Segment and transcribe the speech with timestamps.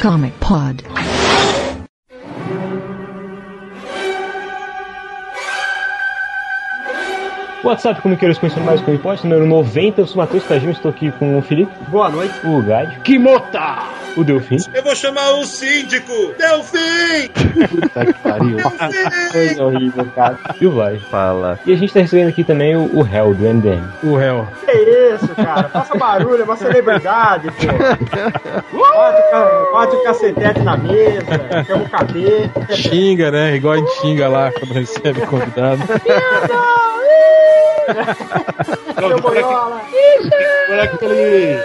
[0.00, 0.84] Comic Pod.
[7.64, 10.00] WhatsApp Comiqueiros conhecendo mais Comic Pod, número 90.
[10.00, 11.72] Eu sou o Matheus Tajima, estou aqui com o Felipe.
[11.90, 12.34] Boa noite.
[12.46, 13.00] O Gad.
[13.02, 14.07] Kimota!
[14.18, 14.56] O Delfim.
[14.74, 16.34] Eu vou chamar o síndico!
[16.36, 17.28] Delfim!
[17.68, 18.56] Puta que pariu.
[18.58, 19.30] Delfim!
[19.32, 20.38] Coisa horrível, cara.
[20.60, 20.98] E o Vai.
[20.98, 21.58] Fala.
[21.64, 23.82] E a gente tá recebendo aqui também o, o Hell, do MDM.
[24.02, 24.46] O réu.
[24.64, 25.68] Que isso, cara?
[25.68, 27.66] Faça barulho, é uma celebridade, pô.
[29.30, 32.74] Ca- bate o cacetete na mesa, chama o capeta.
[32.76, 33.54] Xinga, né?
[33.56, 35.82] Igual a gente xinga lá quando recebe convidado.
[38.98, 39.80] Seu boiola.
[40.70, 41.58] Olha aquele.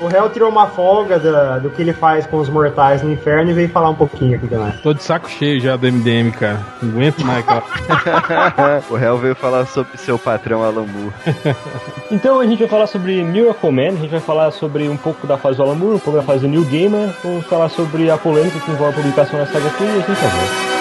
[0.00, 3.50] O réu tirou uma folga da- do que ele faz com os mortais no inferno
[3.50, 4.72] e veio falar um pouquinho aqui também.
[4.82, 6.58] Tô de saco cheio já do MDM, cara.
[6.82, 8.82] Não aguento mais aquela.
[8.88, 11.12] o réu veio falar sobre seu patrão Alan Moore.
[12.10, 15.26] Então a gente vai falar sobre Miracle Man, a gente vai falar sobre um pouco
[15.28, 18.10] da fase do Alan Moore, um pouco da fase do New Gamer, vamos falar sobre
[18.10, 20.79] a polêmica que envolve a publicação da saga aqui e a gente já volta.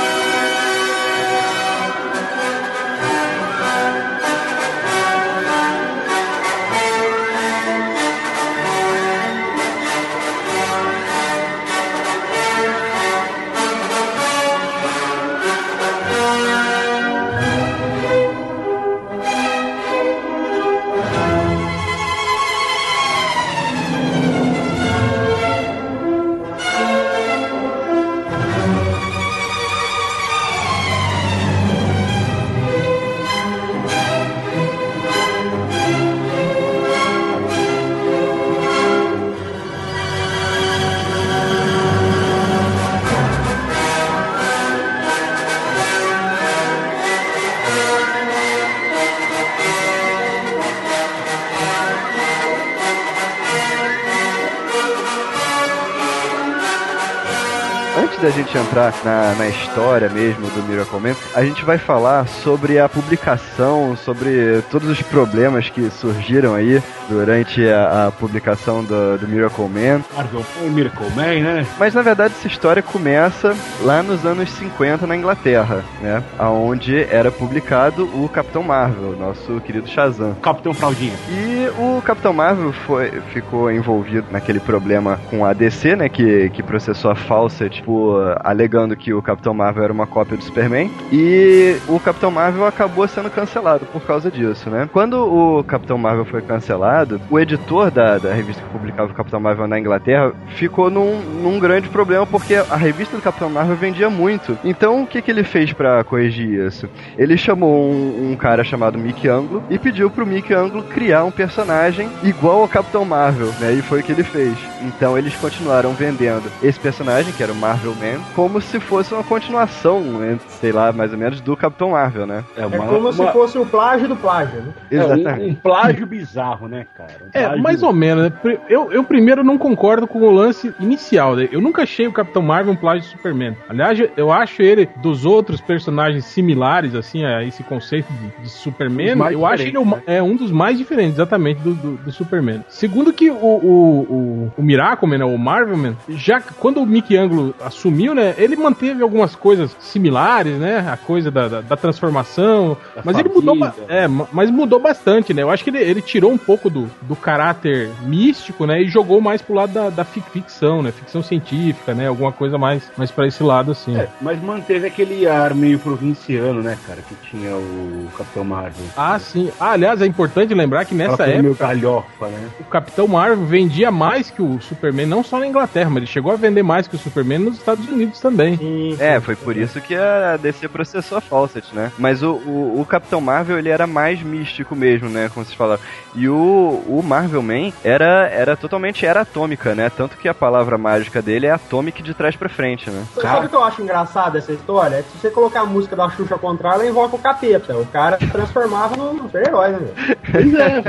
[58.49, 62.89] Gente entrar na, na história mesmo do Miracle Man, a gente vai falar sobre a
[62.89, 69.67] publicação, sobre todos os problemas que surgiram aí durante a, a publicação do, do Miracle
[69.67, 70.01] Man.
[70.15, 71.65] Marvel Miracle Man, né?
[71.77, 76.23] Mas na verdade essa história começa lá nos anos 50 na Inglaterra, né?
[76.39, 80.35] Onde era publicado o Capitão Marvel, nosso querido Shazam.
[80.41, 81.13] Capitão Fraldinha.
[81.29, 86.09] E o Capitão Marvel foi, ficou envolvido naquele problema com a DC, né?
[86.09, 90.43] Que, que processou a Fawcett por alegando que o Capitão Marvel era uma cópia do
[90.43, 90.91] Superman.
[91.11, 94.89] E o Capitão Marvel acabou sendo cancelado por causa disso, né?
[94.91, 99.39] Quando o Capitão Marvel foi cancelado, o editor da, da revista que publicava o Capitão
[99.39, 104.09] Marvel na Inglaterra ficou num, num grande problema porque a revista do Capitão Marvel vendia
[104.09, 104.57] muito.
[104.63, 106.89] Então o que, que ele fez pra corrigir isso?
[107.17, 111.31] Ele chamou um, um cara chamado Mickey Anglo e pediu pro Mickey Anglo criar um
[111.31, 113.73] personagem igual ao Capitão Marvel, né?
[113.73, 114.57] E foi o que ele fez.
[114.81, 119.23] Então eles continuaram vendendo esse personagem, que era o Marvel Man, como se fosse uma
[119.23, 122.43] continuação, né, sei lá, mais ou menos, do Capitão Marvel, né?
[122.55, 124.73] É, É como se fosse o plágio do plágio, né?
[124.91, 125.51] É, um, Exatamente.
[125.51, 127.11] um plágio bizarro, né, cara?
[127.23, 128.25] Um É, mais ou menos.
[128.25, 128.57] né?
[128.69, 131.35] Eu, eu primeiro não concordo com o lance inicial.
[131.35, 131.49] né?
[131.51, 133.55] Eu nunca achei o Capitão Marvel um plágio de Superman.
[133.67, 139.17] Aliás, eu- acho ele dos outros personagens similares, assim, a esse conceito de, de Superman.
[139.31, 140.01] Eu acho ele né?
[140.05, 142.63] é um dos mais diferentes, exatamente, do, do, do Superman.
[142.69, 146.85] Segundo que o, o, o, o Miracle Man, né, o Marvel Man, já quando o
[146.85, 150.87] Mickey Anglo assumiu, né, ele manteve algumas coisas similares, né?
[150.91, 152.77] A coisa da, da, da transformação.
[152.95, 153.55] Da mas ele mudou.
[153.87, 155.41] É, ma- mas mudou bastante, né?
[155.41, 158.81] Eu acho que ele, ele tirou um pouco do, do caráter místico, né?
[158.81, 160.91] E jogou mais pro lado da, da fic- ficção, né?
[160.91, 162.07] Ficção científica, né?
[162.07, 163.95] Alguma coisa mais, mais pra esse lado, assim.
[163.97, 168.85] É, mas manteve aquele ar meio provinciano, né, cara, que tinha o Capitão Marvel.
[168.95, 169.49] Ah, sim.
[169.59, 172.49] Ah, aliás, é importante lembrar que nessa meio época galhofa, né?
[172.59, 176.31] o Capitão Marvel vendia mais que o Superman, não só na Inglaterra, mas ele chegou
[176.31, 178.57] a vender mais que o Superman nos Estados Unidos também.
[178.57, 181.91] Sim, É, foi por isso que a DC processou a Fawcett, né?
[181.97, 185.29] Mas o, o, o Capitão Marvel, ele era mais místico mesmo, né?
[185.33, 185.81] Como vocês falaram.
[186.15, 189.89] E o, o Marvel Man era, era totalmente era atômica, né?
[189.89, 193.03] Tanto que a palavra mágica dele é atomic de trás pra frente, né?
[193.21, 194.97] Sabe o que eu acho engraçado dessa história?
[194.97, 197.75] É que se você colocar a música da Xuxa ao contrário, ela invoca o capeta.
[197.77, 200.17] O cara transformava num super-herói, né, velho?
[200.31, 200.83] Pois é,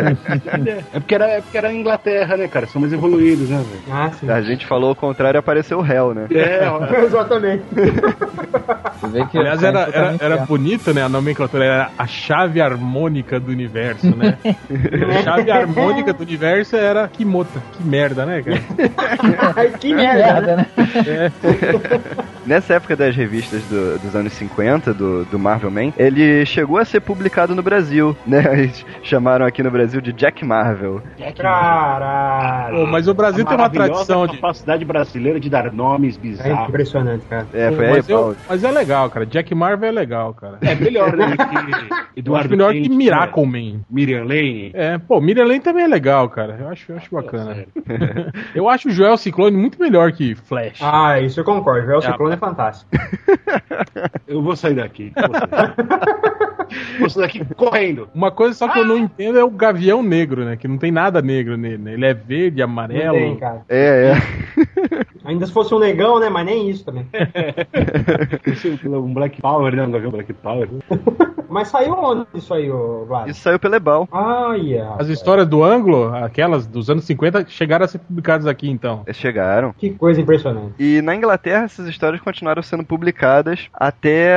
[0.95, 2.67] é porque era, é porque era a Inglaterra, né, cara?
[2.67, 3.83] São mais evoluídos, né, velho?
[3.91, 4.31] Ah, sim.
[4.31, 6.27] A gente falou o contrário e apareceu o réu, né?
[6.31, 6.81] É, ó.
[7.11, 7.63] Exatamente.
[9.01, 11.03] Você vê que Aliás, era, era, era bonito, né?
[11.03, 14.37] A nomenclatura era a chave harmônica do universo, né?
[15.19, 17.61] a chave harmônica do universo era Kimota.
[17.73, 19.69] Que merda, né, cara?
[19.79, 20.67] Que merda, né?
[20.77, 21.33] né?
[22.47, 26.85] Nessa época das revistas do- dos anos 50, do, do Marvel Man, ele chegou a
[26.85, 28.41] ser publicado no Brasil, né?
[28.61, 31.03] Eles chamaram aqui no Brasil de Jack Marvel.
[31.37, 32.77] Caralho.
[32.77, 34.35] Pô, mas o Brasil A tem uma tradição de.
[34.37, 36.67] capacidade brasileira de dar nomes É bizarros.
[37.01, 37.47] Impressionante, cara.
[37.53, 38.37] É, foi aí, mas, eu- Paulo.
[38.49, 39.27] mas é legal, cara.
[39.27, 40.59] Jack Marvel é legal, cara.
[40.61, 41.27] É melhor, né?
[41.41, 43.73] Que Eu acho Eduardo melhor que Miracle né?
[43.73, 43.81] Man.
[43.91, 44.71] Miriam Lane.
[44.75, 46.57] É, pô, Miriam Lane também é legal, cara.
[46.61, 47.55] Eu acho, eu acho bacana.
[47.55, 47.69] Sério.
[48.55, 50.81] Eu acho o Joel Ciclone muito melhor que Flash.
[50.83, 51.97] Ah, isso eu concordo.
[51.97, 52.91] O Ciclone é fantástico.
[54.27, 55.13] Eu vou sair daqui.
[55.15, 56.50] Vou sair,
[57.09, 58.09] sair daqui correndo.
[58.15, 60.57] Uma coisa só que eu não entendo é o Gavião Negro, né?
[60.57, 61.93] Que não tem nada negro nele, né?
[61.95, 63.15] Ele é verde, Não amarelo.
[63.15, 63.63] tem, cara.
[63.69, 65.05] É, é.
[65.25, 66.29] Ainda se fosse um negão, né?
[66.29, 67.07] Mas nem isso também.
[68.91, 69.85] Um Black Power, né?
[69.85, 70.69] Um Gavião Black Power.
[71.51, 73.29] Mas saiu onde isso aí, ô Vlad?
[73.29, 74.09] Isso saiu pela Ebal.
[74.13, 74.97] Ah, yeah.
[75.01, 79.03] As histórias do ângulo, aquelas dos anos 50, chegaram a ser publicadas aqui, então.
[79.05, 79.75] Eles chegaram.
[79.77, 80.75] Que coisa impressionante.
[80.79, 84.33] E na Inglaterra essas histórias continuaram sendo publicadas até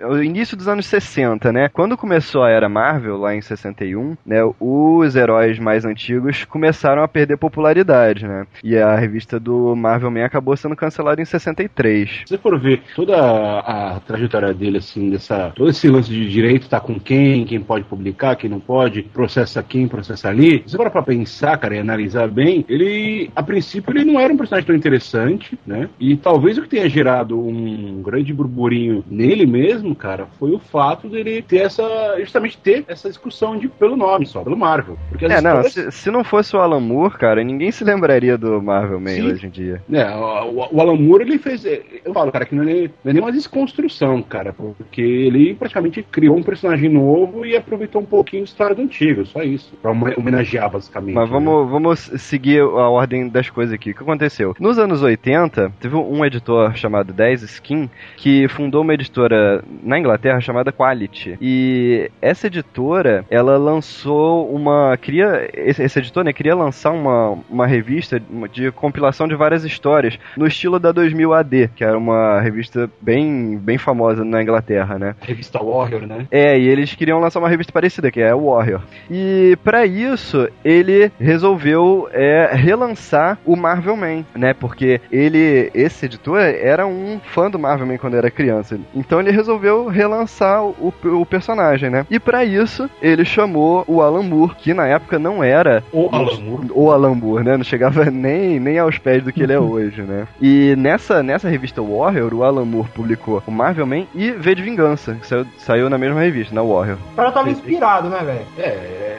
[0.00, 1.68] o início dos anos 60, né?
[1.68, 7.08] Quando começou a era Marvel, lá em 61, né, os heróis mais antigos começaram a
[7.08, 8.46] perder popularidade, né?
[8.64, 12.10] E a revista do Marvel Man acabou sendo cancelada em 63.
[12.10, 16.28] Se você for ver toda a, a trajetória dele, assim, dessa, todo esse lance de
[16.28, 20.62] direito tá com quem, quem pode publicar, quem não pode, processa quem, processa ali.
[20.66, 24.36] Se você for pensar, cara, e analisar bem, ele, a princípio, ele não era um
[24.36, 25.88] personagem tão interessante, né?
[25.98, 31.08] E talvez o que tenha gerado um grande burburinho nele mesmo, cara, foi o fato
[31.08, 31.82] dele ter essa,
[32.18, 34.96] justamente ter essa discussão de, pelo nome só, pelo Marvel.
[35.08, 38.36] Porque É, não, histórias- se, se não fosse o Alan Moore, cara, ninguém se lembraria
[38.38, 39.82] do Marvel Man hoje em dia.
[39.92, 41.64] É, o, o Alan Moore, ele fez.
[41.64, 46.02] Eu falo, cara, que não é, não é nem uma desconstrução, cara, porque ele praticamente
[46.02, 49.74] criou um personagem novo e aproveitou um pouquinho da história do antigo, só isso.
[49.80, 51.14] Pra homenagear, basicamente.
[51.14, 51.32] Mas né?
[51.32, 53.90] vamos, vamos seguir a ordem das coisas aqui.
[53.90, 54.54] O que aconteceu?
[54.58, 60.40] Nos anos 80, teve um editor chamado 10 Skin que fundou uma editora na Inglaterra
[60.40, 61.31] chamada Quality.
[61.40, 64.96] E essa editora, ela lançou uma.
[64.96, 68.20] Queria, esse, esse editor né, queria lançar uma, uma revista
[68.52, 73.56] de compilação de várias histórias no estilo da 2000 AD, que era uma revista bem,
[73.58, 75.14] bem famosa na Inglaterra, né?
[75.20, 76.26] A revista Warrior, né?
[76.30, 78.82] É, e eles queriam lançar uma revista parecida, que é Warrior.
[79.10, 84.54] E pra isso, ele resolveu é, relançar o Marvel Man, né?
[84.54, 88.78] Porque ele, esse editor, era um fã do Marvel Man quando era criança.
[88.94, 92.06] Então ele resolveu relançar o, o personagem, né?
[92.10, 96.40] E pra isso, ele chamou o Alan Moore, que na época não era O Alan
[96.40, 96.66] Moore.
[96.74, 97.56] o Alan Moore, né?
[97.56, 100.26] Não chegava nem, nem aos pés do que ele é hoje, né?
[100.40, 104.62] E nessa, nessa revista Warrior, o Alan Moore publicou o Marvel Man e V de
[104.62, 106.98] Vingança, que saiu, saiu na mesma revista, na Warrior.
[107.12, 108.40] O cara tava inspirado, né, velho?
[108.58, 108.62] É,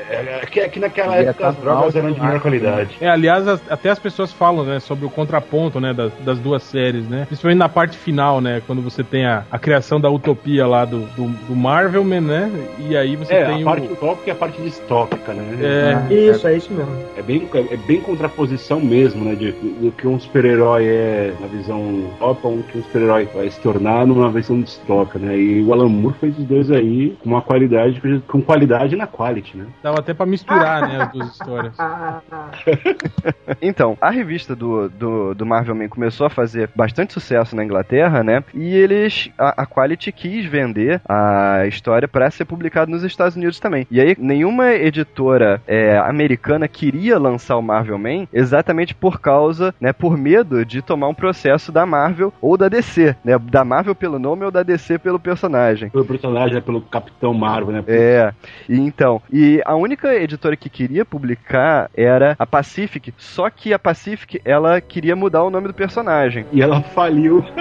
[0.09, 2.97] é, é que, é que naquela Ele época as drogas eram de melhor qualidade.
[3.01, 6.63] É, aliás, as- até as pessoas falam, né, sobre o contraponto, né, das, das duas
[6.63, 7.25] séries, né?
[7.27, 10.99] Principalmente na parte final, né, quando você tem a, a criação da utopia lá do,
[11.15, 11.55] do, do
[11.93, 12.51] Marvelman, né?
[12.79, 13.63] E aí você É, tem a o...
[13.63, 15.43] parte utópica e a parte distópica, né?
[16.09, 16.91] É, Isso, é isso mesmo.
[17.17, 19.35] É bem, é bem contraposição mesmo, né?
[19.35, 23.59] De, do que um super-herói é na visão utópica, um que um super-herói vai se
[23.59, 25.37] tornar numa versão distópica, né?
[25.37, 29.57] E o Alan Moore fez os dois aí com uma qualidade, com qualidade na quality,
[29.57, 29.65] né?
[29.81, 31.75] dava até pra misturar, né, as duas histórias.
[33.61, 38.23] Então, a revista do, do, do Marvel Man começou a fazer bastante sucesso na Inglaterra,
[38.23, 38.43] né?
[38.53, 43.59] E eles, a, a Quality quis vender a história para ser publicado nos Estados Unidos
[43.59, 43.87] também.
[43.91, 49.91] E aí, nenhuma editora é, americana queria lançar o Marvel Man exatamente por causa, né,
[49.93, 53.37] por medo de tomar um processo da Marvel ou da DC, né?
[53.37, 55.89] Da Marvel pelo nome ou da DC pelo personagem.
[55.89, 56.61] Pelo personagem, né?
[56.61, 57.83] pelo Capitão Marvel, né?
[57.87, 58.33] É,
[58.67, 63.79] e então, e a única editora que queria publicar era a Pacific, só que a
[63.79, 66.45] Pacific, ela queria mudar o nome do personagem.
[66.51, 67.43] E ela faliu.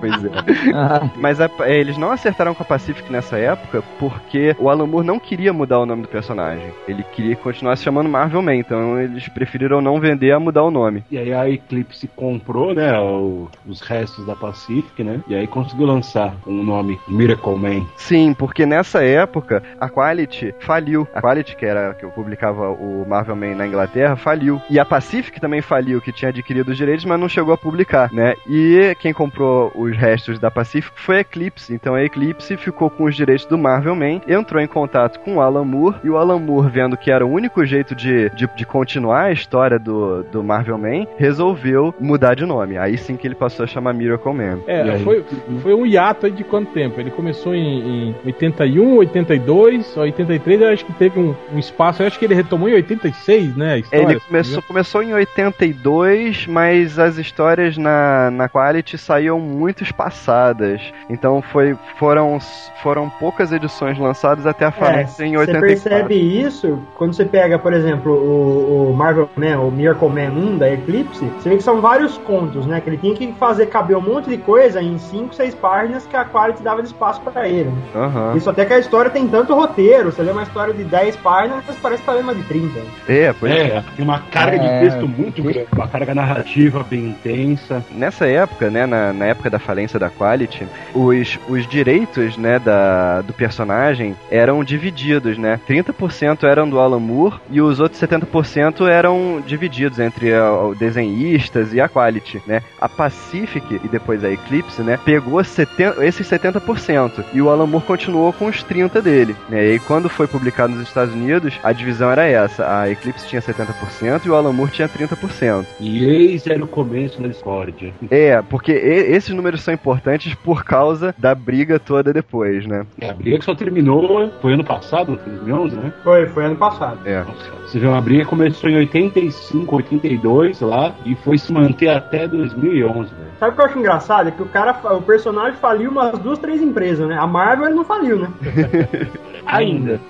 [0.00, 0.28] Pois é.
[0.74, 4.86] Ah, Mas a- é, eles não acertaram com a Pacific nessa época porque o Alan
[4.86, 6.72] Moore não queria mudar o nome do personagem.
[6.88, 10.70] Ele queria continuar se chamando Marvel Man, então eles preferiram não vender a mudar o
[10.70, 11.04] nome.
[11.10, 12.98] E aí a Eclipse comprou, né?
[12.98, 15.20] o- os restos da Pacific, né?
[15.28, 17.86] E aí conseguiu lançar um nome Miracle Man.
[17.96, 21.06] Sim, porque nessa época a Quality faliu.
[21.14, 24.60] A Quality, que era que eu publicava o Marvel Man na Inglaterra, faliu.
[24.68, 28.12] E a Pacific também faliu, que tinha adquirido os direitos, mas não chegou a publicar,
[28.12, 28.34] né?
[28.48, 31.74] E quem comprou os os restos da Pacific foi a Eclipse.
[31.74, 35.40] Então a Eclipse ficou com os direitos do Marvel Man, entrou em contato com o
[35.40, 38.66] Alan Moore, e o Alan Moore, vendo que era o único jeito de, de, de
[38.66, 42.78] continuar a história do, do Marvel Man, resolveu mudar de nome.
[42.78, 44.60] Aí sim que ele passou a chamar Miracle Man.
[44.66, 45.24] É, foi,
[45.62, 47.00] foi um hiato aí de quanto tempo?
[47.00, 52.06] Ele começou em, em 81, 82, 83, eu acho que teve um, um espaço, eu
[52.06, 53.72] acho que ele retomou em 86, né?
[53.72, 59.82] a história, Ele começou, começou em 82, mas as histórias na, na Quality saíam muito
[59.82, 60.80] espaçadas.
[61.08, 62.38] Então foi, foram,
[62.82, 65.66] foram poucas edições lançadas até a É, falência em você 84.
[65.66, 70.58] percebe isso quando você pega, por exemplo, o, o Marvel Man, o Miracle Man 1
[70.58, 72.80] da Eclipse, você vê que são vários contos, né?
[72.80, 76.16] Que ele tinha que fazer caber um monte de coisa em 5, 6 páginas que
[76.16, 77.70] a Quality dava de espaço pra ele.
[77.94, 78.34] Aham.
[78.36, 81.62] Isso até que a história tem tanto roteiro, você lê uma história de 10 páginas,
[81.66, 82.80] mas parece que tá lendo uma de 30.
[83.08, 83.62] É, pois é.
[83.62, 87.84] É, tem uma carga É, de texto muito grande, uma carga narrativa bem intensa.
[87.90, 93.20] Nessa época, né, na, na época da falência da Quality, os, os direitos, né, da,
[93.22, 95.60] do personagem eram divididos, né?
[95.68, 101.72] 30% eram do Alan Moore e os outros 70% eram divididos entre a- o desenhistas
[101.74, 102.62] e a Quality, né?
[102.80, 107.84] A Pacific e depois a Eclipse, né, pegou 70, esses 70% e o Alan Moore
[107.86, 109.74] continuou com os 30 dele, né?
[109.74, 114.24] E quando foi publicado nos Estados Unidos, a divisão era essa, a Eclipse tinha 70%
[114.24, 115.66] e o Alan Moore tinha 30%.
[115.80, 117.92] E eis era o começo da discórdia.
[118.10, 122.86] É, porque esses números são importantes por causa da briga toda depois, né?
[123.00, 125.92] É, a briga que só terminou, foi ano passado, 2011, né?
[126.02, 126.98] Foi, foi ano passado.
[127.06, 127.24] É.
[127.62, 133.14] Você vê uma briga começou em 85, 82 lá e foi se manter até 2011,
[133.14, 133.30] velho.
[133.38, 134.28] Sabe o que eu acho engraçado?
[134.28, 137.16] É que o cara, o personagem faliu umas duas, três empresas, né?
[137.18, 138.28] A Marvel ele não faliu, né?
[139.46, 140.00] Ainda.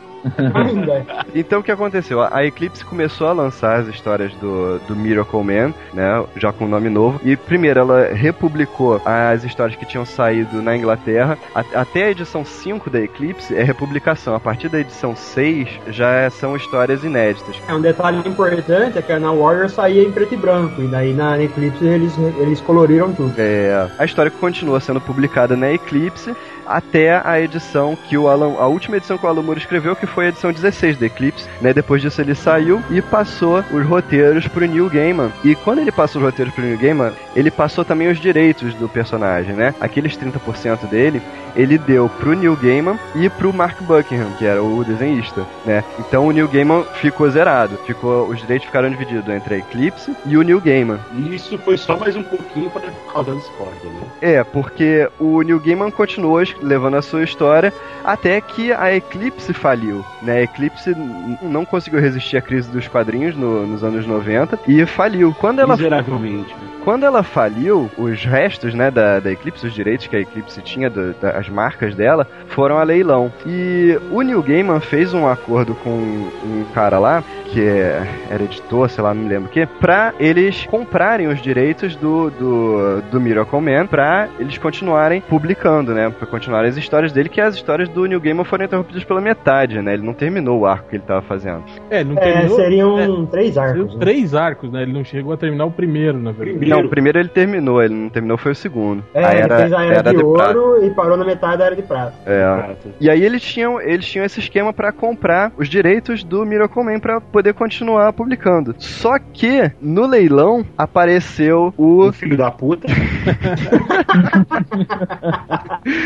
[0.55, 1.07] Ainda.
[1.35, 2.21] Então o que aconteceu?
[2.21, 6.25] A Eclipse começou a lançar as histórias do, do Miracle Man, né?
[6.37, 7.19] Já com um nome novo.
[7.25, 11.39] E primeiro ela republicou as histórias que tinham saído na Inglaterra.
[11.55, 14.35] Até a edição 5 da Eclipse é republicação.
[14.35, 17.57] A partir da edição 6 já são histórias inéditas.
[17.67, 21.15] É um detalhe importante é que na Warrior saía em preto e branco, e daí
[21.15, 23.33] na Eclipse eles, eles coloriram tudo.
[23.39, 26.35] É, a história continua sendo publicada na Eclipse
[26.67, 30.07] até a edição que o Alan, a última edição que o Alan Moore escreveu, que
[30.07, 31.73] foi a edição 16 da Eclipse, né?
[31.73, 35.33] Depois disso ele saiu e passou os roteiros pro Neil Gaiman.
[35.45, 38.89] E quando ele passou os roteiros pro Neil Gaiman, ele passou também os direitos do
[38.89, 39.75] personagem, né?
[39.81, 41.23] Aqueles 30% dele,
[41.57, 45.83] ele deu pro Neil Gaiman e pro Mark Buckingham, que era o desenhista, né?
[45.99, 50.37] Então o Neil Gaiman ficou zerado, ficou os direitos ficaram divididos entre a Eclipse e
[50.37, 50.99] o Neil Gaiman.
[51.15, 52.83] E isso foi só mais um pouquinho para
[53.13, 54.01] causar discórdia, né?
[54.21, 57.73] É, porque o Neil Gaiman continuou levando a sua história
[58.05, 60.39] até que a Eclipse faliu, né?
[60.39, 60.95] A Eclipse
[61.43, 65.35] não conseguiu resistir à crise dos quadrinhos no- nos anos 90 e faliu.
[65.39, 66.53] Quando ela, Miseravelmente.
[66.55, 66.61] né?
[66.85, 70.91] quando ela faliu, os restos, né, da, da Eclipse, os direitos que a Eclipse tinha,
[70.91, 73.33] do- da- as marcas dela, foram a leilão.
[73.45, 78.89] E o Neil Gaiman fez um acordo com um cara lá, que é, era editor,
[78.89, 83.21] sei lá, não me lembro o que, pra eles comprarem os direitos do, do, do
[83.21, 87.89] Miracle Man, pra eles continuarem publicando, né, pra continuar as histórias dele, que as histórias
[87.89, 91.03] do Neil Gaiman foram interrompidas pela metade, né, ele não terminou o arco que ele
[91.07, 91.63] tava fazendo.
[91.91, 92.57] É, ele não É, terminou.
[92.57, 93.95] seriam três seriam arcos.
[93.95, 94.01] né?
[94.01, 94.83] três arcos, né?
[94.83, 96.59] Ele não chegou a terminar o primeiro, na verdade.
[96.59, 96.77] Primeiro.
[96.81, 99.05] Não, o primeiro ele terminou, ele não terminou foi o segundo.
[99.13, 100.59] É, a ele era, fez a era, de, prata.
[100.59, 102.15] ouro e parou na metade da era de prata.
[102.25, 102.75] É.
[103.01, 106.99] E aí eles tinham, eles tinham esse esquema pra comprar os direitos do Miracle Man
[107.01, 108.75] pra poder continuar publicando.
[108.79, 112.87] Só que no leilão apareceu o O filho da puta.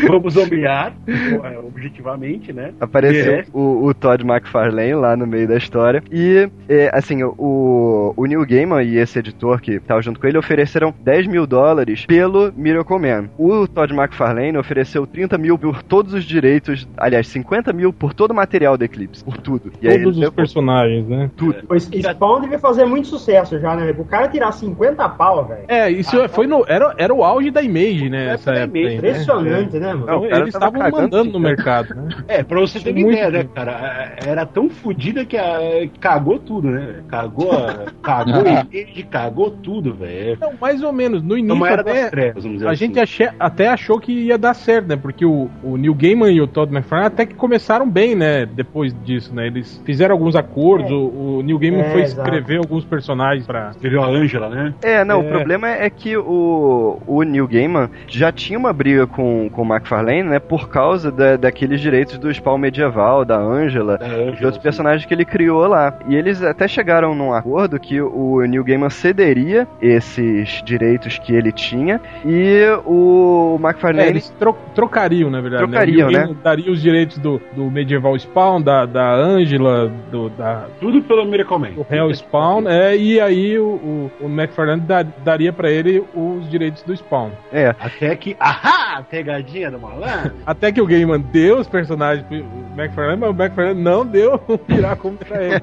[0.07, 2.71] Vamos nomear, é, objetivamente, né?
[2.79, 3.45] apareceu É.
[3.53, 8.45] o, o Todd McFarlane lá no meio da história e é, assim o, o Neil
[8.45, 12.99] Gaiman e esse editor que tava junto com ele ofereceram 10 mil dólares pelo Miracle
[12.99, 13.29] Man.
[13.37, 18.31] O Todd McFarlane ofereceu 30 mil por todos os direitos, aliás 50 mil por todo
[18.31, 19.71] o material do Eclipse, por tudo.
[19.81, 21.26] E aí Todos ele os personagens, né?
[21.27, 21.57] Tudo.
[21.69, 23.93] O Spawn devia fazer muito sucesso já, né?
[23.97, 25.65] O cara tirar 50 pau, velho.
[25.67, 28.33] É, isso Ah, foi no, era, era o auge da Image, né?
[28.33, 28.77] Essa época.
[28.79, 29.09] Image, aí, né?
[29.09, 30.05] Impressionante, né, mano?
[30.05, 31.39] Não, Então, eles tava estavam mandando no dinheiro.
[31.39, 32.07] mercado, né?
[32.27, 34.15] É, pra você ter uma ideia, né, cara?
[34.25, 35.59] Era tão fodida que a-
[35.99, 37.01] cagou tudo, né?
[37.07, 40.37] Cagou, a- cagou a Image, cagou tudo, velho.
[40.39, 41.21] Não, mais ou menos.
[41.23, 42.75] No É início era até, trevas, a assim.
[42.75, 44.95] gente ache- até achou que ia dar certo, né?
[44.97, 48.45] porque o, o Neil Gaiman e o Todd McFarlane até que começaram bem, né?
[48.45, 49.47] Depois disso, né?
[49.47, 50.93] Eles fizeram alguns acordos, É.
[50.93, 52.27] o, o Neil Gaiman É, foi exato.
[52.29, 53.69] escrever alguns personagens pra.
[53.71, 54.73] Escreveu a Ângela, né?
[54.81, 55.25] É, não, É.
[55.25, 59.65] o problema é que o, o Neil Gaiman já tinha uma briga com, com o
[59.65, 64.61] McFarlane, né, por causa da, daqueles direitos do Spawn medieval, da Angela, Da de outros
[64.61, 65.97] personagens que ele criou lá.
[66.07, 71.51] E eles até chegaram num acordo que o Neil Gaiman cederia esses direitos que ele
[71.51, 74.09] tinha e o É, McFarlane...
[74.09, 75.63] eles tro- trocariam, na verdade.
[75.63, 76.03] Trocariam, né?
[76.05, 76.25] O Neil né?
[76.27, 81.25] Gaiman Daria os direitos do, do Medieval Spawn, da, da Angela, do, da, Tudo pelo
[81.25, 81.71] Miracle Man.
[81.77, 86.49] o Hell Spawn, é, e aí o, o, o McFarlane da- daria pra ele os
[86.49, 87.29] direitos do Spawn.
[87.51, 88.35] É, Até que.
[88.39, 88.86] Ahá!
[89.03, 90.31] Pegadinha do malandro.
[90.45, 92.37] Até que o Gaiman deu os personagens pro
[92.77, 95.55] McFarlane, mas o McFarlane não deu o Miracle pra ele.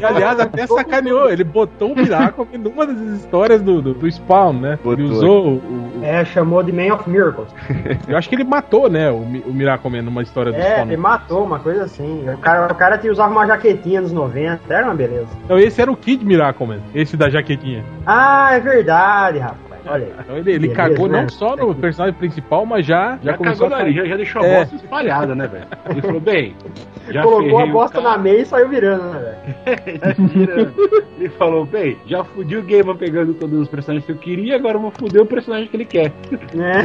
[0.00, 4.52] E, aliás, até sacaneou, ele botou o Miracle numa das histórias do, do, do Spawn,
[4.54, 4.78] né?
[4.84, 5.04] Ele Botou.
[5.16, 7.48] usou o, o- É, chamou de Man of Miracles.
[8.08, 10.86] Eu acho que ele matou, né, o, o Miracle Man numa história do É, Spawn.
[10.86, 12.28] ele matou, uma coisa assim.
[12.28, 15.28] O cara, o cara tinha- usava uma jaquetinha nos 90, era uma beleza.
[15.44, 17.82] Então esse era o Kid Miracle Man, esse da jaquetinha.
[18.06, 19.73] Ah, é verdade, rapaz.
[19.86, 20.12] Olha aí.
[20.18, 21.20] Então ele, ele Beleza, cagou né?
[21.22, 24.42] não só no personagem principal, mas já, já, Já, começou cagou a já, já deixou
[24.42, 24.58] a É.
[24.60, 25.66] bosta espalhada, né, velho?
[25.90, 26.54] Ele falou, bem.
[27.10, 29.36] Já Colocou a bosta na meia e saiu virando, né,
[29.76, 30.74] velho?
[31.18, 34.76] Ele falou, bem, já fudi o Gaiman pegando todos os personagens que eu queria, agora
[34.76, 36.12] eu vou fuder o personagem que ele quer.
[36.54, 36.82] Né?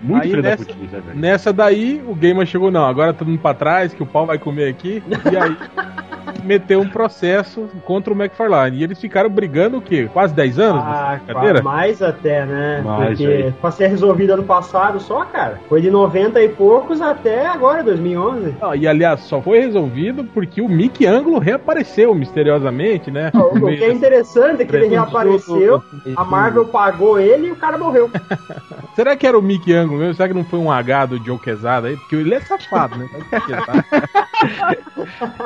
[0.00, 1.18] Muito Aí da nessa- né, velho?
[1.18, 4.38] Nessa daí, o Gamer chegou, não, agora todo mundo pra trás, que o pau vai
[4.38, 5.02] comer aqui.
[5.30, 5.56] E aí,
[6.42, 8.78] meteu um processo contra o McFarlane.
[8.78, 10.08] E eles ficaram brigando o quê?
[10.12, 10.82] Quase 10 anos?
[10.84, 11.62] Ah, brincadeira?
[11.62, 12.82] mais até, né?
[12.84, 13.52] Mais, Porque aí.
[13.60, 15.60] pra ser resolvido ano passado só, cara.
[15.68, 18.54] Foi de 90 e poucos até agora, 2011.
[18.60, 23.30] Não, e aliás, só foi resolvido porque o Mickey Ângulo reapareceu misteriosamente, né?
[23.34, 25.82] O o que é interessante é que ele reapareceu,
[26.16, 28.10] a Marvel pagou ele e o cara morreu.
[28.94, 30.14] Será que era o Mickey Ângulo mesmo?
[30.14, 31.96] Será que não foi um H do Joe Quesada aí?
[31.96, 33.08] Porque ele é safado, né?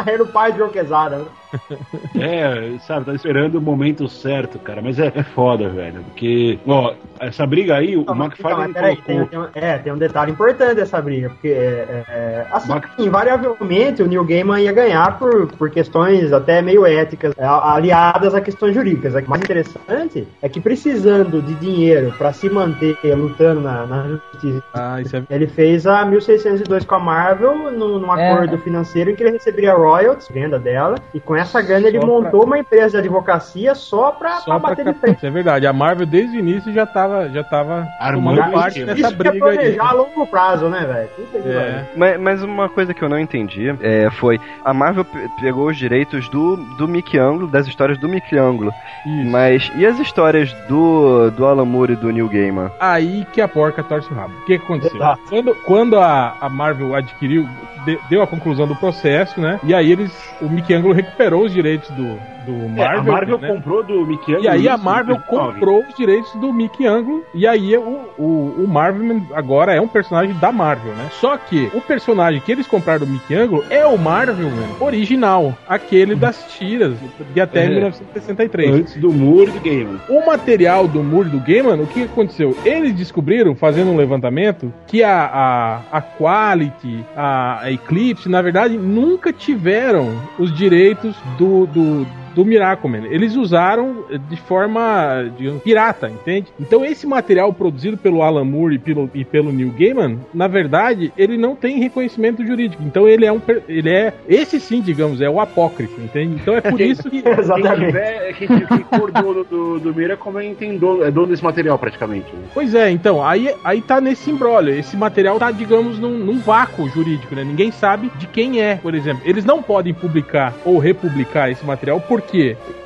[0.07, 0.84] Era o pai de Joe Quesada,
[1.19, 1.25] né?
[2.19, 4.83] É, sabe, tá esperando o momento certo, cara.
[4.83, 6.03] Mas é, é foda, velho.
[6.05, 9.27] Porque, ó, essa briga aí, o mas McFarlane peraí, colocou.
[9.29, 14.03] tem, tem é, tem um detalhe importante dessa briga, porque é, é, assim, Mac- invariavelmente
[14.03, 18.75] o Neil Gaiman ia ganhar por, por questões até meio éticas, é, aliadas a questões
[18.75, 19.15] jurídicas.
[19.15, 24.63] O mais interessante é que precisando de dinheiro para se manter lutando na, na justiça,
[24.73, 25.23] Ah, isso é.
[25.31, 28.33] ele fez a 1602 com a Marvel num, num É.
[28.33, 30.74] acordo financeiro em que ele receberia royalties, venda dela,
[31.15, 34.61] e com essa grana ele Só montou uma empresa de advocacia só pra, Só pra
[34.61, 35.17] pra bater de cap- frente.
[35.19, 35.67] Isso é verdade.
[35.67, 38.87] A Marvel desde o início já tava, já tava Armando parte esquema.
[38.95, 39.55] nessa Isso que é briga aí.
[39.57, 41.09] planejar a longo prazo, né, velho?
[41.47, 41.85] É.
[41.97, 45.77] Mas, mas uma coisa que eu não entendi é, foi a Marvel pe- pegou os
[45.77, 48.73] direitos do, do Mickey Anglo, das histórias do Mickey Anglo,
[49.07, 49.31] Isso.
[49.31, 52.71] mas e as histórias do, do Alan Moore e do Neil Gaiman?
[52.81, 54.33] Aí que a porca torce o rabo.
[54.35, 54.97] O que que aconteceu?
[54.97, 55.21] Exato.
[55.29, 57.47] Quando, quando a, a Marvel adquiriu,
[57.85, 59.61] de- deu a conclusão do processo, né?
[59.63, 63.01] E aí eles, o Mickey Anglo recuperou os direitos do, do É, Marvel.
[63.01, 63.49] a Marvel né?
[63.49, 65.53] comprou do Mickey E aí a Marvel 2019.
[65.55, 67.25] comprou os direitos do Mickey Anglo.
[67.35, 71.09] E aí o, o, o Marvel agora é um personagem da Marvel, né?
[71.13, 75.57] Só que o personagem que eles compraram do Mickey Anglo é o Marvel original.
[75.69, 76.97] Aquele das tiras,
[77.33, 77.69] de até É.
[77.69, 78.75] 1963.
[78.75, 80.01] Antes do e do Gaiman.
[80.09, 82.57] O material do e do Gaiman, o que aconteceu?
[82.65, 88.77] Eles descobriram, fazendo um levantamento, que a, a, a Quality, a, a Eclipse, na verdade,
[88.77, 93.07] nunca tiveram os direitos do, do, do Miracleman.
[93.11, 96.49] Eles usaram de forma digamos, pirata, entende?
[96.59, 101.13] Então esse material produzido pelo Alan Moore e pelo, e pelo Neil Gaiman, na verdade,
[101.17, 102.83] ele não tem reconhecimento jurídico.
[102.83, 106.37] Então ele é um ele é esse sim, digamos, é o apócrifo, entende?
[106.41, 107.87] Então é por isso que Quem Exatamente.
[107.87, 112.27] tiver, quem, quem for dono do, do Miracle tem dono, é dono desse material praticamente.
[112.33, 112.43] né?
[112.53, 114.75] Pois é, então, aí, aí tá nesse imbróglio.
[114.75, 117.45] Esse material tá, digamos, num, num vácuo jurídico, né?
[117.45, 119.23] Ninguém sabe de quem é, por exemplo.
[119.25, 122.24] Eles não podem publicar ou republicar esse material porque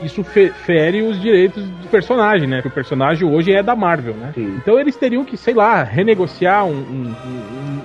[0.02, 2.56] isso fe- fere os direitos do personagem, né?
[2.56, 4.32] Porque o personagem hoje é da Marvel, né?
[4.34, 4.54] Sim.
[4.60, 7.14] Então eles teriam que, sei lá, renegociar um, um-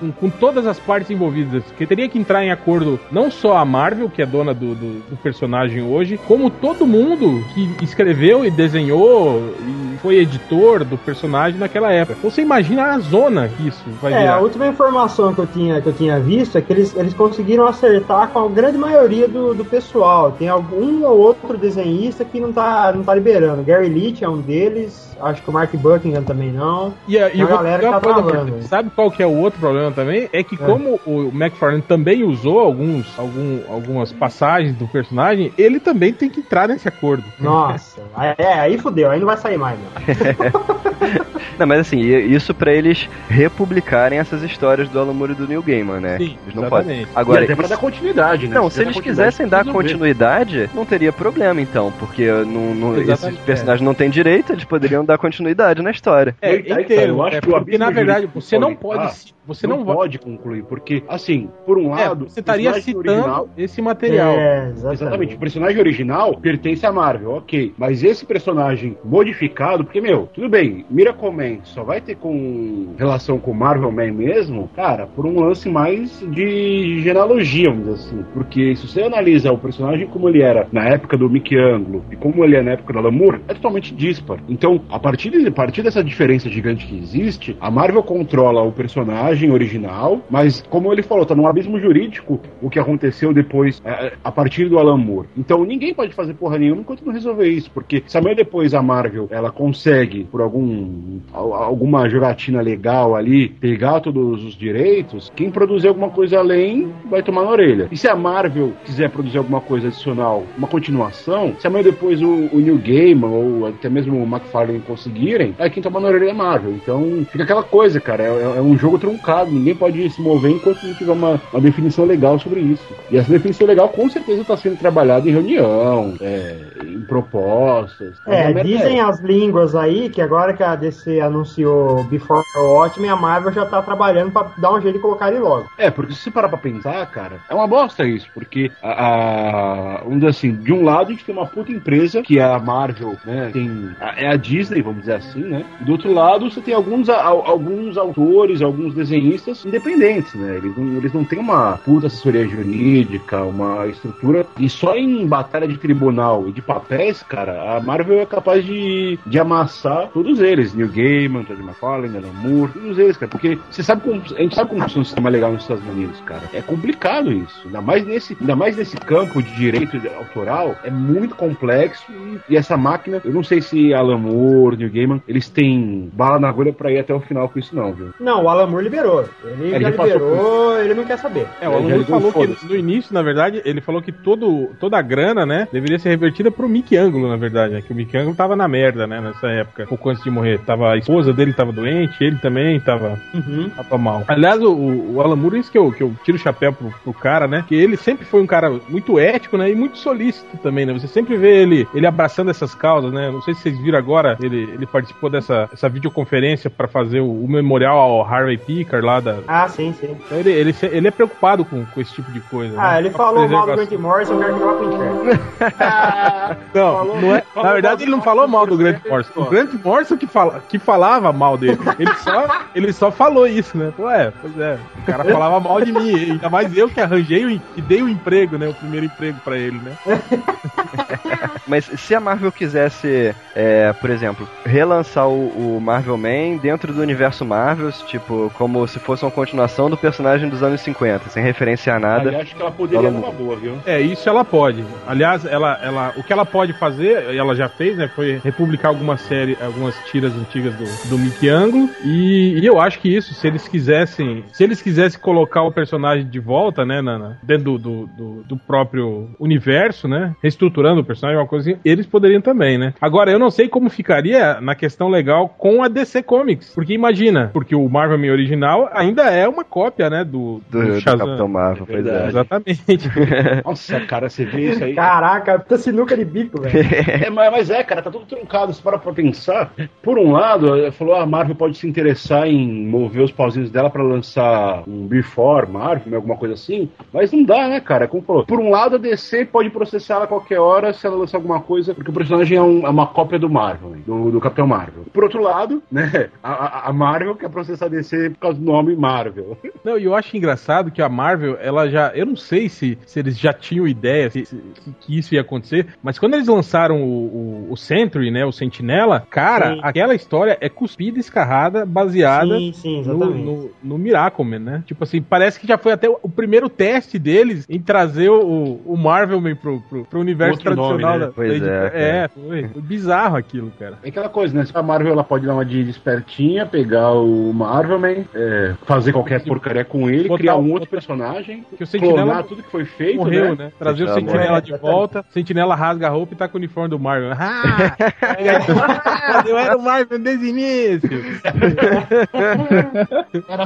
[0.07, 1.63] um- com todas as partes envolvidas.
[1.77, 4.99] Que teria que entrar em acordo não só a Marvel, que é dona do, do-
[5.09, 9.53] do personagem hoje, como todo mundo que escreveu e desenhou
[9.93, 12.17] e foi editor do personagem naquela época.
[12.19, 14.39] Então você imagina a zona que isso vai É, a virar.
[14.41, 18.27] última informação que eu tinha, que eu tinha visto é que eles, eles conseguiram acertar
[18.29, 20.31] com a grande maioria do, do pessoal.
[20.31, 23.63] Tem algum ou outro desenhista que não tá, não tá liberando.
[23.63, 26.93] Gary Leach é um deles, acho que o Mark Buckingham também não.
[27.07, 28.51] E, a- e galera que tá coisa, travando.
[28.51, 30.29] Marcos, sabe qual que é o outro problema também?
[30.31, 36.13] É que como o McFarlane também usou alguns, algum, algumas passagens do personagem, ele também
[36.13, 37.23] tem que entrar nesse acordo.
[37.39, 38.01] Nossa,
[38.37, 41.22] é, aí fudeu, aí não vai sair mais, não.
[41.57, 45.61] Não, mas assim, isso pra eles republicarem essas histórias do Alan Moore e do Neil
[45.61, 46.17] Gaiman, né?
[46.17, 47.05] Sim, eles não podem.
[47.15, 48.55] Agora, e até pra isso- dar continuidade, né?
[48.55, 53.09] Não, Se se eles quisessem dar continuidade, não teria problema então, porque não, não, esses
[53.09, 53.41] Exatamente.
[53.43, 56.35] personagens não têm direito, eles poderiam dar continuidade na história.
[56.41, 57.11] É, cara, inteiro.
[57.13, 59.33] eu acho é que o porque, na verdade, você não pode pode.
[59.45, 59.95] Você não, não, vai.
[59.95, 63.81] pode concluir, porque, assim, por um É, lado, você estaria o personagem citando original- esse
[63.81, 64.33] material.
[64.33, 67.73] É, Exatamente, o personagem original pertence à Marvel, ok.
[67.77, 73.37] Mas esse personagem modificado, porque, meu, tudo bem, Miracle Man só vai ter com relação
[73.37, 78.25] com Marvel Man mesmo, cara, por um lance mais de genealogia, vamos dizer assim.
[78.33, 82.15] Porque se você analisa o personagem como ele era na época do Mickey Anglo e
[82.15, 84.39] como ele é na época do Alan Moore, é totalmente dispar.
[84.47, 88.71] Então, a partir, de, a partir dessa diferença gigante que existe, a Marvel controla o
[88.71, 94.13] personagem original, mas como ele falou, tá num abismo jurídico o que aconteceu depois é,
[94.23, 95.27] a partir do Alan Moore.
[95.37, 98.81] Então ninguém pode fazer porra nenhuma enquanto não resolver isso, porque se amanhã depois a
[98.81, 105.49] Marvel ela consegue, por algum al- alguma jogatina legal ali, pegar todos os direitos, quem
[105.51, 107.87] produzir alguma coisa além vai tomar na orelha.
[107.91, 112.49] E se a Marvel quiser produzir alguma coisa adicional, uma continuação, se amanhã depois o,
[112.51, 116.31] o New Gaiman ou até mesmo o McFarlane conseguirem, aí quem toma na orelha é
[116.31, 116.71] a Marvel.
[116.73, 120.83] Então fica aquela coisa, cara, é, é um jogo truncado, ninguém pode se mover enquanto
[120.83, 122.83] não tiver uma, uma definição legal sobre isso.
[123.09, 126.55] E essa definição legal com certeza está sendo trabalhada em reunião, é,
[126.85, 128.19] em propostas.
[128.25, 133.15] É, merda dizem as línguas aí que agora que a DC anunciou Before Watchmen, a
[133.15, 135.69] Marvel já tá trabalhando pra dar um jeito de colocar ele logo.
[135.77, 139.97] É, porque se você parar pra pensar, cara, é uma bosta isso, porque a, a-
[140.03, 142.59] vamos dizer assim, de um lado a gente tem uma puta empresa, que é a
[142.59, 146.49] Marvel, né, tem, a- é a Disney, vamos dizer assim, né, e do outro lado
[146.49, 151.77] você tem alguns, alguns autores, alguns desenhistas independentes, né, eles não, eles não têm uma
[151.77, 157.77] puta assessoria jurídica, uma estrutura, e só em batalha de tribunal e de papéis, cara,
[157.77, 162.71] a Marvel é capaz de, de amassar todos eles, Neil Gaiman, Todd McFarlane, Alan Moore,
[162.73, 165.51] todos eles, cara, porque você sabe como, a gente sabe como funciona o sistema legal
[165.51, 166.43] nos Estados Unidos, cara.
[166.53, 167.61] É complicado isso.
[167.65, 172.57] Ainda mais nesse, ainda mais nesse campo de direito autoral, é muito complexo e, e
[172.57, 176.73] essa máquina, eu não sei se Alan Moore, Neil Gaiman, eles têm bala na agulha
[176.73, 178.13] pra ir até o final com isso não, viu?
[178.19, 179.02] Não, o Alan Moore liberou.
[179.43, 181.47] Ele Ele já liberou, ele não quer saber.
[181.61, 185.01] É, o ligou, falou que no início, na verdade, ele falou que todo, toda a
[185.01, 188.35] grana, né, deveria ser revertida pro Mickey Anglo, na verdade, né, que o Mickey Anglo
[188.35, 190.59] tava na merda, né, nessa época, pouco antes de morrer.
[190.59, 193.69] Tava, a esposa dele tava doente, ele também tava, Uhum.
[193.75, 194.23] tava mal.
[194.27, 197.13] Aliás, o, o Alan Moore, isso que eu, que eu tiro o chapéu pro, pro
[197.13, 200.85] cara, né, que ele sempre foi um cara muito ético, né, e muito solícito também,
[200.85, 203.97] né, você sempre vê ele, ele abraçando essas causas, né, não sei se vocês viram
[203.97, 208.57] agora, ele, ele participou dessa essa videoconferência pra fazer o, o memorial ao Harvey
[209.01, 209.39] Lá da...
[209.47, 210.17] Ah, sim, sim.
[210.25, 212.75] Então ele, ele, ele é preocupado com, com esse tipo de coisa.
[212.79, 212.99] Ah, né?
[212.99, 213.75] ele falou mal do.
[213.75, 215.23] Grant Morrison, eu quero que pro inferno.
[216.73, 217.43] Não, Falou- não é.
[217.55, 219.41] Na verdade, ele não falou mal do Grant Morrison, Morrison.
[219.41, 219.45] O.
[219.49, 221.77] Grant Morrison que, fala, que falava mal dele.
[221.99, 223.93] Ele só, ele só falou isso, né?
[223.95, 224.77] Pô, é, pois é.
[224.97, 226.31] O cara falava mal de mim.
[226.31, 228.67] Ainda mais eu que arranjei o, que dei o emprego, né?
[228.67, 229.97] O primeiro emprego pra ele, né?
[231.67, 237.01] Mas se a Marvel quisesse, é, por exemplo, relançar o, o Marvel Man dentro do
[237.01, 241.93] universo Marvel, tipo, como se fosse uma continuação do personagem dos anos 50, sem referência
[241.95, 242.29] a nada.
[242.29, 243.77] Aí acho que ela poderia Fala, dar uma boa, viu?
[243.85, 244.83] É, isso ela pode.
[245.07, 248.07] Aliás, ela, ela, o que ela pode fazer, e ela já fez, né?
[248.15, 251.89] Foi republicar algumas séries, algumas tiras antigas do, do Mickey Anglo.
[252.03, 254.43] E, e eu acho que isso, se eles quisessem.
[254.51, 257.01] Se eles quisessem colocar o personagem de volta, né?
[257.01, 260.33] na- na- dentro do, do, do- do próprio universo, né?
[260.41, 262.93] Reestruturando o personagem, uma coisa assim, eles poderiam também, né?
[263.01, 266.73] Agora, eu não sei como ficaria na questão legal com a DC Comics.
[266.73, 268.31] Porque imagina, porque o Marvel Man
[268.75, 270.23] original ainda é uma cópia, né?
[270.23, 271.25] Do, Do, do Shazam.
[271.27, 272.27] Capitão Marvel, pois é.
[272.27, 272.83] Exatamente.
[273.65, 274.93] Nossa, cara, você vê isso aí.
[274.95, 276.79] Caraca, puta sinuca de bico, velho.
[277.25, 278.73] É, mas, mas é, cara, tá tudo truncado.
[278.73, 283.23] Se para pra pensar, por um lado, falou a Marvel pode se interessar em mover
[283.23, 287.67] os pauzinhos dela pra lançar um Before Marvel, né, alguma coisa assim, mas não dá,
[287.67, 288.07] né, cara?
[288.07, 291.15] Como falou, por um lado, a DC pode processar ela a qualquer hora se ela
[291.15, 294.31] lançar alguma coisa, porque o personagem é, um- é uma cópia do Marvel, né, do,
[294.31, 295.03] do Capitão Marvel.
[295.13, 298.63] Por outro lado, né, a, a- a Marvel quer processar a DC por causa do
[298.63, 299.57] nome Marvel.
[299.83, 302.11] Não, e eu acho engraçado que a Marvel, ela já.
[302.15, 304.61] Eu não sei se, se eles já tinham ideia se- se-
[305.01, 308.45] que isso ia acontecer, mas quando eles lançaram o, o, o Sentry, né?
[308.45, 309.79] O Sentinela, cara, Sim.
[309.83, 312.57] aquela história é cuspida, escarrada, baseada.
[312.57, 314.83] Sim, sim, No, no, no Miracleman, né?
[314.85, 318.79] Tipo assim, parece que já foi até o, o primeiro teste deles em trazer o,
[318.85, 321.25] o Marvelman pro, pro, pro universo Outro nome, tradicional né?
[321.27, 321.91] da, Pois da é.
[322.23, 323.97] É, foi, foi bizarro aquilo, cara.
[324.03, 324.65] É aquela coisa, né?
[324.73, 328.42] A Marvel ela pode dar uma de espertinha, pegar o Marvelman, é,
[328.85, 332.69] fazer qualquer porcaria com ele, Botar criar um outro personagem, Que o Sentinela tudo que
[332.69, 333.65] foi feito, morreu, né?
[333.65, 333.71] né?
[333.77, 336.99] Trazer o Sentinela de volta, Sentinela rasga a roupa e tá com o uniforme do
[336.99, 337.31] Marvel.
[337.33, 341.09] Ah, Ah, eu era o Marvel desde o início.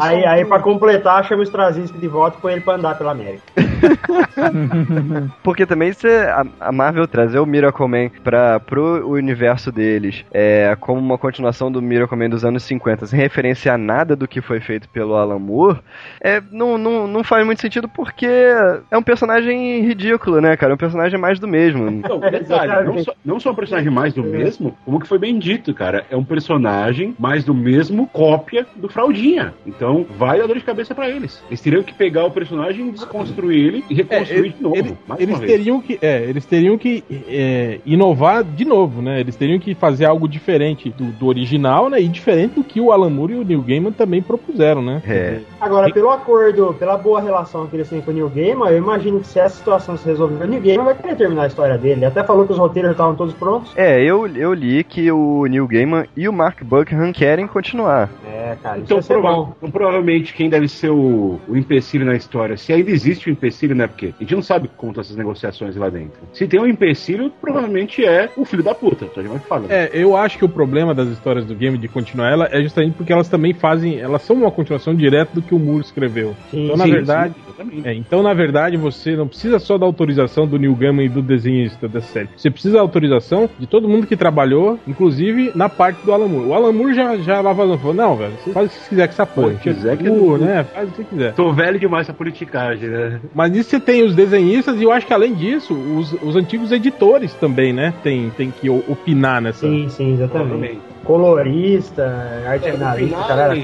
[0.02, 3.12] Aí, aí pra completar, chama o Straczynski de volta e põe ele pra andar pela
[3.12, 3.44] América.
[5.44, 10.76] Porque também se a, a Marvel trazer o Miracle Man pra, pro universo deles é,
[10.80, 14.60] como uma continuação do Miracle Man dos anos 50, sem referenciar nada do que foi
[14.68, 15.80] feito pelo Alan Moore,
[16.22, 20.74] é, não, não, não faz muito sentido porque é um personagem ridículo, né, cara?
[20.74, 21.90] É um personagem mais do mesmo.
[21.90, 25.40] Não, detalhe, não só, não só um personagem mais do mesmo, como que foi bem
[25.40, 26.06] dito, cara.
[26.12, 29.54] É um personagem mais do mesmo, cópia do Fraldinha.
[29.66, 31.42] Então, vai dar dor de cabeça pra eles.
[31.48, 34.76] Eles teriam que pegar o personagem, desconstruir ele e reconstruir de novo.
[34.76, 35.52] Eles, mais eles uma vez.
[35.52, 39.20] teriam que, é, eles teriam que é, inovar de novo, né?
[39.22, 42.02] Eles teriam que fazer algo diferente do, do original, né?
[42.02, 45.02] E diferente do que o Alan Moore e o Neil Gaiman também propuseram, né?
[45.08, 45.40] É.
[45.60, 49.20] Agora, pelo acordo, pela boa relação que eles têm com o New Gamer, eu imagino
[49.20, 51.96] que se essa situação se resolver, o New Gamer vai querer terminar a história dele.
[52.00, 53.72] Ele até falou que os roteiros já estavam todos prontos.
[53.76, 58.10] É, eu, eu li que o Neil Gaiman e o Mark Buckingham querem continuar.
[58.28, 59.54] É, cara, Então, prova- bom.
[59.58, 63.76] então, provavelmente, quem deve ser o, o empecilho na história, se ainda existe o empecilho,
[63.76, 63.88] né?
[63.88, 66.18] Porque a gente não sabe como estão essas negociações lá dentro.
[66.34, 69.06] Se tem um empecilho, provavelmente é o filho da puta.
[69.06, 69.72] Então a gente.
[69.72, 72.96] É, eu acho que o problema das histórias do game de continuar ela é justamente
[72.96, 76.36] porque elas também fazem, elas são uma continuação direta do que o Moore escreveu.
[76.50, 77.82] Sim, Então, na Sim, verdade, sim.
[77.84, 81.22] É, então, na verdade, você não precisa só da autorização do Neil Gaiman e do
[81.22, 82.30] desenhista da série.
[82.36, 86.48] Você precisa da autorização de todo mundo que trabalhou, inclusive na parte do Alan Moore.
[86.48, 88.90] O Alan Moore já, já lá vazou, falou, não, velho, você faz o que você
[88.90, 89.52] quiser com essa porra.
[89.54, 90.64] Se quiser, que- Moore, né?
[90.64, 91.34] Faz o que você quiser.
[91.34, 93.20] Tô velho demais essa politicagem, né?
[93.34, 96.72] Mas nisso você tem os desenhistas e eu acho que além disso, os, os antigos
[96.72, 97.94] editores também, né?
[98.04, 99.68] Tem, tem que opinar nessa...
[99.68, 100.80] Sim, sim, exatamente.
[101.04, 102.04] Colorista,
[102.48, 103.64] arte É, finalista, caralho.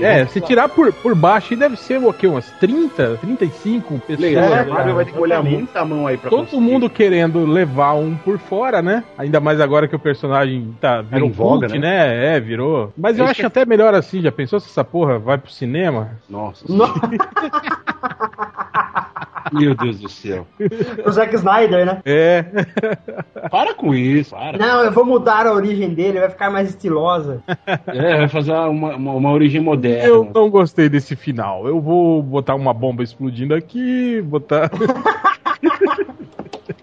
[0.00, 2.26] É, se tirar por, por baixo, aí deve ser o quê?
[2.26, 4.18] Umas 30, 35 pessoas.
[4.20, 5.56] Legal, É, Marvel vai ter que exatamente.
[5.56, 6.62] muita mão aí pra Todo conseguir.
[6.62, 9.02] mundo querendo levar um por fora, né?
[9.18, 12.36] Ainda mais agora que o personagem tá, virou em voga, cult, né?
[12.36, 12.92] É, virou.
[12.96, 14.20] Mas eu Isso acho que- até melhor assim.
[14.20, 16.10] Já pensou se essa porra vai pro cinema?
[16.28, 16.84] Nossa, No-
[19.60, 20.46] meu Deus do céu.
[21.04, 22.02] o Zack Snyder, né?
[22.04, 22.44] É.
[23.50, 24.58] Para com isso, para.
[24.58, 27.42] Não, eu vou mudar a origem dele, vai ficar mais estilosa.
[27.86, 30.08] É, vai fazer uma, uma, uma origem moderna.
[30.08, 31.68] Eu não gostei desse final.
[31.68, 34.70] Eu vou botar uma bomba explodindo aqui, botar.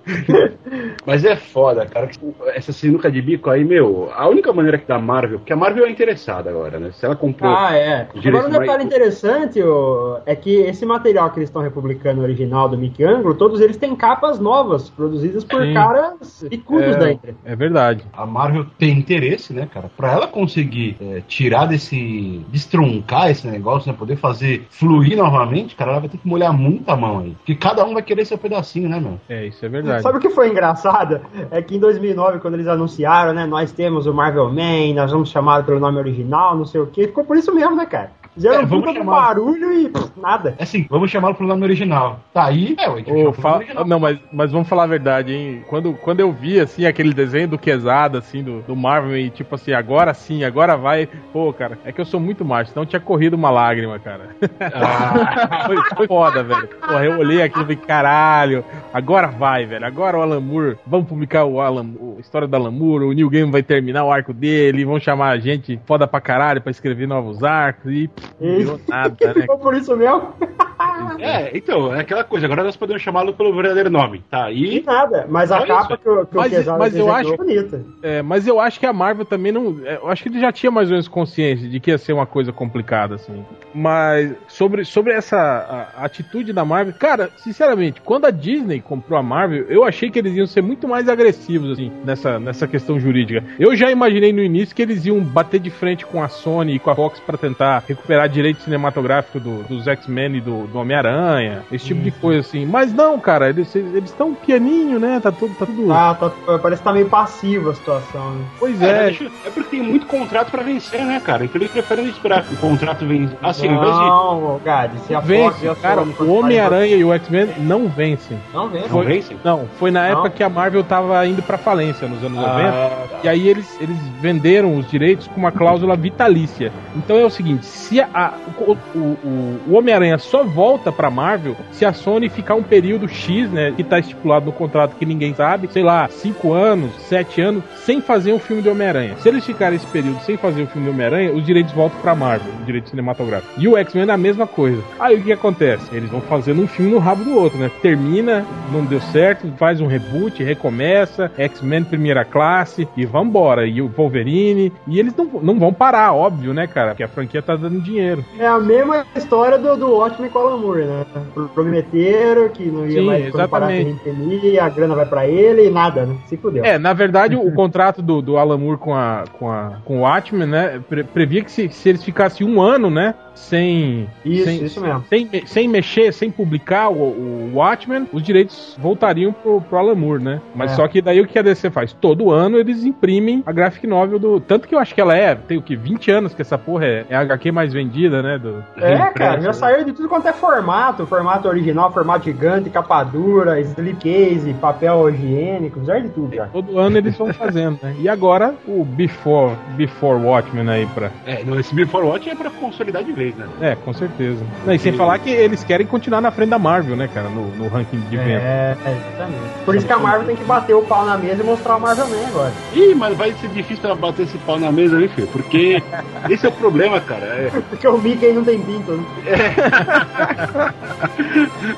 [1.05, 2.09] Mas é foda, cara.
[2.53, 5.85] Essa sinuca de bico aí, meu, a única maneira que da Marvel, porque a Marvel
[5.85, 6.91] é interessada agora, né?
[6.91, 7.53] Se ela comprou.
[7.55, 8.07] Ah, é.
[8.15, 12.69] Agora um detalhe mais- interessante ô, é que esse material que eles estão republicando original
[12.69, 15.73] do Mickey Anglo, todos eles têm capas novas, produzidas por Sim.
[15.73, 17.35] caras picudos da Inter.
[17.43, 18.03] É verdade.
[18.13, 19.89] A Marvel tem interesse, né, cara?
[19.95, 22.45] Pra ela conseguir é, tirar desse.
[22.49, 23.97] destruncar esse negócio, né?
[23.97, 27.31] Poder fazer fluir novamente, cara, ela vai ter que molhar muita mão aí.
[27.31, 29.19] Porque cada um vai querer seu pedacinho, né, meu?
[29.29, 29.90] É, isso é verdade.
[29.99, 31.21] Sabe o que foi engraçado?
[31.49, 35.29] É que em 2009, quando eles anunciaram, né, nós temos o Marvel Man, nós vamos
[35.29, 38.11] chamar pelo nome original, não sei o que, ficou por isso mesmo, né, cara?
[38.33, 39.11] Fizeram É, um puta chamar.
[39.11, 40.55] barulho e pff, nada.
[40.57, 42.19] É assim, vamos chamá-lo pelo nome original.
[42.33, 43.85] Tá aí, é, ué, fala- nome original.
[43.87, 45.63] Não, mas, mas vamos falar a verdade, hein?
[45.69, 49.55] Quando, quando eu vi, assim, aquele desenho do Quesada, assim, do, do Marvel, e tipo
[49.55, 51.07] assim, agora sim, agora vai.
[51.33, 54.29] Pô, cara, é que eu sou muito macho, senão tinha corrido uma lágrima, cara.
[54.59, 56.67] Ah, Foi, foi foda, velho.
[56.67, 59.85] Porra, eu olhei aquilo e falei, caralho, agora vai, velho.
[59.85, 63.11] Agora o Alan Moore, vamos publicar o Alan, o- a história do Alan Moore, o
[63.13, 66.71] New Game vai terminar o arco dele, vão chamar a gente foda pra caralho pra
[66.71, 68.09] escrever novos arcos e
[68.39, 69.33] virou nada, né?
[69.41, 70.33] Ficou por isso mesmo?
[71.19, 72.45] é, então, é aquela coisa.
[72.45, 74.23] Agora nós podemos chamá-lo pelo verdadeiro nome.
[74.29, 74.83] Tá E aí.
[74.85, 75.25] nada.
[75.29, 76.03] Mas a Olha capa isso.
[76.03, 77.85] que, o- que Mas- o Quesada mas eu acho- é bonita.
[78.01, 79.79] É, mas eu acho que a Marvel também não.
[79.85, 82.13] é, Eu acho que ele já tinha mais ou menos consciência de que ia ser
[82.13, 83.43] uma coisa complicada, assim.
[83.73, 89.17] Mas sobre, sobre essa a- a atitude da Marvel, cara, sinceramente, quando a Disney comprou
[89.19, 92.99] a Marvel, eu achei que eles iam ser muito mais agressivos, assim, nessa, nessa questão
[92.99, 93.43] jurídica.
[93.59, 96.79] Eu já imaginei no início que eles iam bater de frente com a Sony e
[96.79, 101.63] com a Fox pra tentar recuperar direito cinematográfico do- dos X-Men e do, do Homem-Aranha,
[101.71, 102.65] esse tipo de coisa, assim.
[102.65, 103.73] Mas não, cara, eles
[104.05, 105.19] estão pianinho, né?
[105.21, 105.53] Tá tudo.
[105.55, 105.87] Tá tudo...
[105.87, 108.31] Tá, tá- parece que tá meio passiva a situação.
[108.31, 108.45] Né?
[108.59, 109.03] Pois É, é.
[109.05, 111.45] deixa- é porque tem muito contrato pra vencer, né, cara?
[111.45, 113.35] Então eles preferem esperar que o contrato vença.
[113.41, 113.99] Assim, invés de.
[113.99, 117.87] não, Gad, se a Fox Vence, a cara, Sony o Homem-Aranha e o X-Men não
[117.87, 118.37] vencem.
[118.53, 118.89] Não vence.
[118.89, 119.37] Não vencem?
[119.43, 120.09] Não, foi na Não?
[120.11, 122.69] época que a Marvel tava indo pra falência, nos anos 90.
[122.69, 122.91] Ah,
[123.23, 126.71] E aí eles, eles venderam os direitos com uma cláusula vitalícia.
[126.95, 128.77] Então é o seguinte, se a- o, o-
[129.23, 133.73] o- o Homem-Aranha só volta pra Marvel se a Sony ficar um período X, né,
[133.75, 138.01] que tá estipulado no contrato que ninguém sabe, sei lá, 5 anos, 7 anos, sem
[138.01, 139.15] fazer um filme de Homem-Aranha.
[139.19, 142.15] Se eles ficarem esse período sem fazer um filme de Homem-Aranha, os direitos voltam pra
[142.15, 143.61] Marvel, os direitos cinematográficos.
[143.61, 144.81] E o X-Men é a mesma coisa.
[144.99, 145.93] Aí o que acontece?
[145.95, 147.69] Eles vão fazendo um filme no rabo do outro, né?
[147.81, 153.65] Termina, não deu certo, faz um reboot, recomeça, X-Men primeira classe e vambora.
[153.67, 154.71] E o Wolverine.
[154.87, 156.89] E eles não, não vão parar, óbvio, né, cara?
[156.89, 157.90] Porque a franquia tá dando dinheiro.
[158.37, 161.05] É a mesma história do, do Watchmen com o Alan Moore, né?
[161.53, 163.89] Prometeram que não ia Sim, mais exatamente.
[163.91, 166.15] imprimir, a grana vai pra ele e nada, né?
[166.25, 166.63] Se fudeu.
[166.63, 170.01] É, na verdade, o contrato do, do Alan Moore com, a, com, a, com o
[170.01, 174.07] Watchmen, né, pre- previa que se, se eles ficassem um ano, né, sem...
[174.23, 175.03] Isso, sem, isso mesmo.
[175.09, 180.23] Sem, sem mexer, sem publicar o, o Watchmen, os direitos voltariam pro, pro Alan Moore,
[180.23, 180.41] né?
[180.55, 180.75] Mas É.
[180.75, 181.93] só que daí o que a DC faz?
[181.93, 184.39] Todo ano eles imprimem a graphic novel do...
[184.39, 186.85] Tanto que eu acho que ela é, tem o que, 20 anos que essa porra
[186.85, 188.37] é, é a HQ mais vendida, né?
[188.37, 189.53] Do, É, cara, já né?
[189.53, 191.05] saiu de tudo quanto é formato.
[191.05, 196.47] Formato original, formato gigante, capa dura, slipcase, papel higiênico, já de tudo, já.
[196.47, 197.95] Todo ano eles vão fazendo, né?
[197.99, 201.11] E agora o Before, Before Watchmen aí pra...
[201.25, 203.47] É, não, esse Before Watch é pra consolidar de vez, né?
[203.61, 204.43] É, com certeza.
[204.65, 207.47] Não, e sem falar que eles querem continuar na frente da Marvel, né, cara, no,
[207.55, 208.41] no ranking de venda.
[208.41, 209.41] É, exatamente.
[209.65, 211.81] Por isso que a Marvel tem que bater o pau na mesa e mostrar o
[211.81, 212.51] Marvel Man agora.
[212.73, 215.27] Ih, mas vai ser difícil ela bater esse pau na mesa aí, filho.
[215.27, 215.81] Porque
[216.29, 217.25] esse é o problema, cara.
[217.25, 219.03] É, Porque o Mickey não tem pinto, né?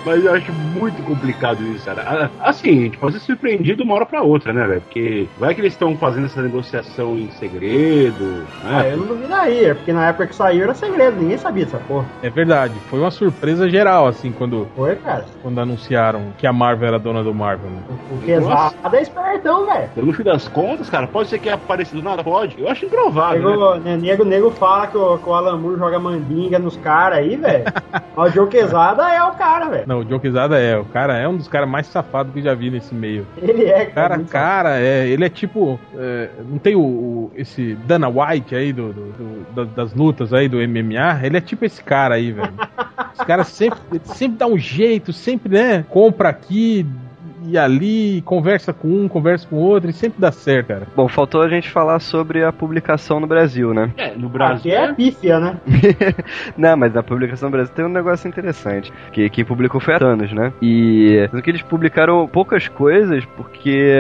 [0.06, 2.04] mas eu acho muito complicado isso, cara.
[2.06, 4.82] Ah, Assim, a gente pode ser surpreendido de uma hora pra outra, né, velho?
[4.82, 8.94] Porque vai que eles estão fazendo essa negociação em segredo, Ah, né?
[8.94, 12.06] eu não duvidaria, porque na época que saiu era segredo, ninguém sabia dessa porra.
[12.22, 15.26] É verdade, foi uma surpresa geral, assim, quando, Foi, cara.
[15.42, 17.78] quando anunciaram que a Marvel era dona do Marvel, né?
[18.12, 19.90] O pesado é espertão, velho.
[19.98, 22.24] No fim das contas, cara, pode ser que apareça do nada?
[22.24, 22.60] Pode.
[22.60, 23.50] Eu acho improvável, né?
[23.52, 27.20] Nego, né, nego, nego fala que o, que o Alan Moore joga mandinga nos caras
[27.20, 27.64] aí, velho.
[28.16, 29.84] Mas o Joe Quesada é o cara, velho.
[29.88, 32.44] Não, o Joe Quesada é, o cara é um dos caras mais safados que eu
[32.44, 33.26] já vi nesse meio.
[33.42, 35.80] Ele é, Cara, muito cara, é, ele é tipo.
[35.98, 40.34] é, não tem o, o- esse Dana White aí do, do- do- da- das lutas
[40.34, 41.23] aí do MMA?
[41.26, 42.54] Ele é tipo esse cara aí, velho.
[43.18, 45.86] Os caras sempre, sempre dá um jeito, sempre, né?
[45.90, 46.86] Compra aqui
[47.46, 50.88] e ali, conversa com um, conversa com outro, e sempre dá certo, cara.
[50.96, 53.92] Bom, faltou a gente falar sobre a publicação no Brasil, né?
[53.98, 54.72] É, no Aqui Brasil.
[54.74, 55.58] é pífia, né?
[56.58, 58.92] Não, mas na publicação no Brasil tem um negócio interessante.
[59.12, 60.54] Que quem publicou foi a Thanos, né?
[60.62, 63.98] E sendo que eles publicaram poucas coisas, porque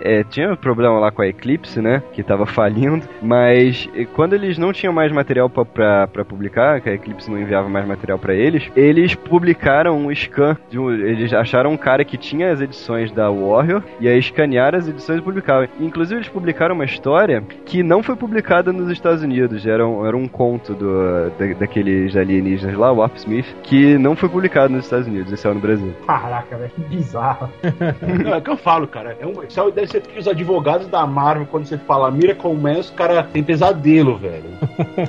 [0.00, 2.02] é, tinha um problema lá com a Eclipse, né?
[2.12, 3.06] Que tava falindo.
[3.20, 7.38] Mas quando eles não tinham mais material pra, pra, pra publicar, que a Eclipse não
[7.40, 10.56] enviava mais material pra eles, eles publicaram um scan.
[10.70, 12.83] De um, eles acharam um cara que tinha as edições
[13.14, 15.68] da Warrior e aí escanearam as edições e publicavam.
[15.80, 19.66] Inclusive, eles publicaram uma história que não foi publicada nos Estados Unidos.
[19.66, 24.28] Era um, era um conto do, da- daqueles alienígenas lá, Warp Smith, que não foi
[24.28, 25.92] publicado nos Estados Unidos, esse é no Brasil.
[26.06, 27.48] Caraca, velho, que bizarro.
[28.24, 29.16] Não, é o que eu falo, cara.
[29.20, 32.78] É um, isso deve ser que os advogados da Marvel, quando você fala Miracle Man,
[32.78, 34.44] os caras têm pesadelo, velho.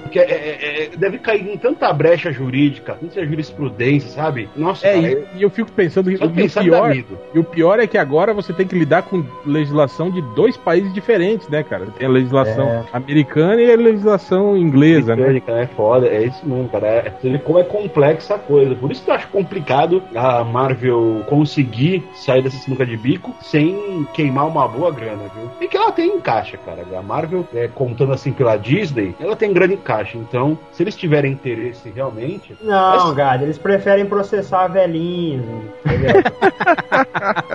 [0.02, 4.50] Porque é- é- é- deve cair em tanta brecha jurídica, tanta jurisprudência, sabe?
[4.56, 6.96] Nossa, É, cara, e, e eu fico pensando que o pior,
[7.34, 10.94] e o pior é que agora você tem que lidar com legislação de dois países
[10.94, 11.88] diferentes, né, cara?
[11.98, 12.84] Tem a legislação É.
[12.94, 15.24] americana e a legislação inglesa, né?
[15.24, 16.88] Mecânica, é foda, é isso mesmo, cara.
[16.88, 18.76] É, como é complexa a coisa.
[18.76, 24.08] Por isso que eu acho complicado a Marvel conseguir sair dessa sinuca de bico sem
[24.14, 25.50] queimar uma boa grana, viu?
[25.62, 26.84] E que ela tem em caixa, cara.
[26.98, 30.18] A Marvel, é, contando assim pela Disney, ela tem grana em caixa.
[30.18, 32.56] Então, se eles tiverem interesse realmente.
[32.62, 35.46] Não, Gado, eles preferem processar velhinhos,
[35.86, 36.22] entendeu?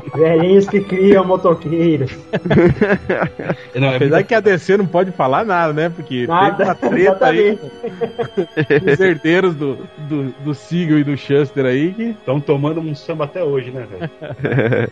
[0.15, 2.11] velhinhos que criam motoqueiros.
[3.75, 5.89] Não, é Apesar que a DC não pode falar nada, né?
[5.89, 7.57] Porque Nada, teve uma treta aí
[8.93, 9.77] os herdeiros do,
[10.09, 12.03] do, do Siegel e do Shuster aí que.
[12.09, 14.11] Estão tomando um samba até hoje, né, velho?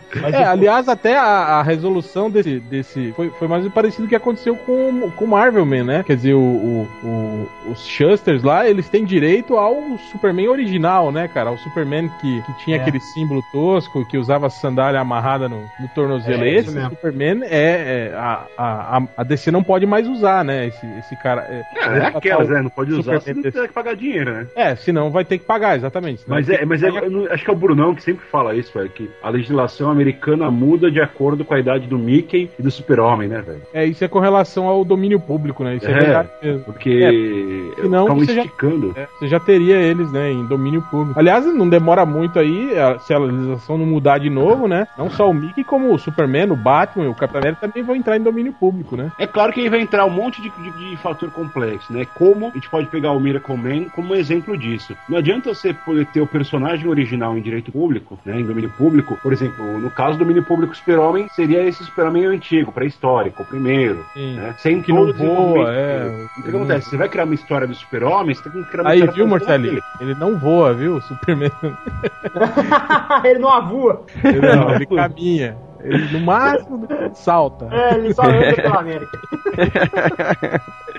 [0.32, 1.24] É, aliás, até a,
[1.58, 2.60] a resolução desse.
[2.60, 6.02] desse foi, foi mais parecido que aconteceu com, com o Marvel Man, né?
[6.06, 9.76] Quer dizer, o, o- o- os Shusters lá, eles têm direito ao
[10.10, 11.50] Superman original, né, cara?
[11.50, 12.80] Ao Superman que, que tinha É.
[12.80, 16.44] aquele símbolo tosco, que usava sandália amarrada no, no tornozelo.
[16.44, 16.70] É, esse.
[16.88, 18.10] Superman é.
[18.10, 20.66] é a, a, a- DC não pode mais usar, né?
[20.68, 21.42] Esse, esse cara.
[21.42, 22.62] É, É, é aquelas, né?
[22.62, 24.46] Não pode usar, Superman você não desse- tem que pagar dinheiro, né?
[24.54, 26.22] é, senão vai ter que pagar, exatamente.
[26.22, 28.72] Senão Mas é, mas é, não- acho que é o Brunão que sempre fala isso,
[28.76, 32.70] velho, que a legislação americana muda de acordo com a idade do Mickey e do
[32.70, 33.62] Super-Homem, né, velho?
[33.72, 35.76] É, isso é com relação ao domínio público, né?
[35.76, 35.98] Isso é, É.
[35.98, 36.64] verdade mesmo.
[36.64, 38.92] Porque É, senão estavam você já- esticando.
[38.96, 41.18] É, você já teria eles, né, em domínio público.
[41.18, 42.70] Aliás, não demora muito aí,
[43.00, 44.86] se a legislação não mudar de novo, né?
[45.00, 47.96] Não só o Mickey, como o Superman, o Batman e o Capitão América também vão
[47.96, 49.10] entrar em domínio público, né?
[49.18, 52.04] É claro que aí vai entrar um monte de, de, de fator complexo, né?
[52.04, 54.94] Como a gente pode pegar o Miracle Man como um exemplo disso.
[55.08, 58.38] Não adianta você poder ter o personagem original em direito público, né?
[58.38, 59.18] Em domínio público.
[59.22, 64.04] Por exemplo, no caso do domínio público Super-Homem, seria esse Super-Homem antigo, pré-histórico, o primeiro.
[64.12, 64.34] Sim.
[64.34, 64.54] Né?
[64.58, 66.08] Sem Que não voa, é.
[66.08, 66.90] Então, o que acontece?
[66.90, 69.26] Você vai criar uma história do Super-Homem, você tem que criar uma Aí, história viu,
[69.26, 69.82] Marcelinho?
[69.98, 70.96] Ele não voa, viu?
[70.96, 71.50] O Superman.
[73.24, 74.04] ele não avua.
[74.22, 75.60] Não, ele caminha.
[75.82, 77.68] Ele, no máximo, salta.
[77.72, 79.18] É, ele só anda pela América.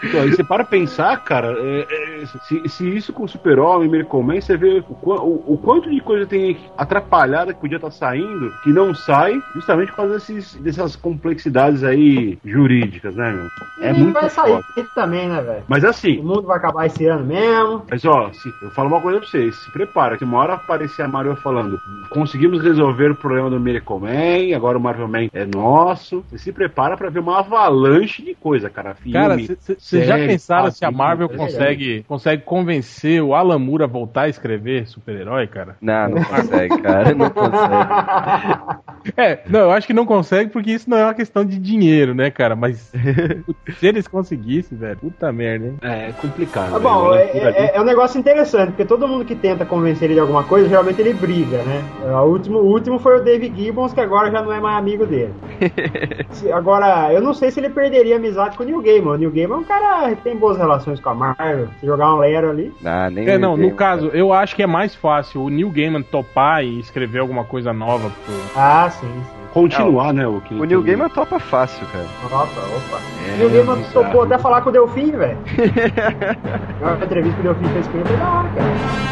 [0.03, 4.23] Então, aí você para pensar, cara, é, é, se, se isso com o Super-Homem, Miracle
[4.23, 8.51] Man, você vê o, o- o quanto de coisa tem atrapalhada que podia estar saindo,
[8.63, 13.47] que não sai, justamente por causa desses, dessas complexidades aí jurídicas, né, meu?
[13.79, 14.63] É e muito vai sair
[14.95, 15.63] também, né, velho?
[15.67, 17.83] Mas O assim, mundo vai acabar esse ano mesmo.
[17.89, 21.03] mas ó, se, eu falo uma coisa pra vocês, se prepara, que uma hora aparecer
[21.03, 21.79] a Marvel falando,
[22.09, 26.23] conseguimos resolver o problema do Miracle Man, agora o Marvel Man é nosso.
[26.29, 28.95] Você se prepara pra ver uma avalanche de coisa, cara.
[28.95, 33.83] Filme, Cara, vocês já pensaram se a Marvel é consegue, consegue convencer o Alan Moore
[33.83, 35.75] a voltar a escrever super-herói, cara?
[35.81, 37.13] Não, não consegue, cara.
[37.15, 38.81] Não consegue.
[39.17, 42.13] É, não, eu acho que não consegue porque isso não é uma questão de dinheiro,
[42.13, 42.55] né, cara?
[42.55, 42.91] Mas
[43.79, 45.77] se eles conseguissem, velho, puta merda, hein?
[45.81, 46.69] É complicado.
[46.71, 46.83] Tá né?
[46.83, 47.39] bom, é, ali.
[47.57, 50.69] é- é um negócio interessante, porque todo mundo que tenta convencer ele de alguma coisa,
[50.69, 51.83] geralmente ele briga, né?
[52.05, 54.77] É, O último, o último foi o Dave Gibbons, que agora já não é mais
[54.77, 55.33] amigo dele.
[56.31, 59.11] Se- agora, eu não sei se ele perderia amizade com o Neil Gaiman.
[59.13, 61.67] O Neil Gaiman é um cara que tem boas relações com a Marvel.
[61.79, 62.73] Se jogar um Lero ali.
[62.85, 66.01] Ah, nem É, não, no caso, eu acho que é mais fácil o Neil Gaiman
[66.03, 68.33] topar e escrever alguma coisa nova pro.
[68.55, 69.41] Ah, sim, sim.
[69.53, 70.25] Continuar, né?
[70.25, 72.05] O, que O New Gamer topa fácil, cara.
[72.25, 73.01] Opa, opa.
[73.27, 74.05] É, Neil Gaiman bizarro.
[74.05, 75.37] topou até falar com o Delfim, velho.
[76.81, 79.10] Uma entrevista que o Delfim fez com ele foi da hora, cara.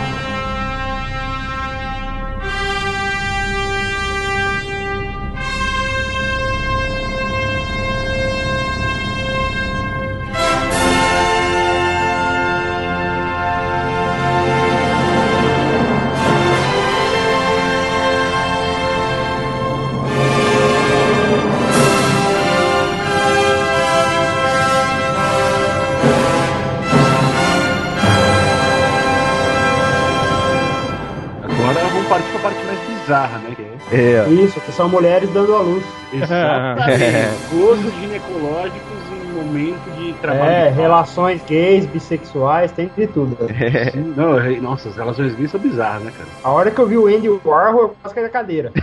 [34.79, 35.83] São mulheres dando a luz.
[36.13, 37.03] Exatamente.
[37.51, 40.49] Gozos ginecológicos em momento de trabalho.
[40.49, 43.37] É, relações gays, bissexuais, tem de tudo.
[43.91, 46.29] Sim, Não, é- nossa, as relações gays são bizarras, né, cara?
[46.43, 48.71] A hora que eu vi o Andy Warhol, eu quase caí da cadeira.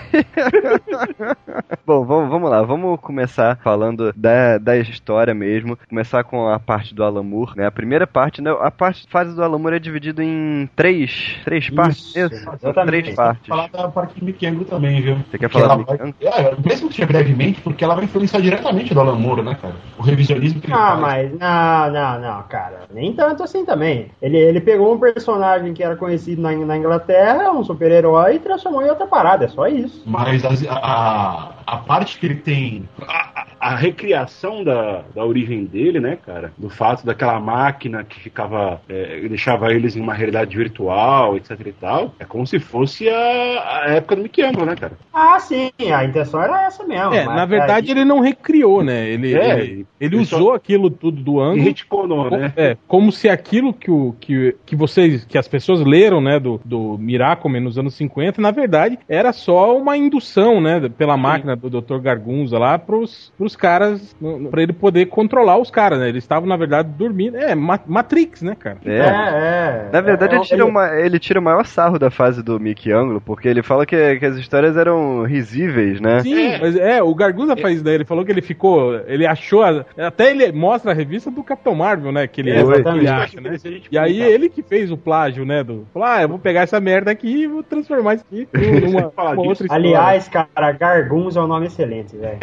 [1.87, 5.79] Bom, vamos, vamos lá, vamos começar falando da, da história mesmo.
[5.89, 7.67] Começar com a parte do Alan Moore, né?
[7.67, 8.51] A primeira parte, né?
[8.61, 12.15] A parte fase do Alan Moore é dividida em três, três partes.
[12.15, 13.03] Isso, Isso, são exatamente.
[13.03, 13.47] três partes.
[13.47, 15.17] falar da parte do Mickey Angle também, viu?
[15.31, 18.93] Você quer falar vai- Mickey É, mesmo que seja brevemente, porque ela vai influenciar diretamente
[18.93, 19.75] do Alan Moore, né, cara?
[19.99, 21.01] O revisionismo que ele Ah, faz.
[21.01, 22.81] mas não, não, não, cara.
[22.93, 24.11] Nem tanto assim também.
[24.21, 28.83] Ele, ele pegou um personagem que era conhecido na, na Inglaterra, um super-herói, e transformou
[28.83, 29.45] em outra parada.
[29.45, 30.03] É só isso.
[30.07, 32.89] Mas as- a, a, a parte que ele tem.
[33.07, 36.53] A, a- a recriação da, da origem dele, né, cara?
[36.59, 38.81] Do fato daquela máquina que ficava.
[38.89, 42.15] é, deixava eles em uma realidade virtual, etc e tal.
[42.21, 44.93] É como se fosse a, a época do Mickey Angle, né, cara?
[45.13, 47.15] Ah, sim, a intenção era essa mesmo.
[47.15, 49.09] É, na verdade aí- ele não recriou, né?
[49.09, 51.65] Ele, É, ele, ele ele usou aquilo tudo do E ângulo.
[51.65, 52.53] retconou, né?
[52.57, 56.61] É, como se aquilo que, o, que, que vocês, que as pessoas leram, né, do,
[56.65, 61.81] do Miracle nos anos 50, na verdade, era só uma indução, né, pela máquina do
[61.81, 61.99] Dr.
[61.99, 64.15] Gargunza lá pros, pros caras,
[64.51, 66.09] pra ele poder controlar os caras, né?
[66.09, 67.37] Eles estavam, na verdade, dormindo.
[67.37, 68.79] É, Ma- Matrix, né, cara?
[68.85, 69.87] É, É.
[69.87, 69.89] é.
[69.93, 72.93] Na verdade, É, ele, tira uma, ele tira o maior sarro da fase do Mickey
[72.93, 76.21] Angle, porque ele fala que, que as histórias eram risíveis, né?
[76.21, 76.59] Sim, É.
[76.61, 79.85] mas é, o Gargunza faz isso daí, ele falou que ele ficou, ele achou, a-
[79.99, 83.09] até ele mostra a revista do Capitão Marvel, né, que ele, É, que ele exatamente.
[83.09, 83.57] acha, né?
[83.91, 86.81] E aí ele que fez o plágio, né, do, falou, ah, eu vou pegar essa
[86.81, 88.49] merda aqui e vou transformar isso aqui
[88.83, 89.13] numa, disso.
[89.17, 89.75] outra história.
[89.75, 92.39] Aliás, cara, Garguns é um nome excelente, velho.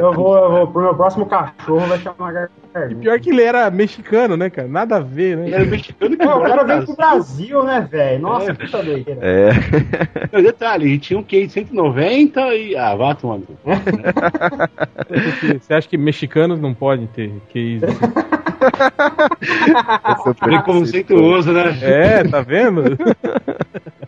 [0.00, 3.00] eu, vou, eu vou, pro meu próximo cachorro vai chamar Gar- Garguns.
[3.00, 4.68] Pior que ele era mexicano, né, cara?
[4.68, 5.56] Nada a ver, Ele né?
[5.56, 8.22] era mexicano que o cara veio pro Brasil, né, velho?
[8.22, 8.54] Nossa, É.
[8.54, 9.20] puta doideira.
[9.22, 10.40] É.
[10.40, 12.76] Detalhe, ele tinha um QI de 190 e.
[12.76, 13.46] Ah, vá tomando.
[15.60, 17.86] Você acha que mexicanos não podem ter que isso?
[20.38, 21.76] Preconceituoso, né?
[21.82, 22.82] É, tá vendo?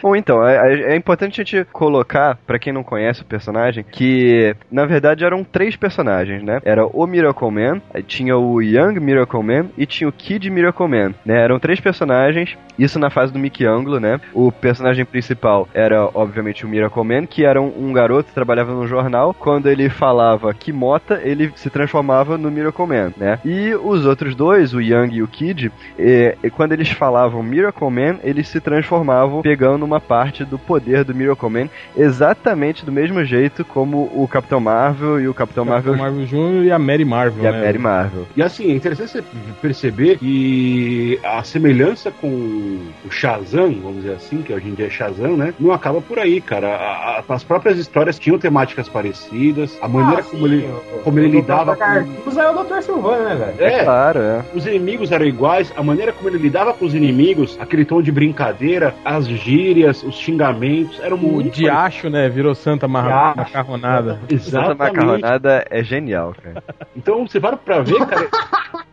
[0.00, 4.54] Bom, então, é, é importante a gente colocar, pra quem não conhece o personagem, que
[4.70, 6.60] na verdade eram três personagens, né?
[6.64, 11.14] Era o Miracle Man, tinha o Young Miracle Man e tinha o Kid Miracle Man,
[11.24, 11.42] né?
[11.42, 14.20] Eram três personagens, isso na fase do Mickey Anglo, né?
[14.32, 18.72] O personagem principal era, obviamente, o Miracle Man, que era um, um garoto que trabalhava
[18.72, 19.34] num jornal.
[19.34, 23.38] Quando ele falava Kimota, ele se transformava no Miracle Man, né?
[23.44, 28.18] E os outros dois, o Young e o Kid, eh, quando eles falavam Miracle Man,
[28.22, 33.61] eles se transformavam pegando uma parte do poder do Miracle Man, exatamente do mesmo jeito
[33.64, 36.64] como o Capitão Marvel e o Capitão, Capitão Marvel, Marvel Jr.
[36.66, 37.64] e a Mary Marvel, e a né?
[37.64, 38.26] Mary Marvel.
[38.36, 39.24] E assim, é interessante você
[39.60, 44.90] perceber que a semelhança com o Shazam, vamos dizer assim, que hoje em dia é
[44.90, 45.54] Shazam, né?
[45.58, 46.68] Não acaba por aí, cara.
[46.68, 50.98] A- a- as próprias histórias tinham temáticas parecidas, a maneira Ah, como sim, ele, o-
[51.02, 51.78] como ele o lidava com.
[51.78, 52.82] Cartucho é o Dr.
[52.82, 53.54] Silvano, né, velho?
[53.72, 54.44] É, Claro, é.
[54.54, 58.12] os inimigos eram iguais, a maneira como ele lidava com os inimigos, aquele tom de
[58.12, 62.28] brincadeira, as gírias, os xingamentos, eram O muito Diacho, né?
[62.28, 63.41] Virou Santa Mar Diacho.
[63.44, 64.18] Macarronada.
[64.28, 64.78] Exatamente.
[64.78, 66.62] Macarronada é genial, cara.
[66.94, 68.28] Então, você para pra ver, cara,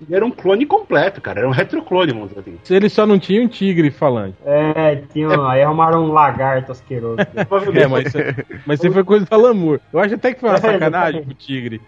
[0.02, 2.74] ele era um clone completo, cara, era um retroclone, vamos dizer assim.
[2.74, 4.36] Ele só não tinha um tigre falante.
[4.46, 7.18] É, tinha, aí arrumaram um lagarto asqueroso.
[7.76, 8.18] É, mas, isso-
[8.66, 9.80] mas isso foi coisa da Lamour.
[9.92, 11.82] Eu acho até que foi uma É, sacanagem com o tigre.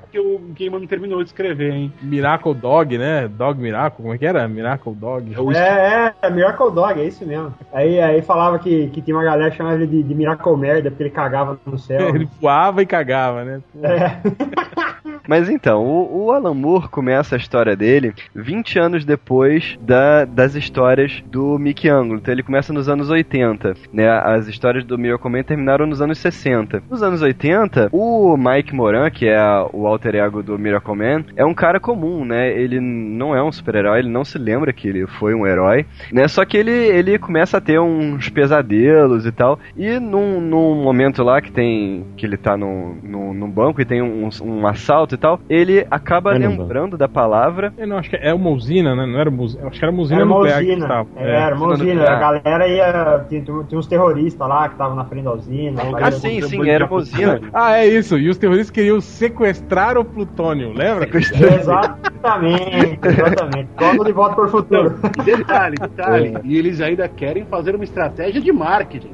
[0.00, 1.92] Porque o Gaiman não terminou de escrever, hein?
[2.02, 3.28] Miracle Dog, né?
[3.28, 4.46] Dog Miracle, como é que era?
[4.48, 5.32] Miracle Dog.
[5.56, 7.54] É É, é, Miracle Dog, é isso mesmo.
[7.72, 10.90] Aí, aí falava que, que tinha uma galera que chamava ele de, de Miracle Merda,
[10.90, 12.08] porque ele cagava no céu.
[12.14, 13.60] Ele voava e cagava, né?
[13.82, 14.16] É.
[15.28, 20.54] Mas então, o, o Alan Moore começa a história dele 20 anos depois da- das
[20.56, 22.16] histórias do Mickey Anglo.
[22.16, 24.08] Então ele começa nos anos 80, né?
[24.10, 26.82] As histórias do Miracle Man terminaram nos anos 60.
[26.90, 29.40] Nos anos 80, o Mike Moran, que é
[29.72, 32.50] o alter ego do Miracle Man, é um cara comum, né?
[32.52, 36.26] Ele não é um super-herói, ele não se lembra que ele foi um herói, né?
[36.26, 39.58] Só que ele, ele começa a ter uns pesadelos e tal.
[39.76, 42.06] E num, num momento lá que tem.
[42.16, 45.86] que ele tá num, num, num banco e tem um, um assalto e tal, ele
[45.90, 47.72] acaba É lembrando da palavra.
[47.76, 49.06] Eu não, acho que é uma usina, né?
[49.06, 49.66] Não era usina.
[49.66, 50.84] Acho que era uma usina Era uma nuclear que usina.
[50.84, 51.08] estava.
[51.16, 52.10] É, era uma usina.
[52.10, 53.24] A galera ia.
[53.28, 55.82] Tinha, tinha uns terroristas lá que estavam na frente da usina.
[56.00, 57.40] Ah, sim, sim, era uma usina.
[57.52, 58.18] Ah, é isso.
[58.18, 61.08] E os terroristas queriam sequestrar o plutônio, lembra?
[61.14, 63.68] Exatamente, exatamente.
[63.76, 64.98] Código de volta para o futuro.
[65.24, 66.38] Detalhe, detalhe.
[66.44, 69.10] E eles ainda querem fazer uma estratégia de marketing.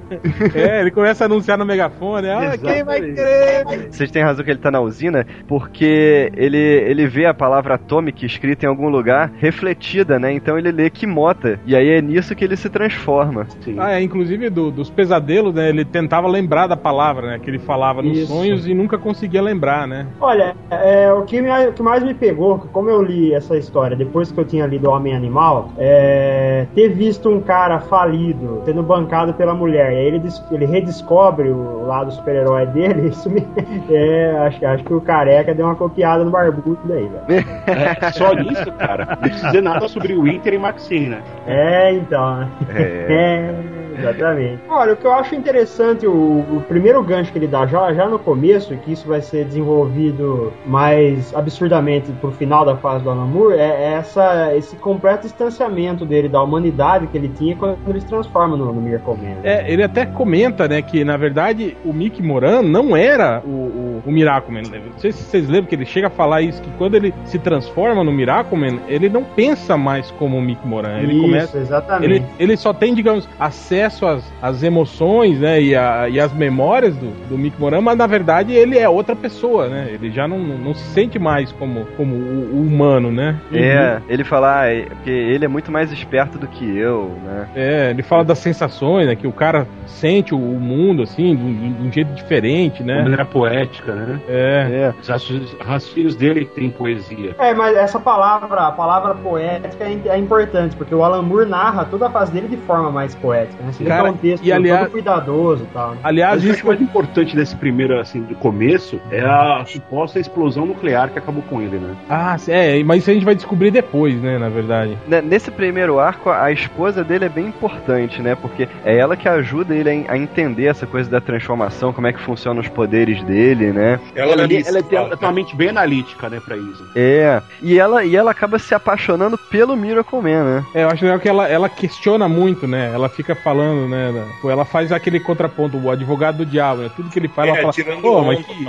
[0.54, 2.28] É, ele começa a anunciar no megafone.
[2.28, 3.64] Ah, quem vai querer?
[3.90, 8.24] Vocês têm razão que ele tá na usina, porque ele, ele vê a palavra atomic
[8.24, 10.32] escrita em algum lugar, refletida, né?
[10.32, 11.58] Então ele lê Kimota.
[11.66, 13.46] E aí é nisso que ele se transforma.
[13.60, 13.76] Sim.
[13.78, 15.68] Ah, é, inclusive do- dos pesadelos, né?
[15.68, 17.38] Ele tentava lembrar da palavra, né?
[17.38, 18.32] Que ele falava nos Isso.
[18.32, 20.06] sonhos e nunca conseguia lembrar, né?
[20.20, 23.96] Olha, é, o, que me- o que mais me pegou, como eu li essa história
[23.96, 29.34] depois que eu tinha lido Homem Animal, é ter visto um cara falido sendo bancado
[29.34, 29.92] pela mulher.
[29.92, 33.08] E aí ele, ele redescobre o lado super-herói dele.
[33.10, 33.46] Isso me.
[33.90, 37.46] É, acho, que- acho que o careca deu uma copiada no barbudo daí, velho.
[37.66, 41.22] É, só nisso, cara, não precisa dizer nada sobre o Winter e Maxine, né?
[41.46, 42.42] É, então?
[42.74, 43.48] É.
[43.77, 44.58] É, exatamente.
[44.68, 48.08] Olha, o que eu acho interessante, o, o primeiro gancho que ele dá já, já
[48.08, 53.26] no começo, que isso vai ser desenvolvido mais absurdamente pro final da fase do Alan
[53.26, 58.06] Moore, é essa, esse completo distanciamento dele da humanidade que ele tinha quando ele se
[58.06, 59.36] transforma no, no Miracle Man.
[59.42, 64.02] É, ele até comenta, né, que na verdade o Mickey Moran não era o, o,
[64.06, 64.62] o Miracle Man.
[64.62, 67.38] Não sei se vocês lembram que ele chega a falar isso, que quando ele se
[67.38, 70.98] transforma no Miracle Man, ele não pensa mais como o Mickey Moran.
[70.98, 71.58] Ele isso, começa.
[71.58, 72.12] exatamente.
[72.12, 76.96] Ele, ele só tem, digamos, acesso às, às emoções, né, e, a, e às memórias
[76.96, 79.88] do, do Mickey Moran, mas na verdade ele é outra pessoa, né?
[79.92, 83.36] Ele já não, não se sente mais como, como o, o humano, né?
[83.52, 87.48] É, ele fala, ah, é- porque ele é muito mais esperto do que eu, né?
[87.54, 89.14] É, ele fala das sensações, né?
[89.16, 92.84] Que o cara sente o, o mundo, assim, de um, de um jeito diferente, De
[92.84, 93.02] né?
[93.02, 94.20] maneira poética, né?
[94.28, 94.68] É.
[94.68, 94.94] É.
[95.00, 97.34] Os raci- raciocínios dele têm poesia.
[97.38, 101.84] É, mas essa palavra, a palavra poética é, é importante, porque o Alan Moore narra
[101.84, 103.70] toda a fase dele de forma mais poética, né?
[103.78, 105.90] Que Cara, é um texto e aliás- todo cuidadoso e tal.
[105.92, 105.98] né?
[106.02, 110.18] Aliás, Mas que isso acho mais importante desse primeiro, assim, do começo, é a suposta
[110.18, 111.94] explosão nuclear que acabou com ele, né?
[112.08, 114.96] Ah, é, mas isso a gente vai descobrir depois, né, na verdade.
[115.06, 118.34] Né, Nesse primeiro arco, a esposa dele é bem importante, né?
[118.34, 122.06] Porque é ela que ajuda ele a en- a entender essa coisa da transformação, como
[122.06, 124.00] é que funcionam os poderes dele, né?
[124.14, 124.48] Ela, ela, ela
[124.82, 126.84] tem ela tem uma mente bem analítica, né, pra isso.
[126.96, 127.40] É.
[127.62, 130.64] E ela, e ela acaba se apaixonando pelo Miracle Man, né?
[130.74, 132.90] É, eu acho legal que ela, ela questiona muito, né?
[132.92, 134.12] Ela fica falando falando, né?
[134.12, 136.90] da- Pô, ela faz aquele contraponto, o advogado do diabo, né?
[136.94, 138.66] Tudo que ele fala, É, ela fala, tirando pô, mas que,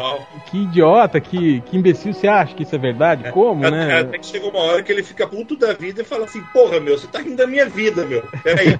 [0.51, 3.31] que idiota, que, que imbecil você acha que isso é verdade?
[3.31, 3.99] Como, Até, né?
[3.99, 6.79] até que chega uma hora que ele fica puto da vida e fala assim: Porra,
[6.79, 8.23] meu, você tá rindo da minha vida, meu.
[8.43, 8.75] Peraí.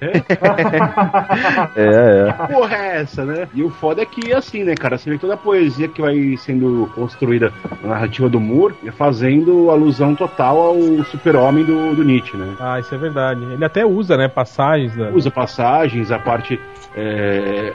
[1.76, 2.46] É, é.
[2.46, 3.48] porra é essa, né?
[3.54, 6.36] E o foda é que, assim, né, cara, você vê toda a poesia que vai
[6.38, 7.52] sendo construída
[7.82, 12.54] na narrativa do Moore, é fazendo alusão total ao super-homem do, do Nietzsche, né?
[12.60, 13.42] Ah, isso é verdade.
[13.44, 15.10] Ele até usa, né, passagens da...
[15.10, 16.58] Usa passagens, a parte.
[16.96, 17.72] é,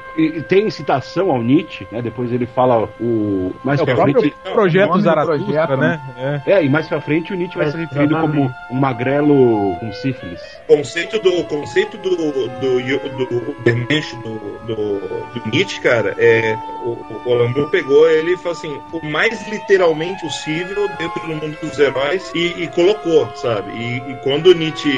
[0.49, 2.01] tem citação ao Nietzsche, né?
[2.01, 3.53] Depois ele fala o.
[3.63, 4.35] Mais É o pra próprio frente.
[4.53, 6.01] projeto nome do Zaratustra, projeto, né?
[6.45, 6.51] É.
[6.53, 10.41] É, e mais pra frente o Nietzsche vai ser referido como um magrelo com sífilis.
[10.67, 13.25] conceito do o conceito do do do, do
[14.23, 14.99] do, do,
[15.39, 16.89] do Nietzsche, cara, é o,
[17.25, 22.31] o pegou ele e falou assim, o mais literalmente possível dentro do mundo dos heróis
[22.33, 23.71] e, e colocou, sabe?
[23.71, 24.89] E, e quando o Nietzsche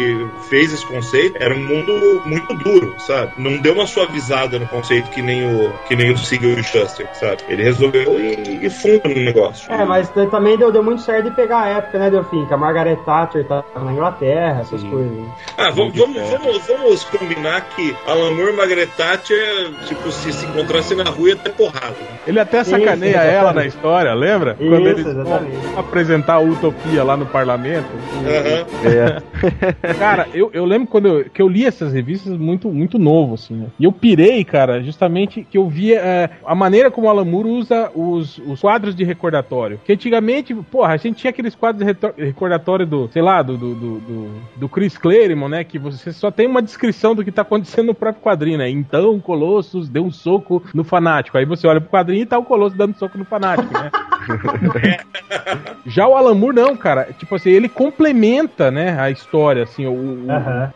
[0.50, 3.17] fez esse conceito, era um mundo muito duro, sabe?
[3.38, 6.64] Não deu uma suavizada no conceito que nem o que nem o Siegel e o
[6.64, 7.38] Shuster, sabe?
[7.48, 9.72] Ele resolveu e, e funda no negócio.
[9.72, 12.46] É, mas também deu, deu muito certo de pegar a época, né, Delfim?
[12.46, 14.90] Que a Margaret Thatcher tava na Inglaterra, essas Sim.
[14.90, 15.12] coisas.
[15.12, 15.30] né?
[15.58, 20.46] Ah, vamos, vamos, vamos, vamos combinar que Alan Moore e Margaret Thatcher, tipo, se se
[20.46, 21.96] encontrassem na rua ia ter porrada.
[22.26, 23.36] Ele até Isso, sacaneia exatamente.
[23.36, 24.56] ela na história, lembra?
[24.56, 25.58] Quando Isso, eles vão exatamente.
[25.78, 27.88] apresentar a utopia lá no parlamento.
[28.26, 28.66] Aham.
[28.86, 29.94] é.
[29.98, 33.56] Cara, eu, eu lembro quando eu, que eu li essas revistas muito, muito novo, assim,
[33.56, 33.68] né?
[33.80, 37.50] E eu pirei, cara, justamente que eu via é, a maneira como o Alan Moore
[37.50, 39.80] usa os, os quadros de recordatório.
[39.86, 43.76] Que antigamente, porra, a gente tinha aqueles quadros de recordatório do, sei lá, do, do,
[43.76, 45.64] do, do, Chris Claremont, né?
[45.64, 48.70] Que você só tem uma descrição do que tá acontecendo no próprio quadrinho, né?
[48.70, 51.38] Então Colossus deu um soco no fanático.
[51.38, 53.90] Aí você olha pro quadrinho e tá o Colossus dando soco no fanático, né?
[55.86, 57.10] Já o Alan Moore, não, cara.
[57.18, 60.26] Tipo assim, ele complementa, né, a história, assim, o,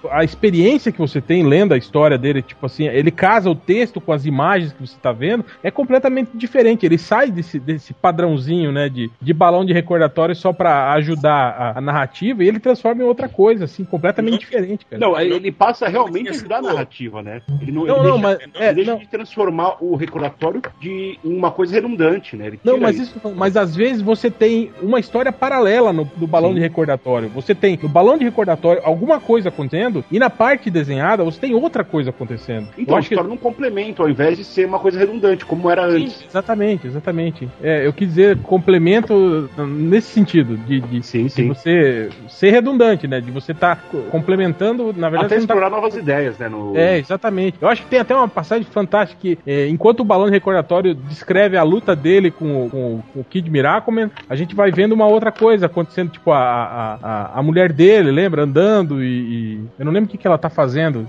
[0.09, 3.99] a experiência que você tem lendo a história dele, tipo assim, ele casa o texto
[3.99, 6.85] com as imagens que você tá vendo, é completamente diferente.
[6.85, 11.31] Ele sai desse, desse padrãozinho, né, de, de balão de recordatório só pra ajudar
[11.73, 14.37] a, a narrativa e ele transforma em outra coisa, assim, completamente Não.
[14.39, 14.99] diferente, cara.
[14.99, 17.41] Não, ele passa realmente a ajudar a narrativa, né?
[17.61, 18.99] Ele não, Não, ele não, deixa, mas- ele é, deixa não.
[18.99, 22.47] de transformar o recordatório de em uma coisa redundante, né?
[22.47, 26.49] Ele Não, mas isso, mas às vezes você tem uma história paralela no, no balão
[26.49, 26.55] Sim.
[26.55, 27.29] de recordatório.
[27.29, 31.53] Você tem no balão de recordatório alguma coisa acontecendo e na parte desenhada você tem
[31.53, 32.67] outra coisa acontecendo.
[32.77, 35.85] Então, acho que torna um complemento, ao invés de ser uma coisa redundante, como era
[35.85, 36.13] antes.
[36.13, 37.49] Sim, exatamente, exatamente.
[37.61, 41.47] É, eu quis dizer complemento nesse sentido, de, de, Sim, de sim.
[41.47, 43.19] você ser redundante, né?
[43.19, 46.47] De você estar complementando, na verdade, Até tá explorar novas ideias, né?
[46.47, 46.77] No...
[46.77, 47.57] é, exatamente.
[47.61, 51.57] Eu acho que tem até uma passagem fantástica que, é, enquanto o balão recordatório descreve
[51.57, 55.07] a luta dele com, o- com, com o Kid Miracle, a gente vai vendo uma
[55.07, 58.43] outra coisa acontecendo, tipo, a, a, a, mulher dele, lembra?
[58.43, 61.07] Andando e, e- Eu não lembro o que, que ela tá fazendo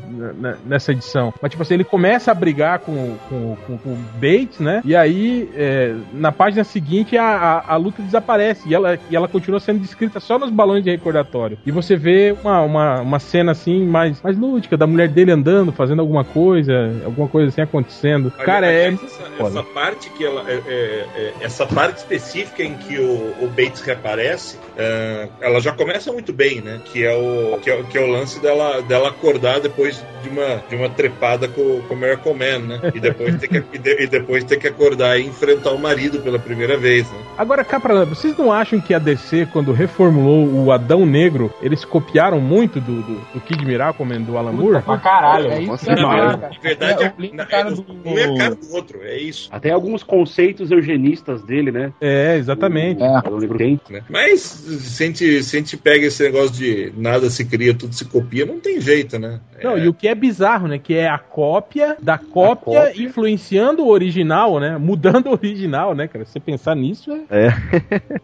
[0.65, 1.33] né, edição.
[1.41, 4.81] Mas, tipo assim, ele começa a brigar com, com, com, com o Bates, né?
[4.85, 9.29] E aí, é, na página seguinte, a, a, a luta desaparece e ela, e ela
[9.29, 11.59] continua sendo descrita só nos balões de recordatório.
[11.65, 15.73] E você vê uma, uma, uma cena assim, mais, mais lúdica, da mulher dele andando,
[15.73, 16.73] fazendo alguma coisa,
[17.05, 18.31] alguma coisa assim acontecendo.
[18.31, 18.89] Cara, é.
[18.89, 23.35] Aliás, essa, essa parte que ela é, é, é, essa parte específica em que o,
[23.45, 26.81] o Bates reaparece, é, ela já começa muito bem, né?
[26.85, 30.63] Que é o que é, que é o lance dela, dela acordar depois de uma,
[30.69, 32.81] de uma trepada com, com o Miracle Man, né?
[32.95, 36.21] E depois ter que e, de- e depois ter que acordar e enfrentar o marido
[36.21, 37.19] pela primeira vez, né?
[37.39, 41.53] Agora, cá pra lá, vocês não acham que a DC, quando reformulou o Adão Negro,
[41.63, 44.83] eles copiaram muito do, do, do Kid Miracle, Man, do Alan Moore?
[44.83, 45.51] Pra caralho.
[45.51, 45.87] É isso.
[45.91, 49.01] Na verdade, É, é, o na- cara é- do- um é a cara do outro,
[49.03, 49.49] é isso.
[49.53, 51.93] Até alguns conceitos eugenistas dele, né?
[52.01, 53.03] É, exatamente.
[53.03, 53.23] É.
[53.27, 53.81] Eu lembro tem.
[53.91, 54.03] né?
[54.09, 57.95] Mas se a, gente, se a gente pega esse negócio de nada se cria, tudo
[57.95, 59.41] se copia, não tem jeito, né?
[59.63, 60.72] Não, É, e o que é bizarro, né?
[60.79, 63.03] Que é a cópia da cópia, cópia.
[63.03, 64.77] influenciando o original, né?
[64.79, 66.25] Mudando o original, né, cara?
[66.25, 67.47] Se você pensar nisso, é.
[67.47, 67.53] É.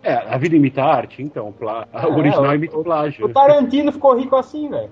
[0.02, 1.52] É, a vida imita a arte, então.
[1.52, 1.86] Plá...
[1.92, 3.26] O original o- imita o plágio.
[3.26, 4.90] O Tarantino ficou rico assim, velho.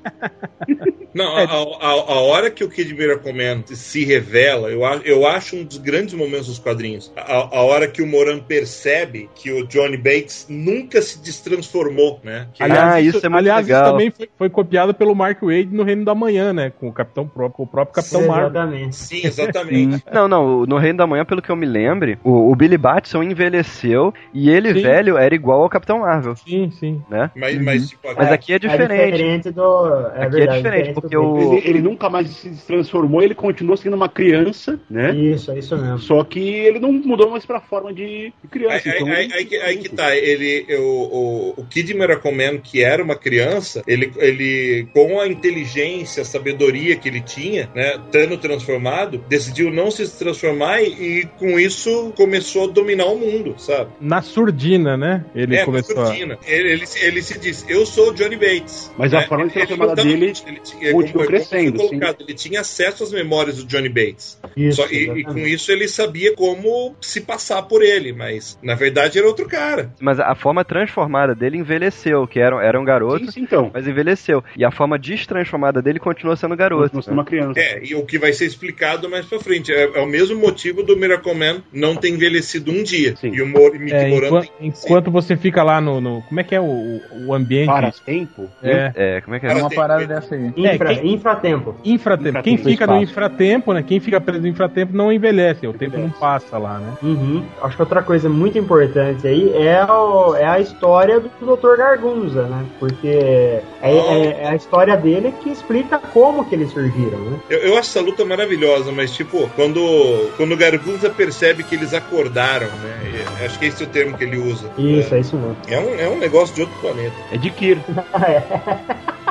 [1.14, 1.44] Não, É.
[1.44, 3.32] a, a, a hora que o Kid Miracle
[3.74, 7.10] se revela, eu, a- eu acho um dos grandes momentos dos quadrinhos.
[7.16, 12.48] A, a hora que o Moran percebe que o Johnny Bates nunca se destransformou, né?
[12.52, 13.82] Que Ah, isso é muito aliás, legal.
[13.82, 16.70] isso também foi, foi copiado pelo Mark Wade no Reino da Manhã, né?
[16.78, 18.48] Com o Capitão próprio, o próprio Capitão Marvel.
[18.48, 18.96] Exatamente.
[18.96, 20.04] Sim, exatamente.
[20.12, 23.22] Não, não, no Reino da Manhã, pelo que eu me lembre, o, o Billy Batson
[23.22, 24.82] envelheceu e ele, Sim.
[24.82, 27.02] velho, era igual ao Capitão Marvel, Sim, sim.
[27.10, 27.30] né?
[27.36, 29.12] Mas, mas, tipo, Mas aqui é É diferente.
[29.12, 29.86] diferente do.
[29.86, 33.34] É Aqui é verdade, diferente, do porque o- Ele, ele nunca mais se transformou, ele
[33.34, 35.14] continuou sendo uma criança, né?
[35.14, 35.98] Isso, é isso mesmo.
[35.98, 38.88] Só que ele não mudou mais pra forma de, criança.
[38.88, 42.58] Aí, então, aí- aí que, aí que tá, ele, o, o, o Kid Miracle Man,
[42.58, 47.96] que era uma criança, ele, ele, com a inteligência, a sabedoria que ele tinha, né,
[47.96, 53.54] estando transformado, decidiu não se transformar e, e com isso começou a dominar o mundo,
[53.58, 53.90] sabe?
[54.00, 55.24] Na surdina, né?
[55.34, 56.06] Ele é, começou a...
[56.06, 56.38] Cortina.
[56.46, 58.90] ele, ele, se- ele se diz, eu sou o Johnny Bates.
[58.96, 62.60] Mas a forma de chamada então, dele ele continuou como crescendo, foi colocado, Ele tinha
[62.60, 64.38] acesso às memórias do Johnny Bates.
[64.56, 68.74] Isso, Só- e, e com isso ele sabia como se passar por ele, mas na
[68.74, 69.90] verdade era outro cara.
[70.00, 73.70] Mas a forma transformada dele envelheceu, que era, era um garoto, Sim, sim, então.
[73.72, 74.42] mas envelheceu.
[74.56, 76.84] E a forma destransformada dele continua sendo garoto.
[76.84, 77.58] Continua sendo uma criança.
[77.60, 79.72] É, e o que vai ser explicado mais pra frente.
[79.72, 83.16] É, é o mesmo motivo do Miracle Man não ter envelhecido um dia.
[83.16, 83.32] Sim.
[83.34, 86.40] E o Mo- Mickey É, Moran enquanto, tem enquanto você fica lá no, no- Como
[86.40, 87.66] é que é o, o ambiente?
[87.66, 88.48] Para tempo.
[88.62, 88.92] É.
[88.94, 89.48] É, como é que é?
[89.48, 90.52] Cara, uma tem- parada dessa aí.
[90.56, 91.74] Infra, É, quem- Infratempo.
[91.84, 91.84] Infratempo.
[91.84, 93.82] Infratempo Quem fica no infratempo, né?
[93.82, 95.66] Quem fica preso no infratempo não envelhece.
[95.66, 96.92] O tempo não passa lá, né?
[97.02, 97.44] Uhum.
[97.62, 101.76] Acho que outra coisa muito importante aí é, o- é a história do Dr.
[101.78, 102.64] Gargunza, né?
[102.78, 106.72] Porque é, é- é a história dele que explica como que eles
[107.10, 107.38] né?
[107.48, 111.94] Eu, eu acho essa luta maravilhosa, mas tipo, quando, quando o Gargunza percebe que eles
[111.94, 113.24] acordaram, né?
[113.40, 114.70] e- acho que esse é o termo que ele usa.
[114.78, 115.56] Isso, é isso mesmo.
[115.68, 117.14] É um, é um negócio de outro planeta.
[117.30, 117.78] É de Kir.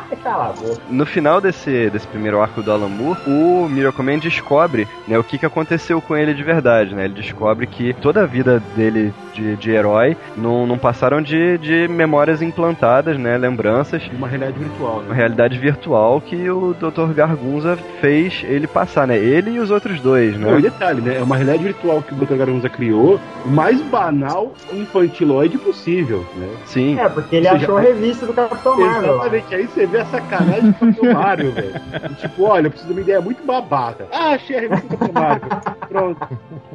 [0.24, 0.82] Cala a boca.
[0.90, 5.24] No final desse, desse primeiro arco do Alan Moore, o Miracle Man descobre né, o
[5.24, 6.94] que, que aconteceu com ele de verdade.
[6.94, 7.06] Né?
[7.06, 11.88] Ele descobre que toda a vida dele de, de herói não, não passaram de, de
[11.88, 15.16] memórias implantadas, né, lembranças, Uma realidade virtual, uma né?
[15.16, 17.14] realidade virtual que o Dr.
[17.14, 19.18] Gargunza fez ele passar, né?
[19.18, 20.50] Ele e os outros dois, né?
[20.52, 21.18] Não, e detalhe, né?
[21.18, 22.36] É uma realidade virtual que o Dr.
[22.36, 26.48] Garunza criou, o mais banal e infantiloide possível, né?
[26.66, 27.00] Sim.
[27.00, 29.16] É, porque ele achou a revista do Capitão Marvel.
[29.18, 29.22] lá.
[29.28, 31.74] Exatamente, aí você vê a sacanagem do Capitão Mario, velho.
[32.20, 34.06] Tipo, olha, eu preciso de uma ideia muito babaca.
[34.12, 35.42] Ah, achei a revista do Capitão Mario.
[35.90, 36.28] Pronto.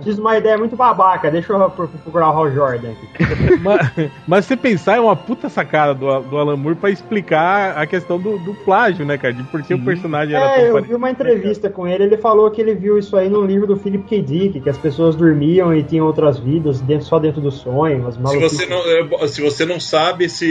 [0.02, 2.90] Tive uma ideia muito babaca, deixa eu pro- procurar o Hal Jordan
[3.62, 7.76] mas, mas se você pensar, é uma puta sacada do, do Alan Moore pra explicar
[7.76, 9.32] a questão do, do plágio, né, cara?
[9.34, 10.88] De por que o personagem era É, tão eu parecido.
[10.88, 13.76] vi uma entrevista com ele, ele falou que ele viu isso aí no livro do
[13.76, 14.22] Philip K.
[14.22, 18.14] Dick, que as pessoas dormiam e tinham outras vidas dentro- só dentro do sonho, as
[18.14, 18.78] Se você, não,
[19.22, 20.50] é, se você não sabe, esse,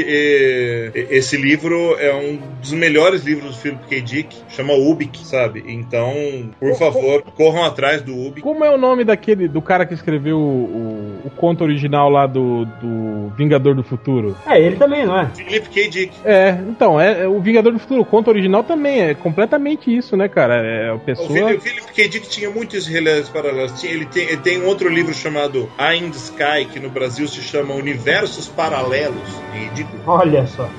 [1.09, 4.01] esse livro é um dos melhores livros do Philip K.
[4.01, 5.63] Dick, chama Ubik, sabe?
[5.67, 6.13] Então,
[6.59, 8.41] por favor, corram atrás do Ubik.
[8.41, 12.65] Como é o nome daquele do cara que escreveu o, o, conto original lá do,
[12.65, 14.35] do Vingador do Futuro?
[14.47, 15.27] É, ele também, não é?
[15.27, 15.87] Philip K.
[15.89, 16.13] Dick.
[16.25, 20.15] É, então, é, é o Vingador do Futuro, o conto original também é completamente isso,
[20.17, 20.55] né, cara?
[20.65, 21.27] É a O pessoa.
[21.29, 22.07] Philip, o Philip K.
[22.09, 23.79] Dick tinha muitos realidades paralelas.
[23.79, 26.89] Tinha- Ele tem, ele tem um outro livro chamado Eye in the Sky, que no
[26.89, 29.41] Brasil se chama Universos Paralelos.
[29.53, 30.01] Ridículo.
[30.05, 30.69] Olha só.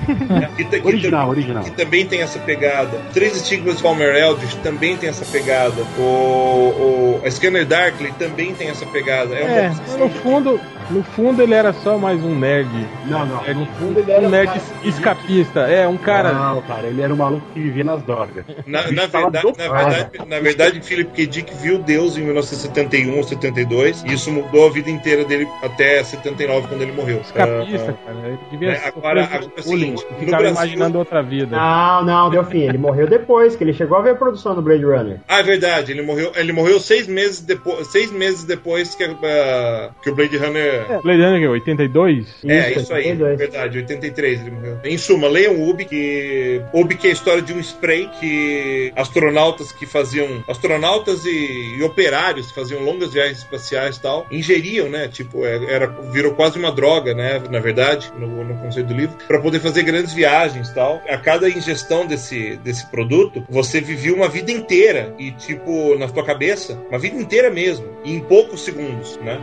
[0.55, 1.63] Que, que- Original, que- original.
[1.63, 2.97] que também tem essa pegada.
[3.13, 5.81] Três Estigmas de Palmer Eldritch também tem essa pegada.
[5.97, 9.35] O, o a Scanner Darkly também tem essa pegada.
[9.35, 10.59] É, É, uma no fundo,
[10.89, 12.69] no fundo ele era só mais um nerd.
[13.05, 13.43] Não, não.
[13.45, 14.51] É, No fundo ele era um nerd
[14.83, 15.61] um escapista.
[15.61, 16.31] É, um cara.
[16.33, 18.43] Não, cara, ele era um maluco que vivia nas drogas.
[18.65, 21.27] Na, na verdade, na, verdade, na verdade, Philip K.
[21.27, 26.03] Dick viu Deus em 1971 ou 72 e isso mudou a vida inteira dele até
[26.03, 27.21] 79, quando ele morreu.
[27.21, 28.27] Escapista, Ah, cara.
[28.27, 31.55] Ele devia É, agora- sofrer agora no ficava Brasil- imaginando outra vida.
[31.57, 32.61] Não, não, deu fim.
[32.61, 35.19] Ele morreu depois, que ele chegou a ver a produção do Blade Runner.
[35.27, 39.89] Ah, é verdade, ele morreu, ele morreu seis meses depois, seis meses depois que, a-
[40.01, 40.85] que o Blade Runner.
[40.89, 42.27] É, Blade Runner, 82?
[42.45, 43.37] É, isso aí, 82.
[43.37, 44.77] verdade, 83 ele morreu.
[44.83, 46.61] Em suma, leiam o Ubi, que.
[46.73, 50.43] Ubi que é a história de um spray que astronautas que faziam.
[50.47, 55.07] Astronautas e, e operários que faziam longas viagens espaciais e tal, ingeriam, né?
[55.07, 57.41] Tipo, é- era, virou quase uma droga, né?
[57.49, 61.01] Na verdade, no, no conceito do livro, para poder fazer grandes viagens e tal.
[61.07, 66.23] A cada ingestão desse, desse produto, você vivia uma vida inteira e, tipo, na tua
[66.23, 69.39] cabeça, uma vida inteira mesmo, e em poucos segundos, né?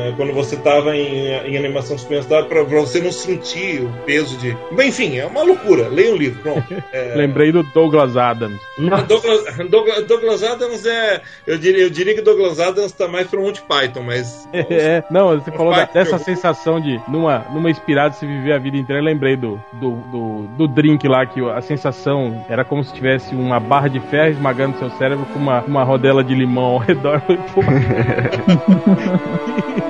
[0.00, 4.36] Ah, quando você tava em, em animação suplementar, pra, pra você não sentir o peso
[4.38, 4.56] de.
[4.72, 5.88] Bem, enfim, é uma loucura.
[5.88, 6.64] Leia o livro, pronto.
[6.92, 8.58] É, Lembrei do Douglas Adams.
[9.06, 11.20] Douglas, Douglas, Douglas Adams é.
[11.46, 14.48] Eu diria, eu diria que Douglas Adams tá mais pra Monty Python, mas.
[14.70, 18.58] É, não, você falou da- dessa eu- sensação de numa, numa inspirada se viver a
[18.58, 19.00] vida inteira.
[19.00, 23.34] Eu lembrei do, do, do, do drink lá, que a sensação era como se tivesse
[23.34, 27.20] uma barra de ferro esmagando seu cérebro com uma, uma rodela de limão ao redor.
[27.54, 27.60] Pô,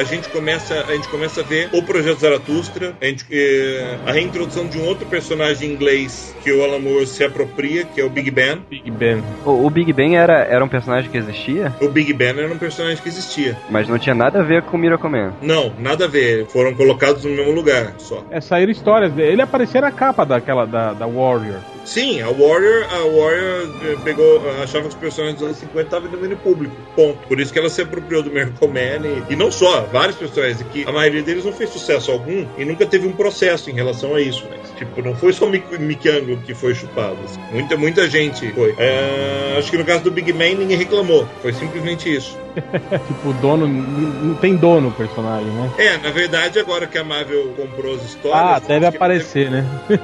[0.00, 4.12] a gente começa, a gente começa a ver o Projeto Zaratustra, a, gente, eh, a
[4.12, 8.10] reintrodução de um outro personagem inglês que o Alan Moore se apropria, que é o
[8.10, 8.58] Big Ben.
[8.68, 9.22] Big Ben.
[9.44, 12.58] O, o Big Ben era, era um personagem que existia, O Big Ben era um
[12.58, 13.56] personagem que existia.
[13.70, 15.32] mas não tinha nada a ver com o Miracle Man.
[15.42, 16.46] Não, nada a ver.
[16.46, 18.24] Foram colocados no mesmo lugar só.
[18.30, 19.32] É, saíram histórias dele.
[19.32, 21.60] Ele aparecia na capa daquela, da, da Warrior.
[21.84, 26.08] Sim, a Warrior, a Warrior eh, pegou, achava que os personagens dos anos 50 estavam
[26.08, 26.74] em domínio público.
[26.94, 27.18] Ponto.
[27.26, 29.82] Por isso que ela se apropriou do Miracle Man e, e não só,
[30.16, 33.70] vários e que a maioria deles não fez sucesso algum e nunca teve um processo
[33.70, 34.44] em relação a isso.
[34.46, 34.56] Né?
[34.76, 37.18] Tipo, não foi só o Mick, Angle que foi chupado.
[37.24, 37.40] assim.
[37.52, 38.74] Muita, muita gente foi.
[38.78, 41.28] É, acho que no caso do Big Man ninguém reclamou.
[41.42, 42.36] Foi simplesmente isso.
[43.06, 43.66] Tipo, o dono.
[43.68, 45.70] Não tem dono o personagem, né?
[45.78, 48.40] É, na verdade, agora que a Marvel comprou as histórias.
[48.40, 49.64] Ah, deve aparecer, né?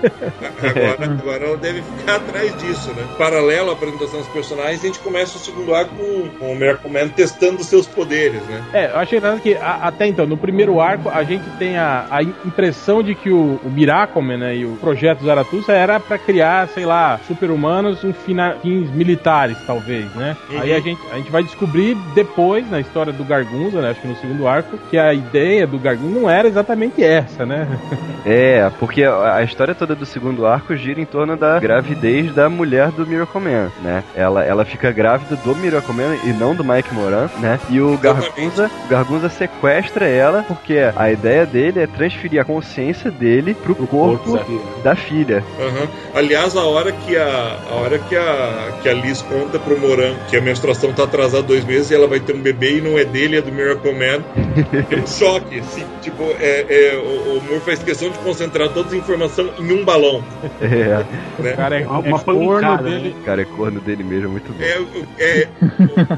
[0.63, 3.05] Agora, agora ela deve ficar atrás disso, né?
[3.19, 6.91] Paralelo à apresentação dos personagens, a gente começa o segundo arco com, com o Miracle
[6.91, 8.63] Man testando os seus poderes, né?
[8.73, 12.23] É, eu achei que a- até então, no primeiro arco, a gente tem a, a
[12.23, 16.85] impressão de que o, o Miracleman né, e o projeto Zaratustra era pra criar, sei
[16.87, 20.37] lá, super-humanos com fins militares, talvez, né?
[20.51, 20.61] Uhum.
[20.61, 22.36] Aí a gente, a gente vai descobrir depois,
[22.71, 26.21] na história do Gargunza, né, acho que no segundo arco, que a ideia do Gargunza
[26.21, 27.67] não era exatamente essa, né?
[28.29, 32.91] É, porque a história toda do segundo arco gira em torno da gravidez da mulher
[32.91, 34.03] do Miracle Man, né?
[34.17, 37.61] Ela, ela fica grávida do Miracle Man e não do Mike Moran, né?
[37.71, 37.97] E o.
[37.97, 43.77] Gargunza, o Gargunza sequestra ela porque a ideia dele é transferir a consciência dele pro,
[43.77, 45.45] corpo, Corpo da- da filha.
[45.61, 45.87] Aham.
[46.13, 50.15] Aliás, a hora que a, a hora que a, que a Liz conta pro Moran
[50.29, 52.99] que a menstruação tá atrasada dois meses e ela vai ter um bebê e não
[52.99, 54.23] é dele, é do Miracle Man,
[54.91, 55.59] é um choque.
[55.61, 59.73] Assim, tipo, é, é, o, o Moore faz questão de concentrar toda a informação em
[59.73, 60.23] um balão.
[60.61, 61.05] É,
[61.43, 61.53] Né?
[61.53, 63.15] O cara é, Uma- é uma corno pancada, dele.
[63.21, 64.63] o cara é corno dele mesmo, é muito bom.
[64.63, 65.49] É, é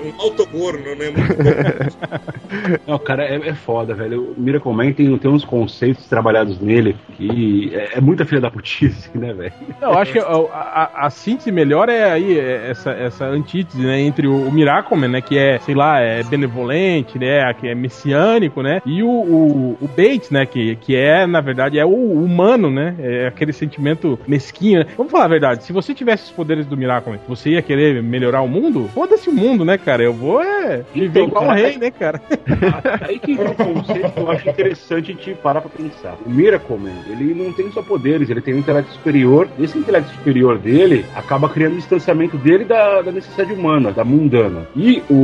[0.03, 1.11] um autocorno, né?
[1.11, 2.79] Muito bom.
[2.87, 4.35] Não, cara, é, é foda, velho.
[4.37, 8.51] O Miracle Man tem, tem uns conceitos trabalhados nele que é, é muita filha da
[8.51, 9.53] putice, né, velho?
[9.81, 13.81] Não, eu acho que a, a- a síntese melhor é aí é essa, essa antítese,
[13.85, 17.75] né, entre o, o Miracleman, né, que é, sei lá, é benevolente, né, que é
[17.75, 21.95] messiânico, né, e o, o, o Bates, né, que, que é, na verdade, é o
[21.95, 24.81] humano, né, é aquele sentimento mesquinho.
[24.81, 24.87] né?
[24.97, 28.43] Vamos falar a verdade, se você tivesse os poderes do Miracleman, você ia querer melhorar
[28.43, 28.89] o mundo?
[28.95, 31.91] Foda-se o mundo, né, cara, eu vou é, viver Então, igual um cara, rei, né,
[31.91, 32.21] cara.
[33.09, 36.17] Aí que entra um conceito que eu acho interessante a gente parar pra pensar.
[36.25, 39.49] O Miracle Man, ele não tem só poderes, ele tem um intelecto superior.
[39.59, 44.67] Esse intelecto superior dele acaba criando um distanciamento dele da, da necessidade humana, da mundana.
[44.77, 45.15] E o,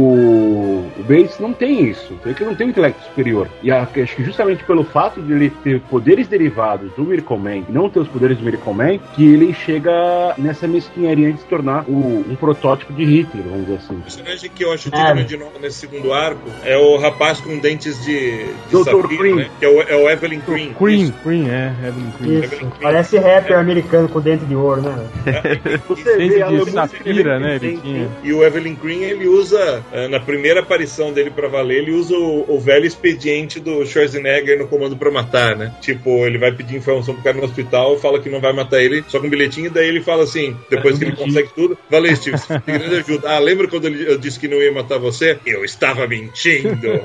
[0.64, 2.14] o Bates não tem isso.
[2.24, 3.48] Ele que não tem um intelecto superior.
[3.62, 7.64] E acho que justamente pelo fato de ele ter poderes derivados do Miracle Man e
[7.68, 11.84] não ter os poderes do Miracle Man, que ele chega nessa mesquinharia de se tornar
[11.88, 13.94] o- um protótipo de Hitler, vamos dizer assim.
[13.94, 15.06] O personagem que eu acho É.
[15.12, 19.06] digno de novo nesse segundo arco é o rapaz com dentes de, de Dr.
[19.16, 19.36] Cream.
[19.36, 19.50] né?
[19.58, 20.74] Que é o, é o Evelyn Cream.
[20.74, 21.12] Cream.
[21.22, 22.44] Cream, é, Evelyn Cream.
[22.44, 22.72] Isso.
[22.80, 24.94] Parece rapper americano com dente de ouro, né?
[25.88, 28.08] Você Dente a de né, ele tinha.
[28.22, 32.14] E o Evelyn Green, ele usa, eh, na primeira aparição dele pra valer, ele usa
[32.16, 35.72] o, o velho expediente do Schwarzenegger no Comando pra Matar, né?
[35.80, 39.04] Tipo, ele vai pedir informação pro cara no hospital, fala que não vai matar ele,
[39.08, 42.38] só com um bilhetinho, daí ele fala assim, depois que ele consegue tudo, valeu, Steve,
[42.38, 43.30] você tem grande ajuda.
[43.30, 45.38] Ah, lembra quando ele- eu disse que não ia matar você?
[45.46, 47.00] Eu estava mentindo.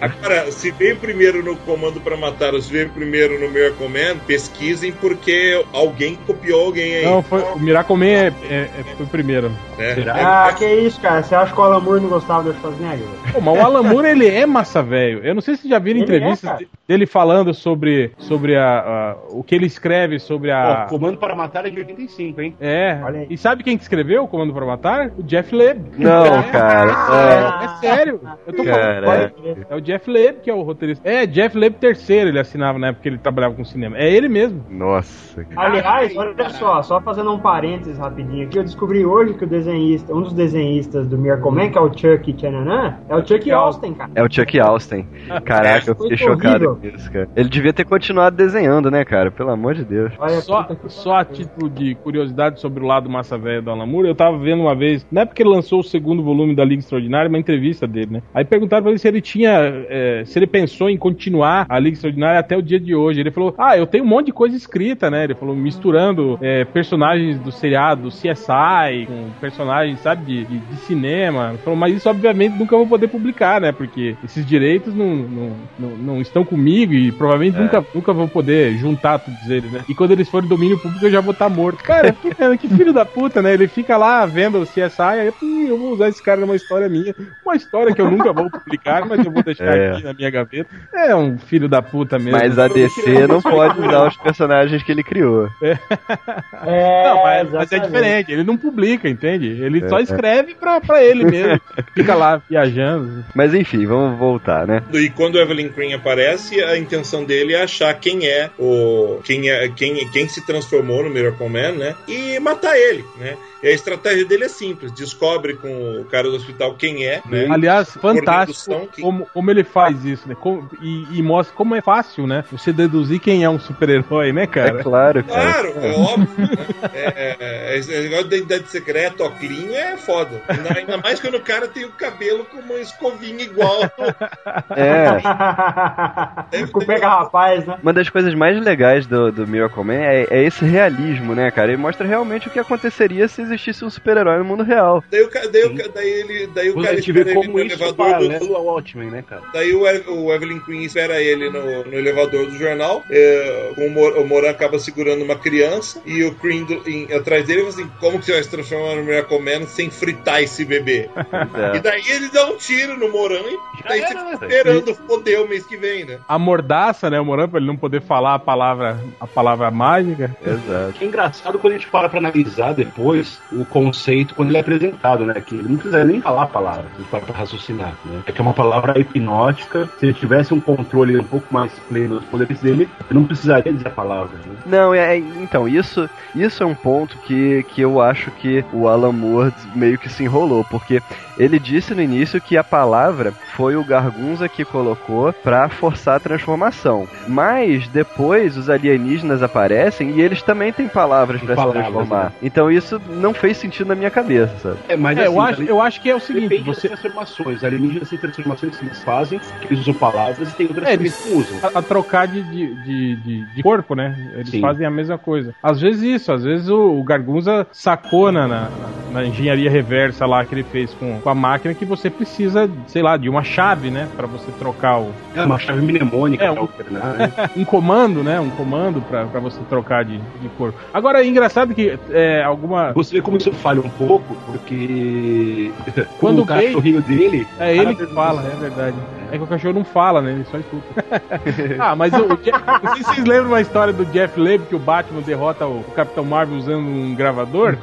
[0.00, 4.18] Agora, se veio primeiro no Comando pra Matar, ou se veio primeiro no Miracle Man,
[4.26, 7.04] pesquisem porque alguém copiou alguém aí.
[7.04, 9.48] Não, foi, o Miracleman é, é, é, foi o primeiro.
[9.78, 10.04] né?
[10.14, 11.22] Ah, que isso, cara.
[11.22, 13.06] Você acha que o Alan Moore não gostava do Schwarzenegger?
[13.32, 15.20] Pô, mas o Alan Moore, ele é massa velho.
[15.24, 18.78] Eu não sei se vocês já viram Ele entrevistas é, dele falando sobre, sobre a,
[18.80, 20.84] a- o que ele escreve sobre a...
[20.86, 22.54] Ó, Comando para Matar é de 85, hein?
[22.60, 25.10] É, e sabe quem que escreveu o Comando para Matar?
[25.18, 25.80] O Jeff Leb.
[25.98, 27.60] Não, É, cara.
[27.60, 28.20] É, é sério.
[28.46, 29.06] Eu tô Cara.
[29.06, 29.66] falando.
[29.70, 31.08] É o Jeff Leb que é o roteirista.
[31.08, 33.96] É, Jeff Leb terceiro ele assinava na época que ele trabalhava com cinema.
[33.98, 34.64] É ele mesmo.
[34.70, 35.68] Nossa, cara.
[35.68, 40.14] Aliás, olha só, só fazendo um parênteses rapidinho aqui, eu descobri hoje que o desenhista,
[40.14, 43.94] um dos desenhistas do Miracle Man, que é o Chuck Tchananã, é o Chuck Austin,
[43.94, 44.10] cara.
[44.14, 45.06] É o Chuck Austin.
[45.44, 47.28] Caraca, eu fiquei chocado com isso, cara.
[47.36, 49.30] Ele devia ter continuado desenhando, né, cara?
[49.30, 50.12] Pelo amor de Deus.
[50.18, 54.08] Olha, Só, só a título de curiosidade sobre o lado massa velho do Alan Moore,
[54.08, 56.80] eu tava vendo uma vez, não é porque ele lançou o segundo volume da Liga
[56.80, 58.22] Extraordinária, uma entrevista dele, né?
[58.32, 59.50] Aí perguntaram pra ele se ele tinha,
[59.88, 63.20] é, se ele pensou em continuar a Liga Extraordinária até o dia de hoje.
[63.20, 65.24] Ele falou, ah, eu tenho um monte de coisa escrita, né?
[65.24, 70.76] Ele falou, misturando é, personagens do seriado, do CSI, com personagens, sabe, de, de, de
[70.76, 71.50] cinema.
[71.50, 73.72] Ele falou, mas isso obviamente nunca vou poder publicar, né?
[73.72, 77.60] Porque esses direitos não, não, não, não estão comigo e provavelmente É.
[77.60, 79.84] nunca, nunca vou poder juntar todos eles, né?
[79.88, 81.82] E quando eles forem domínio público eu já vou estar morto.
[81.82, 82.12] Cara,
[82.58, 83.52] que, que filho da puta, né?
[83.54, 86.88] Ele fica lá vendo o CSI, aí "Hum, eu vou usar esse cara numa história
[86.88, 87.14] minha.
[87.44, 89.90] Uma história que eu nunca vou publicar, mas eu vou deixar É.
[89.92, 90.68] aqui na minha gaveta.
[90.94, 92.38] É um filho da puta mesmo.
[92.38, 95.48] Mas a DC não pode usar os personagens que ele criou.
[95.62, 95.74] É,
[97.08, 99.46] Não, mas, mas é diferente, ele não publica, entende?
[99.46, 100.02] Ele É, só é.
[100.44, 101.60] Escreve pra, pra ele mesmo.
[101.94, 103.24] Fica lá viajando.
[103.34, 104.82] Mas enfim, vamos voltar, né?
[104.92, 109.50] E quando o Evelyn Green aparece, a intenção dele é achar quem é o quem
[109.50, 111.94] é quem, quem se transformou no Miracle Man, né?
[112.08, 113.36] E matar ele, né?
[113.62, 117.46] E a estratégia dele é simples, descobre com o cara do hospital quem é, né?
[117.50, 120.36] Aliás, fantástico que- como, como ele faz isso, né?
[120.38, 122.44] Como- e, e mostra como é fácil, né?
[122.52, 124.82] Você deduzir quem é um super-herói, né, É cara?
[124.82, 125.52] claro, cara.
[125.62, 126.46] Claro, é óbvio.
[126.46, 126.66] né?
[126.92, 130.33] É, é, esse negócio de identidade secreta, óculinho, é foda.
[130.48, 133.80] Ainda, ainda mais quando o cara tem o cabelo com uma escovinha igual.
[134.76, 136.66] É.
[136.72, 137.78] Com pega rapaz, né?
[137.82, 141.68] Uma das coisas mais legais do, do Miracle Man é, é esse realismo, né, cara?
[141.72, 145.02] Ele mostra realmente o que aconteceria se existisse um super-herói no mundo real.
[145.10, 147.92] Daí o, daí o, daí ele, daí o Você cara espera ele no é elevador
[147.92, 149.42] do, paralelo ao Watchmen, né, cara?
[149.52, 149.82] Daí o,
[150.12, 153.02] o Evelyn Queen espera ele no, no elevador do jornal.
[153.10, 156.00] é, o, Mor o Moran acaba segurando uma criança.
[156.04, 158.96] E o Cream do- em- atrás dele fala assim: Como que você vai se transformar
[158.96, 161.08] no Miracle Man sem fritar esse bebê?
[161.54, 161.76] É.
[161.76, 165.42] E daí ele dá um tiro no Moran e daí Já fica né, esperando foder
[165.42, 166.18] o mês que vem, né?
[166.28, 167.20] A mordaça, né?
[167.20, 170.34] O Moran, pra ele não poder falar a palavra, a palavra mágica.
[170.44, 170.92] Exato.
[170.94, 174.60] Que é engraçado quando a gente para pra analisar depois o conceito quando ele é
[174.60, 175.34] apresentado, né?
[175.40, 178.22] Que ele não precisa nem falar a palavra, gente para pra raciocinar, né?
[178.26, 179.88] É que é uma palavra hipnótica.
[179.98, 183.72] Se ele tivesse um controle um pouco mais pleno dos poderes dele, ele não precisaria
[183.72, 184.54] dizer a palavra, né?
[184.66, 188.88] Não, é, é- então, isso, isso é um ponto que, que eu acho que o
[188.88, 191.00] Alan Moore meio que se enrolou, porque
[191.36, 196.20] ele disse no início que a palavra foi o Gargunza que colocou pra forçar a
[196.20, 197.06] transformação.
[197.26, 202.24] Mas depois os alienígenas aparecem e eles também têm palavras pra se transformar.
[202.24, 202.32] né?
[202.42, 204.78] Então isso não fez sentido na minha cabeça, sabe?
[204.88, 207.00] É, mas É, eu, assim, acho, eu acho que é o seguinte, Depende você, das
[207.00, 207.64] transformações.
[207.64, 211.02] Alienígenas têm transformações que eles fazem, que eles usam palavras, e tem outras É, que
[211.02, 211.58] eles usam.
[211.62, 214.16] a, a trocar de, de, de, de- de corpo, né?
[214.34, 214.60] Eles Sim.
[214.60, 215.54] fazem a mesma coisa.
[215.62, 218.70] Às vezes isso, às vezes o, o Gargunza sacou na, na,
[219.08, 223.02] na engenharia reversa lá que ele fez com, com a máquina que você precisa, sei
[223.02, 224.08] lá, de uma chave, né?
[224.16, 227.32] Pra você trocar o, É uma chave mnemônica É, pra um- alternar, né?
[227.56, 228.40] um comando, né?
[228.40, 230.78] Um comando pra, pra você trocar de, de corpo.
[230.92, 232.92] Agora, é engraçado que é, alguma.
[232.92, 235.70] Você vê como isso falha um pouco, porque
[236.18, 237.46] Quando o cachorrinho dele.
[237.58, 238.96] É ele que fala, é verdade.
[239.32, 240.32] É que o cachorro não fala, né?
[240.32, 241.04] Ele só escuta.
[241.80, 244.64] ah, mas o, o Jeff, não sei se vocês lembram uma história do Jeff Leb
[244.66, 247.76] que o Batman derrota o Capitão Marvel usando um gravador.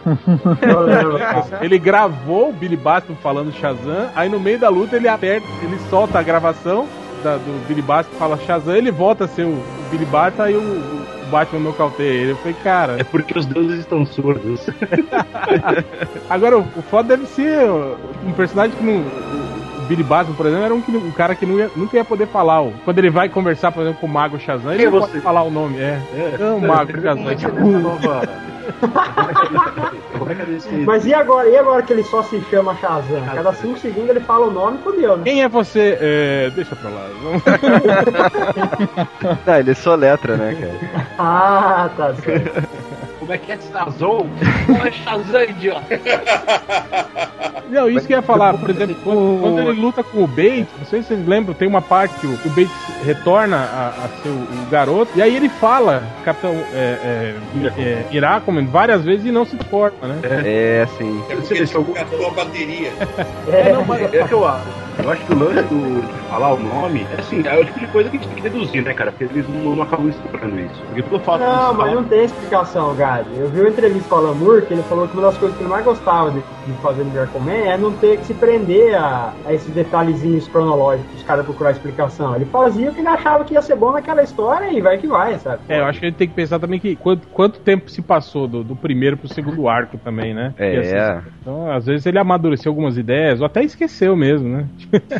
[1.61, 1.77] Ele
[2.11, 6.19] gravou o Billy Baston falando Shazam, aí no meio da luta ele aperta, ele solta
[6.19, 6.87] a gravação
[7.23, 10.55] da- do Billy Baston fala Shazam, ele volta a ser o, o Billy Baston, aí
[10.55, 12.31] o, o Batman nocauteia ele.
[12.31, 14.67] Eu falei, cara, É porque os deuses estão surdos.
[16.29, 17.59] Agora, o, o foda deve ser
[18.25, 19.03] um personagem que não.
[19.91, 22.25] Billy Batson, por exemplo, era um, que- um cara que não ia- nunca ia poder
[22.27, 22.61] falar.
[22.61, 22.69] ó.
[22.85, 25.11] Quando ele vai conversar, por exemplo, com o Mago Shazam, ele é não você?
[25.11, 25.77] pode falar o nome.
[25.79, 25.99] É,
[26.39, 27.29] é o Mago Shazam.
[27.29, 27.49] É que é?
[30.85, 31.49] Mas e agora?
[31.49, 33.21] E agora que ele só se chama Shazam?
[33.35, 35.23] Cada 5 segundos ele fala o nome e fodeu, né?
[35.25, 35.97] Quem é você?
[35.99, 37.05] É, deixa pra lá.
[39.45, 41.05] Ah, ele soletra, né, cara?
[41.19, 42.69] Ah, tá certo.
[43.21, 44.27] Como é que é Shazam?
[44.67, 45.85] Não é Shazam, idiota.
[47.69, 50.67] Não, isso que eu ia falar, por exemplo, quando, quando ele luta com o Bates,
[50.77, 52.71] não sei se vocês lembram, tem uma parte que o, que o Bates
[53.05, 58.05] retorna a, a ser o, o garoto, e aí ele fala, Capitão é, é, é,
[58.11, 60.19] Iracomen, várias vezes e não se importa, né?
[60.43, 61.23] É, assim.
[61.29, 62.91] É porque ele catou a bateria.
[63.51, 64.65] É, não, mas é que eu acho.
[64.99, 67.79] Eu acho que o lance do, de falar o nome, é assim, é o tipo
[67.79, 69.11] de coisa que a gente tem que deduzir, né, cara?
[69.11, 70.81] Porque eles não, não acabam explorando isso.
[70.85, 73.25] Porque pelo fato Não, mas não tem explicação, Gad.
[73.35, 75.57] Eu vi uma entrevista com o Alan Moore que ele falou que uma das coisas
[75.57, 78.33] que ele mais gostava de, de fazer no Miracle Man é não ter que se
[78.33, 82.35] prender a, a esses detalhezinhos cronológicos, os caras procurar explicação.
[82.35, 85.07] Ele fazia o que ele achava que ia ser bom naquela história e vai que
[85.07, 85.61] vai, sabe?
[85.67, 88.01] É, eu acho que a gente tem que pensar também que quanto, quanto tempo se
[88.01, 90.53] passou do, do primeiro pro segundo arco também, né?
[90.57, 90.77] É.
[90.77, 94.65] Assim, então, às vezes ele amadureceu algumas ideias, ou até esqueceu mesmo, né?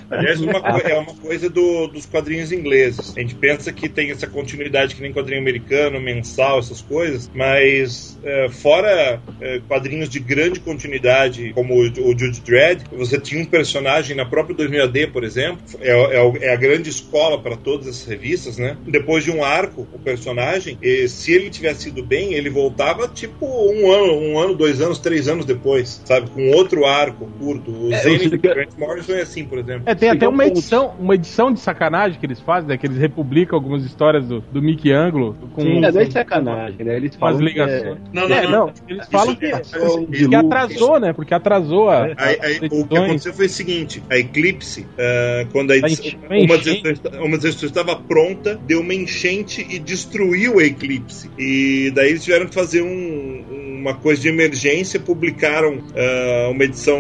[0.10, 3.14] Aliás, uma co- é uma coisa do- dos quadrinhos ingleses.
[3.16, 8.18] A gente pensa que tem essa continuidade que nem quadrinho americano, mensal, essas coisas, mas
[8.24, 13.46] é, fora é, quadrinhos de grande continuidade, como o, o Judge Dredd, você tinha um
[13.46, 17.88] personagem na própria 2000 AD, por exemplo, é, é é a grande escola para todas
[17.88, 18.78] essas revistas, né?
[18.88, 23.46] Depois de um arco, o personagem, e se ele tivesse ido bem, ele voltava tipo
[23.46, 26.30] um ano, um ano, dois anos, três anos depois, sabe?
[26.32, 27.72] Com outro arco curto.
[27.72, 29.84] O É, Zenith que- Grant Morrison é assim, por exemplo.
[29.86, 32.70] É, tem Sim, até é um uma edição, uma edição de sacanagem que eles fazem,
[32.70, 32.78] né?
[32.78, 36.96] Que eles republicam algumas histórias do, do Mickey Anglo com, É, não é sacanagem, né?
[36.96, 37.98] Eles falam que ligações.
[38.14, 38.52] Não, não, É, não.
[38.68, 41.12] não, eles falam que, Isso- que, que atrasou, né?
[41.12, 45.46] Porque atrasou a, Aí- aí, as o que aconteceu foi o seguinte: a Eclipse, ah,
[45.52, 49.66] quando a edição, enche- uma, das edições, uma das edições estava pronta, deu uma enchente
[49.70, 51.30] e destruiu a Eclipse.
[51.38, 57.00] E daí eles tiveram que fazer um- uma coisa de emergência, publicaram ah, uma edição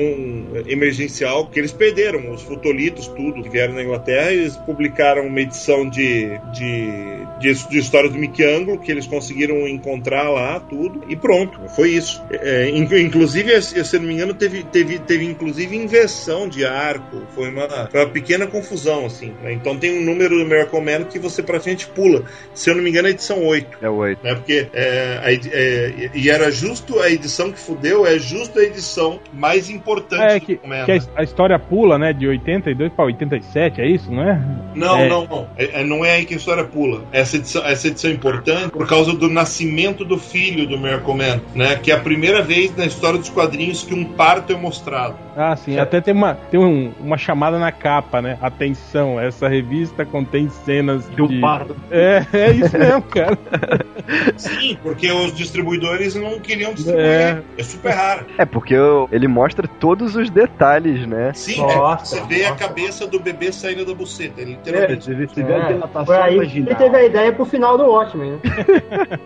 [0.68, 5.88] emergencial que eles perderam, os fotolitos, tudo que vieram na Inglaterra, eles publicaram uma edição
[5.90, 11.16] de, de, de, de histórias do Mickey Anglo que eles conseguiram encontrar lá, tudo, e
[11.16, 12.22] pronto, foi isso.
[12.32, 17.22] É, in- inclusive, se eu não me engano, teve, teve, teve inclusive inversão de arco,
[17.34, 19.34] foi uma, foi uma pequena confusão, assim.
[19.42, 19.54] né?
[19.54, 22.24] Então tem um número do Miracle Man que você praticamente pula.
[22.54, 24.24] Se eu não me engano, é a edição 8 É o 8.
[24.24, 24.36] né?
[24.36, 29.20] Porque é, a é, e era justo a edição que fudeu, é justo a edição
[29.34, 30.86] mais importante É, do que, Command.
[30.86, 32.14] que a, a história pula, né?
[32.14, 34.42] De 82 pra 87, é isso, não é?
[34.76, 35.08] Não, é.
[35.10, 35.48] não, não.
[35.58, 37.02] É- é- não é aí que a história pula.
[37.12, 41.42] Essa edição, essa edição é importante por causa do nascimento do filho do Miracle Man,
[41.56, 41.76] né?
[41.76, 45.16] Que é a primeira vez na história dos quadrinhos que um parto é mostrado.
[45.36, 45.80] Ah, sim.
[45.80, 48.38] Até tem uma, tem um- uma chamada na capa, né?
[48.42, 51.22] Atenção, essa revista contém cenas de.
[51.28, 51.76] De parto.
[51.90, 53.38] É, é isso mesmo, cara.
[54.38, 57.06] Sim, porque os distribuidores não queriam distribuir.
[57.06, 57.42] É.
[57.58, 58.26] É, super raro.
[58.38, 58.76] É, porque
[59.12, 61.32] ele mostra todos os detalhes, né?
[61.34, 65.14] Sim, Nossa, é, vê a cabeça do bebê saindo da buceta, literalmente.
[65.14, 68.40] Vê a É, dilatação foi aí ele teve a ideia pro final do Watchmen, né?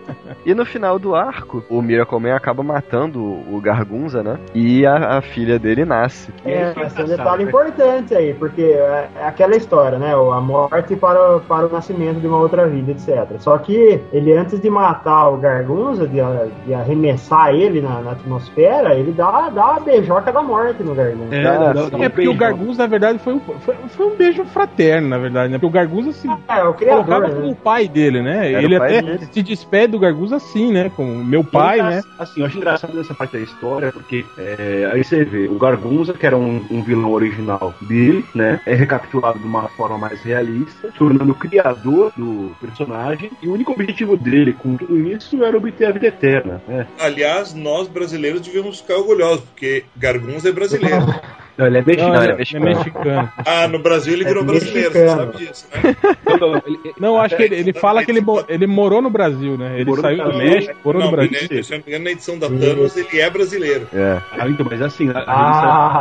[0.44, 4.38] E no final do arco, o Miracle Man acaba matando o Gargunza, né?
[4.54, 6.32] E a, a filha dele nasce.
[6.44, 10.12] É, é esse é um detalhe importante aí, porque é é aquela história, né?
[10.14, 13.26] A morte para, o- para o nascimento de uma outra vida, etc.
[13.40, 16.18] Só que ele, antes de matar o Gargunza, de,
[16.64, 21.34] de arremessar ele na, na atmosfera, ele dá, dá a beijoca da morte no Gargunza.
[21.34, 22.36] É, dá- dá É um porque o beijão.
[22.86, 25.58] Na verdade, foi um, foi, foi um beijo fraterno, na verdade, né?
[25.58, 27.52] Porque o Garguz se É, o criador, colocava como né?
[27.52, 28.52] o pai dele, né?
[28.52, 29.28] Era ele até dele.
[29.32, 30.88] se despede do Garguz assim, né?
[30.94, 32.00] Como meu pai, né?
[32.16, 36.14] Assim, eu acho engraçado nessa parte da história, porque é, aí você vê o Gargunza,
[36.14, 38.60] que era um, um vilão original dele, né?
[38.64, 43.52] É recapitulado de uma forma mais realista, se tornando o criador do personagem, e o
[43.52, 46.86] único objetivo dele com tudo isso era obter a vida eterna, né?
[47.00, 51.04] Aliás, nós brasileiros devíamos ficar orgulhosos, porque Gargunza é brasileiro.
[51.58, 52.16] Não, ele é Não, mexicano.
[52.22, 52.64] ele é é mexicano.
[52.66, 53.32] mexicano.
[53.46, 55.32] Ah, no Brasil ele É virou brasileiro, você mexicano.
[55.32, 55.96] sabe disso, né?
[56.28, 59.08] Não, não, ele- Não, acho que ele, ele fala que ele, mo- ele morou no
[59.10, 59.74] Brasil, né?
[59.76, 60.50] Ele Morou no saiu do Brasil.
[60.50, 61.32] México, morou no Não, Brasil.
[61.32, 63.88] né, se eu não me engano, na edição da Thanos ele é brasileiro.
[63.94, 64.18] É.
[64.38, 65.24] Ah, então, mas assim, a, a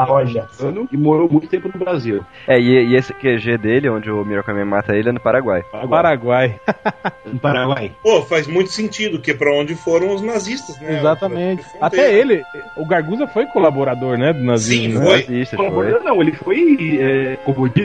[0.04, 0.42] Ah, olha.
[0.44, 2.24] mexicano e morou muito tempo no Brasil.
[2.48, 5.64] É, e, e esse QG dele, onde o Miracle Man mata ele, é no Paraguai.
[5.90, 6.60] Paraguai.
[7.26, 7.92] No Paraguai.
[8.04, 11.00] Pô, faz muito sentido, que é pra onde foram os nazistas, né?
[11.00, 11.64] Exatamente.
[11.82, 12.44] Até ele,
[12.78, 14.32] o Garguza foi colaborador, né?
[14.32, 14.94] Do nazismo.
[14.94, 15.06] Sim, né?
[15.06, 15.36] foi.
[15.50, 16.04] Foi.
[16.04, 17.38] Não, ele foi, é,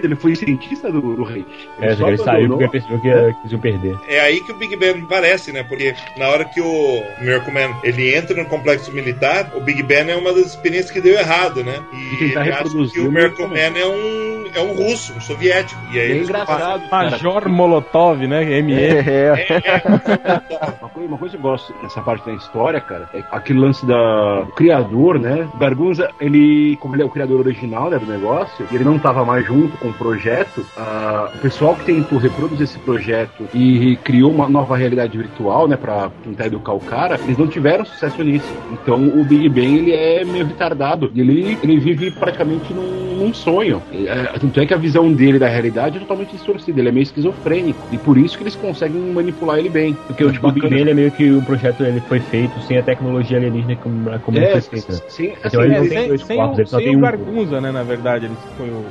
[0.03, 1.45] ele foi cientista do, do rei.
[1.81, 3.97] É, só que ele saiu porque ele percebeu que, ia- que iam perder.
[4.09, 5.63] É aí que o Big Ben aparece, né?
[5.63, 10.11] Porque na hora que o Miracle Man ele entra no complexo militar, o Big Ben
[10.11, 11.81] é uma das experiências que deu errado, né?
[11.93, 15.20] E E ele acha que o Miracle Miracle Man é um, é um russo, um
[15.20, 15.80] soviético.
[15.92, 16.82] E aí É engraçado.
[16.90, 18.61] Major Molotov, né?
[18.62, 18.74] ME.
[18.74, 23.22] É, passam- Uma coisa, uma coisa que eu gosto nessa parte da história, cara, é
[23.30, 25.48] aquele lance da do criador, né?
[25.55, 28.96] O Gargunza, ele, como ele é o criador original né, do negócio, e ele não
[28.96, 33.96] estava mais junto com o projeto, ah, o pessoal que tentou reproduzir esse projeto e
[34.05, 38.22] criou uma nova realidade virtual, né, pra tentar educar o cara, eles não tiveram sucesso
[38.22, 38.48] nisso.
[38.72, 41.11] Então o Big Ben, ele é meio retardado.
[41.14, 43.82] E ele, ele vive praticamente num, num sonho.
[43.92, 47.03] É, tanto é que a visão dele da realidade é totalmente distorcida, ele é meio
[47.03, 47.78] esquizofrênico.
[47.93, 49.97] E por isso que eles conseguem manipular ele bem.
[50.07, 52.59] Porque o, tipo, o Big Ben ele é meio que o projeto ele foi feito
[52.62, 54.93] sem a tecnologia alienígena como, como ele É, foi feito.
[54.93, 54.99] né?
[55.09, 56.86] sim, Então assim, ele É, não tem sem, dois sem corpos, o, ele só sem
[56.86, 57.03] tem o um.
[57.03, 57.70] Gargunza, né?
[57.72, 58.84] Na verdade, ele foi o.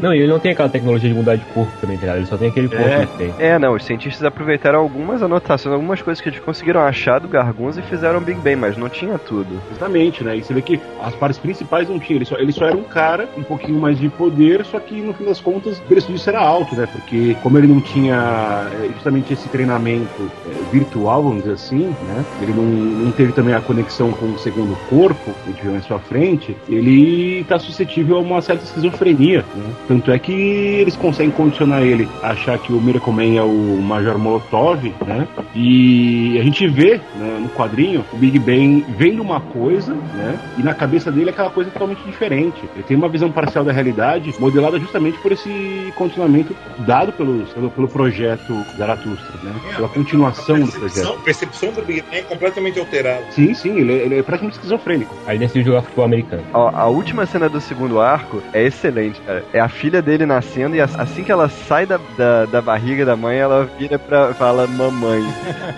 [0.00, 2.16] Não, e ele não tem aquela tecnologia de mudar de corpo também, tá ligado?
[2.18, 3.06] Ele só tem aquele corpo É.
[3.06, 3.34] que tem.
[3.38, 7.80] É, não, os cientistas aproveitaram algumas anotações, algumas coisas que eles conseguiram achar do Gargunza
[7.80, 9.60] e fizeram Big Bang, mas não tinha tudo.
[9.70, 10.36] Exatamente, né?
[10.36, 12.16] E você vê que as partes principais não tinha.
[12.16, 15.14] Ele só, ele só era um cara, um pouquinho mais de poder, só que no
[15.14, 16.86] fim das contas o preço disso era alto, né?
[16.90, 22.24] Porque como ele não tinha é, justamente esse treinamento é, virtual, vamos dizer assim, né?
[22.40, 25.86] Ele não, não teve também a conexão com o segundo corpo, que gente viu mais
[25.86, 29.74] pra frente, ele está suscetível a uma certa esquizofrenia, né?
[29.88, 33.80] Tanto é que eles conseguem condicionar ele a achar que o Miracle Man é o
[33.82, 35.26] Major Molotov, né?
[35.54, 40.38] E a gente vê né, no quadrinho o Big Ben vendo uma coisa, né?
[40.58, 42.62] E na cabeça dele é aquela coisa totalmente diferente.
[42.74, 47.70] Ele tem uma visão parcial da realidade, modelada justamente por esse continuamento dado pelos, pelo,
[47.70, 49.52] pelo projeto Zaratustra, né?
[49.74, 50.82] Pela continuação do projeto.
[50.82, 53.24] percepção, percepção do Big Man é completamente alterada.
[53.30, 55.14] Sim, sim, ele, é- ele é praticamente esquizofrênico.
[55.26, 56.42] Aí decidiu jogar futebol americano.
[56.52, 59.44] A, a última cena do segundo arco é excelente, cara.
[59.52, 63.04] É a filha dele nascendo e as- assim que ela sai da, da, da barriga
[63.04, 65.22] da mãe, ela vira pra fala mamãe.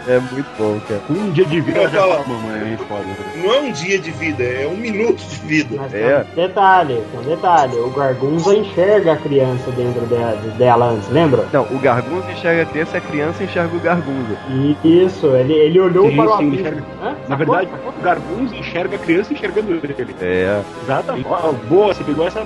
[0.09, 1.01] É muito bom, cara.
[1.11, 3.05] Um dia de vida, Eu ela já fala, mamãe, é foda.
[3.37, 5.77] Não é um dia de vida, é um minuto de vida.
[5.77, 6.25] Mas É.
[6.35, 7.77] tem um detalhe, tem um detalhe.
[7.77, 11.47] O Gargunza enxerga a criança dentro dela, dela antes, lembra?
[11.53, 14.37] Não, o Gargunza enxerga a criança e a criança enxerga o Gargunza.
[14.85, 16.55] Isso, ele, ele olhou Sim, para o sim, abismo.
[16.55, 16.83] enxerga.
[17.29, 20.15] Na verdade, o Garbunz enxerga a criança enxergando ele.
[20.21, 20.63] É.
[20.83, 21.29] Exatamente.
[21.69, 22.45] Boa, você pegou essa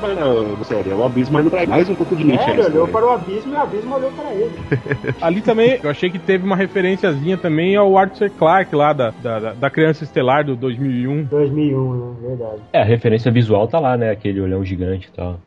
[0.65, 0.91] série.
[0.91, 2.51] É o abismo indo pra mais um pouco de Nietzsche.
[2.51, 4.51] É, ele olhou para o abismo e o abismo olhou para ele.
[5.21, 9.53] Ali também, eu achei que teve uma referenciazinha também ao Arthur Clarke lá, da, da,
[9.53, 11.25] da Criança Estelar do 2001.
[11.25, 12.15] 2001, né?
[12.23, 12.63] Verdade.
[12.73, 14.11] É, a referência visual tá lá, né?
[14.11, 15.39] Aquele olhão gigante e tal.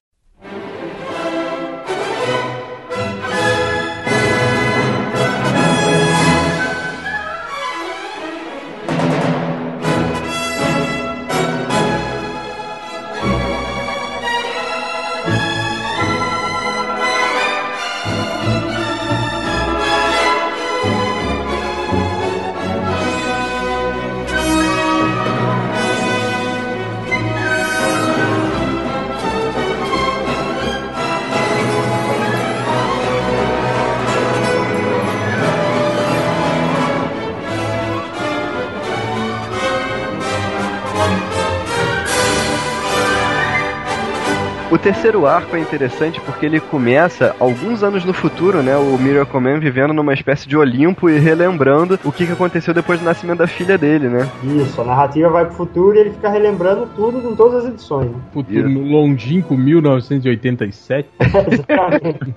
[44.84, 48.76] Terceiro arco é interessante porque ele começa alguns anos no futuro, né?
[48.76, 53.06] O Miracle Man vivendo numa espécie de Olimpo e relembrando o que, aconteceu depois do
[53.06, 54.30] nascimento da filha dele, né?
[54.44, 58.12] Isso, a narrativa vai pro futuro e ele fica relembrando tudo em todas as edições.
[58.12, 58.18] né?
[58.34, 61.08] Futuro longínquo 1987.
[61.50, 62.34] Exatamente.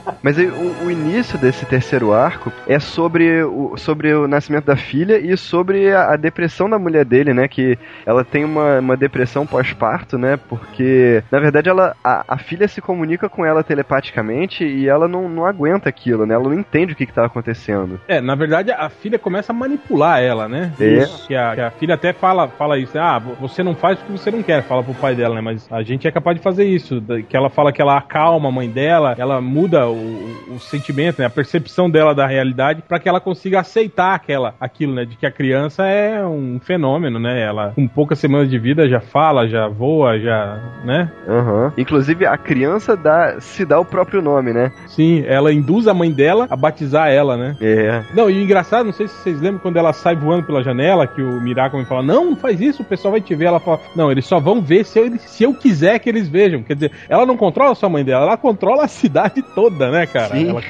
[0.24, 5.18] Mas o, o início desse terceiro arco é sobre o, sobre o nascimento da filha
[5.18, 7.46] e sobre a, a depressão da mulher dele, né?
[7.46, 10.38] Que ela tem uma, uma depressão pós-parto, né?
[10.48, 15.28] Porque, na verdade, ela a, a filha se comunica com ela telepaticamente e ela não,
[15.28, 16.34] não aguenta aquilo, né?
[16.34, 18.00] Ela não entende o que, que tá acontecendo.
[18.08, 20.72] É, na verdade a filha começa a manipular ela, né?
[20.80, 20.84] É.
[20.84, 21.26] Isso.
[21.26, 24.30] Que a, que a filha até fala, fala isso, ah, você não faz porque você
[24.30, 25.42] não quer, fala pro pai dela, né?
[25.42, 27.02] Mas a gente é capaz de fazer isso.
[27.28, 31.18] Que ela fala que ela acalma a mãe dela, ela muda o, o- o sentimento,
[31.20, 31.26] né?
[31.26, 35.04] A percepção dela da realidade para que ela consiga aceitar aquela, aquilo, né?
[35.04, 37.40] De que a criança é um fenômeno, né?
[37.42, 41.10] Ela com poucas semanas de vida já fala, já voa, já, né?
[41.28, 41.72] Aham.
[41.76, 44.72] Inclusive, a criança dá, se dá o próprio nome, né?
[44.86, 47.56] Sim, ela induz a mãe dela a batizar ela, né?
[47.60, 48.02] É.
[48.14, 51.22] Não, e engraçado, não sei se vocês lembram quando ela sai voando pela janela, que
[51.22, 53.46] o Miracle fala, não, não faz isso, o pessoal vai te ver.
[53.46, 56.62] Ela fala, não, eles só vão ver se eu, se eu quiser que eles vejam.
[56.62, 60.03] Quer dizer, ela não controla só a mãe dela, ela controla a cidade toda, né,
[60.06, 60.34] cara?
[60.34, 60.48] Sim.
[60.50, 60.60] Ela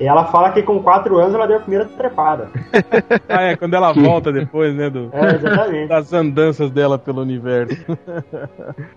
[0.00, 2.48] E ela fala que com 4 anos ela deu a primeira trepada.
[3.28, 5.88] ah, é, quando ela volta depois, né, do, É, exatamente.
[5.88, 7.76] das andanças dela pelo universo.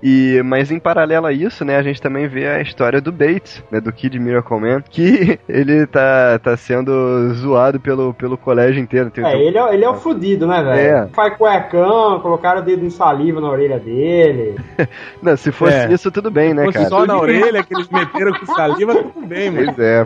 [0.01, 3.63] E, mas em paralelo a isso, né, a gente também vê a história do Bates,
[3.71, 9.09] né, do Kid Miracle Man, que ele tá, tá sendo zoado pelo, pelo colégio inteiro.
[9.09, 10.79] Tem- É, tem- ele é, ele é o fudido, né, velho?
[10.79, 11.07] É.
[11.13, 14.55] Faz cuecão, colocaram o dedo em saliva na orelha dele.
[15.21, 15.91] Não, se fosse É.
[15.91, 16.89] isso, tudo bem, né, Fosse cara?
[16.89, 19.73] só na orelha que eles meteram com saliva, tudo bem, mano.
[19.73, 20.03] Pois é,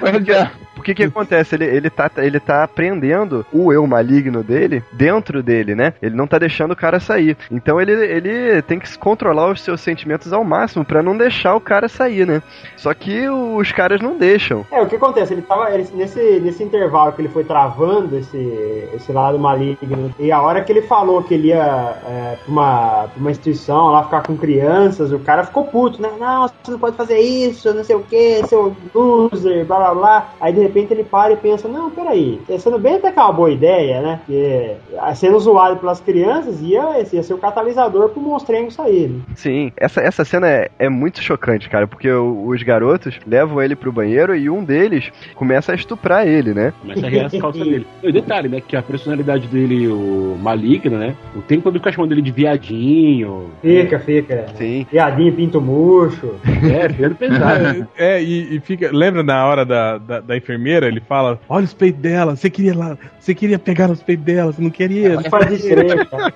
[0.00, 0.50] pois é.
[0.92, 1.54] O que acontece?
[1.54, 5.94] Ele, ele, tá, ele tá prendendo o eu maligno dele dentro dele, né?
[6.02, 7.36] Ele não tá deixando o cara sair.
[7.50, 11.60] Então ele, ele tem que controlar os seus sentimentos ao máximo pra não deixar o
[11.60, 12.42] cara sair, né?
[12.76, 14.64] Só que os caras não deixam.
[14.70, 15.32] É, o que acontece?
[15.32, 20.30] Ele tava ele- nesse, nesse intervalo que ele foi travando esse, esse lado maligno, e
[20.30, 24.04] a hora que ele falou que ele ia é, pra, uma, pra uma instituição lá
[24.04, 26.10] ficar com crianças, o cara ficou puto, né?
[26.18, 30.28] Não, você não pode fazer isso, não sei o que, seu loser, blá blá blá.
[30.40, 33.32] Aí de repente ele para e pensa: Não, peraí, pensando bem até que é uma
[33.32, 34.20] boa ideia, né?
[34.24, 39.08] Porque ah, sendo zoado pelas crianças ia, ia ser o catalisador pro monstrengo sair.
[39.08, 39.20] Né?
[39.36, 43.76] Sim, essa, essa cena é, é muito chocante, cara, porque o- os garotos levam ele
[43.76, 46.72] pro banheiro e um deles começa a estuprar ele, né?
[46.80, 47.86] Começa a rear as calças dele.
[48.02, 48.60] E detalhe, né?
[48.66, 51.14] Que a personalidade dele, o maligno, né?
[51.36, 53.50] O tempo do ficar chamando ele de viadinho.
[53.60, 54.46] Fica, fica.
[54.56, 54.86] Sim.
[54.90, 56.34] Viadinho, pinto murcho.
[56.44, 57.62] É, Pedro pesado.
[57.62, 57.86] né?
[57.96, 58.90] É, e, e fica.
[58.92, 62.48] Lembra na hora da, da, da enfermeira enfermeira, ele fala: Olha os peitos dela, você
[62.48, 65.20] queria lá, você queria pegar nos peitos dela, você não queria.
[65.30, 66.34] Pode crer, cara.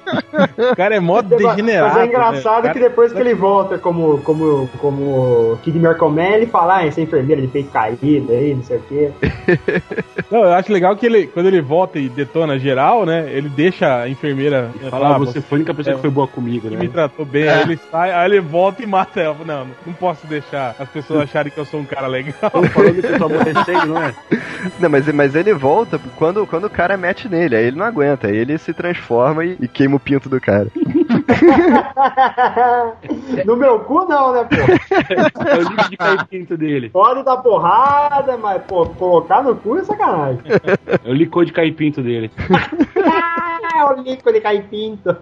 [0.72, 1.94] O cara é mó degenerado.
[1.94, 2.72] Mas é engraçado né?
[2.72, 7.40] que depois que ele volta como, como, como Kid Mercoman, ele fala, ah, essa enfermeira
[7.40, 9.10] de peito caído aí, não sei o quê.
[10.30, 13.30] Não, eu acho legal que ele, quando ele volta e detona geral, né?
[13.30, 16.10] Ele deixa a enfermeira Fala, falar, ah, você foi a única pessoa é, que foi
[16.10, 16.80] boa comigo, que né?
[16.82, 19.36] me tratou bem, aí ele sai, aí ele volta e mata ela.
[19.46, 22.50] Não, não posso deixar as pessoas acharem que eu sou um cara legal.
[22.50, 24.14] Falando que eu tô aborrecendo, não é?
[24.78, 28.28] Não, mas, mas ele volta quando, quando o cara mete nele, aí ele não aguenta,
[28.28, 30.68] aí ele se transforma e, e queima o pinto do cara.
[33.44, 34.56] no meu cu não, né, pô?
[35.44, 36.90] É o livro de cair pinto dele.
[36.90, 40.40] Pode dar porrada, mas, pô, colocar no cu é sacanagem.
[41.04, 42.30] É o licor de cair pinto dele.
[43.78, 45.16] É o líquido de caipinto.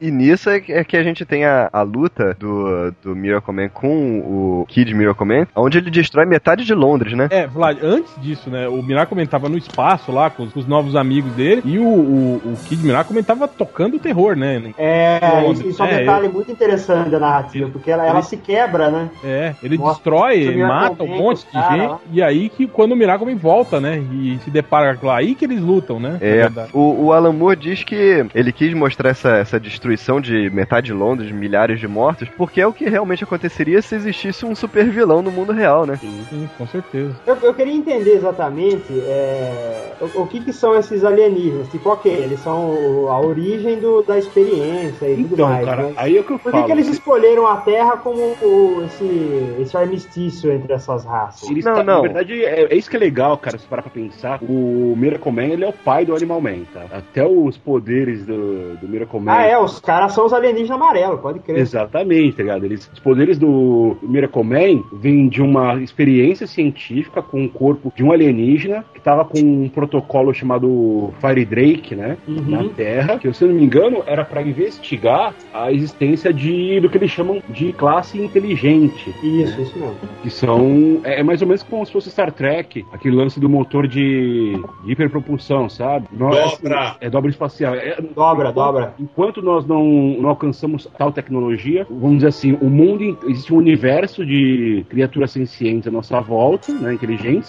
[0.00, 3.54] E nisso é que é que a gente tem a, a luta do, do Miracle
[3.54, 7.28] Man com o Kid Miracle Man, onde ele destrói metade de Londres, né?
[7.30, 8.68] É, Vlad, antes disso, né?
[8.68, 11.84] O Miracle tava no espaço lá com os, com os novos amigos dele e o,
[11.84, 14.72] o, o Kid Miracle tava tocando terror, né?
[14.78, 15.20] É,
[15.50, 18.90] isso, isso é um É, detalhe muito interessante da narrativa, porque ela, ela se quebra,
[18.90, 19.10] né?
[19.24, 21.88] É, ele Mostra destrói, mata um monte de os cara gente.
[21.88, 21.98] lá.
[22.12, 23.98] E aí que quando o Miracle volta, né?
[24.12, 26.18] E se depara com lá, aí que eles lutam, né?
[26.20, 26.70] É, verdade.
[26.72, 30.92] o, o Alan Moore diz que ele quis mostrar essa, essa destruição de metade de
[30.92, 35.22] Londres, milhares de mortos, porque é o que realmente aconteceria se existisse um super vilão
[35.22, 35.96] no mundo real, né?
[35.96, 37.14] Sim, com certeza.
[37.26, 41.68] Eu, eu queria entender exatamente é, o, o que, que são esses alienígenas.
[41.68, 45.64] Tipo, ok, eles são a origem do, da experiência e tudo Então, mais.
[45.66, 46.64] cara, mas aí é o que eu por falo.
[46.64, 51.48] que, eles escolheram a Terra como o- esse, esse armistício entre essas raças?
[51.50, 51.96] Eles Não, tá- não.
[51.96, 54.38] Na verdade, é, é isso que é legal, cara, se parar pra pensar.
[54.42, 56.86] O Miracle Man, ele é o pai do Animal Man, tá?
[56.92, 59.32] Até os poderes do, do Miracle Man.
[59.32, 61.58] Ah, é, os caras são os alienígenas amarelos, pode crer.
[61.58, 62.64] Exatamente, tá ligado?
[62.64, 68.12] Eles, os poderes do Miracle Man vêm de uma experiência científica com corpo de um
[68.12, 72.16] alienígena que tava com um protocolo chamado Fire Drake, né?
[72.26, 72.42] Uhum.
[72.46, 76.88] Na Terra, que se eu não me engano era pra investigar a existência de do
[76.88, 79.10] que eles chamam de classe inteligente.
[79.22, 79.96] Isso, isso mesmo.
[80.22, 81.00] Que são.
[81.04, 84.52] É, é mais ou menos como se fosse Star Trek, aquele lance do motor de,
[84.84, 86.06] de hiperpropulsão, sabe?
[86.12, 86.96] É assim, Dobra.
[87.00, 87.74] É, dobra espacial.
[87.74, 88.94] É- Dobra, dobra.
[88.98, 94.24] Enquanto nós não, não alcançamos tal tecnologia, vamos dizer assim, o mundo, existe um universo
[94.24, 96.96] de criaturas sencientes à nossa volta, né,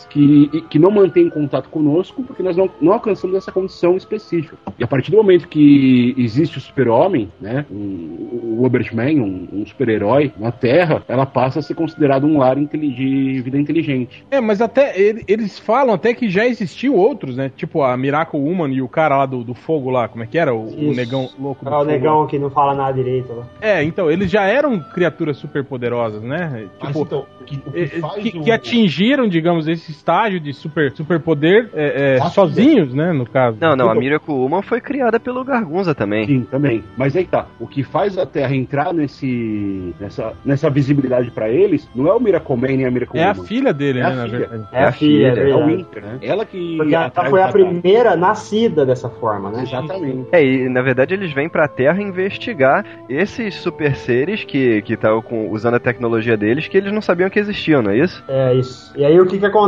[0.09, 4.55] que, que não mantém contato conosco porque nós não, não alcançamos essa condição específica.
[4.77, 9.65] E a partir do momento que existe o super-homem, né, um, o Uberman, um, um
[9.65, 14.23] super-herói na Terra, ela passa a ser considerada um lar de vida inteligente.
[14.29, 17.51] É, mas até ele- eles falam até que já existiu outros, né?
[17.55, 20.37] Tipo a Miracle Woman e o cara lá do, do fogo lá, como é que
[20.37, 20.53] era?
[20.53, 21.91] O, o negão louco do É o fogo.
[21.91, 23.31] negão que não fala nada direito.
[23.33, 23.43] Né?
[23.61, 26.67] É, então, eles já eram criaturas super poderosas, né?
[26.79, 30.91] Mas Tipo, então, o que, que que, o- que atingiram, digamos, esse estágio de super,
[30.91, 33.11] superpoder é, é, Acho sozinhos, né?
[33.11, 33.57] No caso.
[33.59, 36.25] Não, não, a Então- Miracle Woman foi criada pelo Gargunza também.
[36.25, 36.83] Sim, também.
[36.97, 37.45] Mas aí tá.
[37.59, 42.19] O que faz a Terra entrar nesse, nessa, nessa visibilidade pra eles não é o
[42.19, 43.43] Miracle Man nem a Miracle É a Woman.
[43.45, 44.37] filha dele, É né, a na filha.
[44.39, 44.67] verdade.
[44.71, 45.65] É a filha, é É o.
[45.65, 46.17] Winter, né?
[46.21, 46.77] Ela que.
[46.77, 47.51] Porque ela foi a Terra.
[47.51, 49.63] primeira nascida dessa forma, né?
[49.63, 50.27] Exatamente.
[50.31, 55.21] É, e na verdade eles vêm pra Terra investigar esses super seres que que estavam
[55.21, 58.23] com- usando a tecnologia deles que eles não sabiam que existiam, não é isso?
[58.27, 58.91] É isso.
[58.97, 59.60] E aí o que que acontece?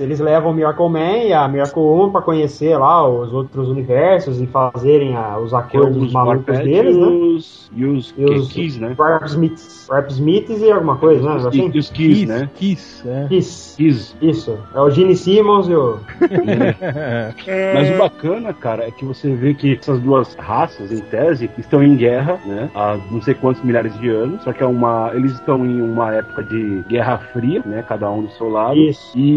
[0.00, 4.40] Eles levam o Miracle Man e a Miracle Woman pra conhecer lá os outros universos
[4.40, 7.06] e fazerem a- os é acordos os malucos deles, né?
[7.06, 8.94] os, e os, E os Keys, né?
[8.98, 9.88] Warp Smiths.
[9.90, 11.36] Warp Smiths e alguma coisa, né?
[11.36, 11.70] Os, Assim?
[11.72, 12.48] e os Keys, né?
[12.54, 13.26] Kiss, é.
[13.28, 13.76] Kiss.
[13.76, 14.16] Keys.
[14.20, 14.58] Isso.
[14.74, 15.98] É o Gene Simmons e o.
[17.74, 21.82] Mas o bacana, cara, é que você vê que essas duas raças, em tese, estão
[21.82, 22.70] em guerra, né?
[22.74, 24.42] Há não sei quantos milhares de anos.
[24.42, 25.10] Só que é uma.
[25.14, 27.84] Eles estão em uma época de guerra fria, né?
[27.86, 28.76] Cada um do seu lado.
[28.76, 29.16] Isso.
[29.16, 29.33] E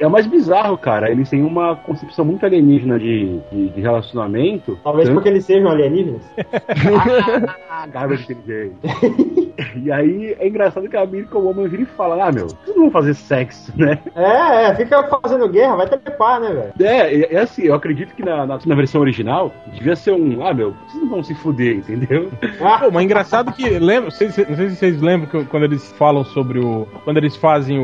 [0.00, 1.10] é o mais bizarro, cara.
[1.10, 4.78] Eles têm uma concepção muito alienígena de, de, de relacionamento.
[4.82, 6.22] Talvez Tanto- porque eles sejam alienígenas.
[7.74, 8.76] Ah, garbage inteligente.
[9.76, 12.84] e aí é engraçado que a Miracle Woman vira e fala: Ah, meu, vocês não
[12.84, 13.98] vão fazer sexo, né?
[14.14, 16.72] É, é, fica fazendo guerra, vai trepar, né, velho?
[16.90, 20.46] É, é, é assim, eu acredito que na, na, na versão original devia ser um.
[20.46, 22.28] Ah, meu, vocês não vão se fuder, entendeu?
[22.60, 25.44] Ah, Pô, mas engraçado que lembra, não sei, se- não sei se vocês lembram que,
[25.46, 26.86] quando eles falam sobre o.
[27.04, 27.82] Quando eles fazem o,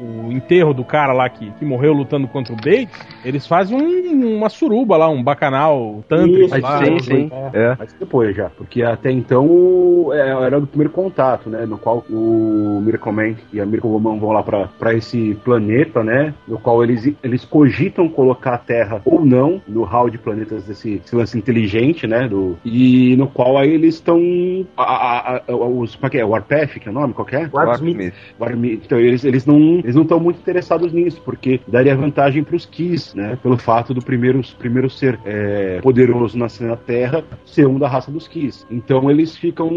[0.00, 2.88] o, o enterro do cara lá que, que morreu lutando contra o Bates,
[3.24, 6.84] eles fazem um- uma suruba lá, um bacanal tântrico Isso, lá.
[6.84, 7.30] sim, sim.
[7.52, 7.74] É.
[7.78, 11.66] Mas depois já, porque até então o- é, era do primeiro contato, né?
[11.66, 16.02] No qual o Miracle Man e a Miracle Woman vão lá pra, pra esse planeta,
[16.04, 16.32] né?
[16.46, 21.00] No qual eles, eles cogitam colocar a Terra ou não no hall de planetas desse
[21.04, 22.28] esse lance inteligente, né?
[22.28, 24.18] Do, e no qual aí eles estão.
[25.48, 25.96] Os.
[25.96, 26.24] Como é que é?
[26.24, 27.12] Warpath, que é o nome?
[27.14, 27.48] Qual que é?
[27.52, 28.12] Warpsmith.
[28.84, 32.66] Então, eles, eles não eles não estão muito interessados nisso, porque daria vantagem para os
[32.66, 33.38] Kiss, né?
[33.42, 38.10] Pelo fato do primeiro, primeiro ser é, poderoso na, na Terra ser um da raça
[38.10, 38.66] dos Kiss.
[38.70, 39.68] Então eles ficam.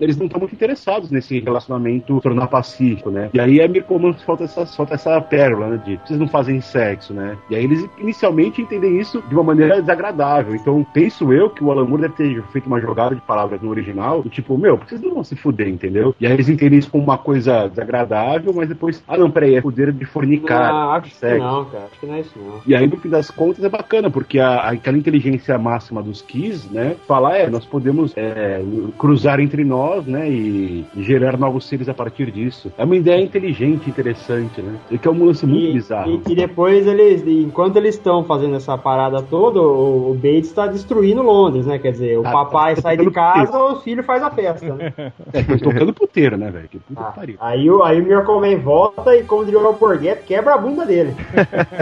[0.00, 3.30] Eles não estão muito interessados nesse relacionamento tornar pacífico, né?
[3.32, 3.84] E aí é meio
[4.24, 5.82] falta essa, falta essa pérola, né?
[5.84, 7.36] De vocês não fazem sexo, né?
[7.50, 10.54] E aí eles inicialmente entendem isso de uma maneira desagradável.
[10.54, 13.70] Então penso eu que o Alan Moore deve ter feito uma jogada de palavras no
[13.70, 16.14] original, do tipo, meu, vocês não vão se fuder, entendeu?
[16.20, 19.60] E aí eles entendem isso como uma coisa desagradável, mas depois, ah não, peraí, é
[19.60, 20.72] poder de fornicar.
[20.72, 21.38] Ah, acho que sexo.
[21.44, 21.84] não, cara.
[21.90, 22.60] Acho que não é isso, não.
[22.66, 26.68] E aí, no fim das contas, é bacana, porque a, aquela inteligência máxima dos Kiss,
[26.72, 28.62] né, fala, é, nós podemos é,
[28.98, 32.72] cruzar entre nós, né, e gerar novos seres a partir disso.
[32.78, 34.76] É uma ideia inteligente, interessante, né?
[34.90, 36.22] E que é um lance muito E, bizarro.
[36.26, 40.66] e- e depois eles, enquanto eles estão fazendo essa parada toda, o, o Bates está
[40.66, 41.78] destruindo Londres, né?
[41.78, 43.72] Quer dizer, o Tá- papai tá sai de casa, puteiro.
[43.72, 44.92] o filho faz a festa, né?
[45.32, 46.68] É, tocando puteiro, né, velho?
[46.68, 47.36] Que puta Ah, que pariu.
[47.40, 49.62] aí, o, aí o Miracle Man volta e, como diria o
[50.02, 51.14] Alporguete, quebra a bunda dele.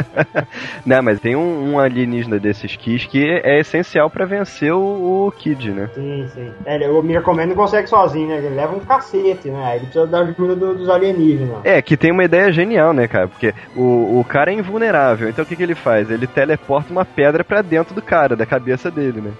[0.84, 5.32] Não, mas tem um, um alienígena desses Kiss que é essencial pra vencer o, o
[5.32, 5.88] Kid, né?
[5.94, 6.50] Sim, sim.
[6.64, 8.38] É, ele- o Miracle Man não consegue sozinho, né?
[8.38, 9.62] Ele leva um cacete, né?
[9.64, 11.58] Aí ele precisa da ajuda do- dos alienígenas.
[11.64, 13.28] É, que tem uma ideia genial, né, cara?
[13.28, 16.10] Porque o, o cara é invulnerável, então o que, que ele faz?
[16.10, 19.30] Ele teleporta uma pedra pra dentro do cara, da cabeça dele, né?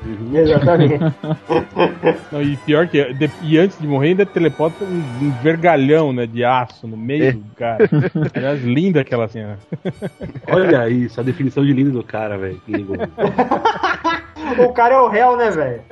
[0.41, 0.99] Exatamente.
[2.33, 3.13] Não, e pior que.
[3.15, 6.27] de- e antes de morrer, ainda teleporta um, um vergalhão, né?
[6.27, 7.89] De aço no meio do cara.
[8.35, 9.59] Aliás, linda aquela cena.
[10.49, 12.61] Olha isso, a definição de lindo do cara, velho.
[12.65, 12.93] Que lindo.
[14.59, 15.81] o cara é o réu, né, velho?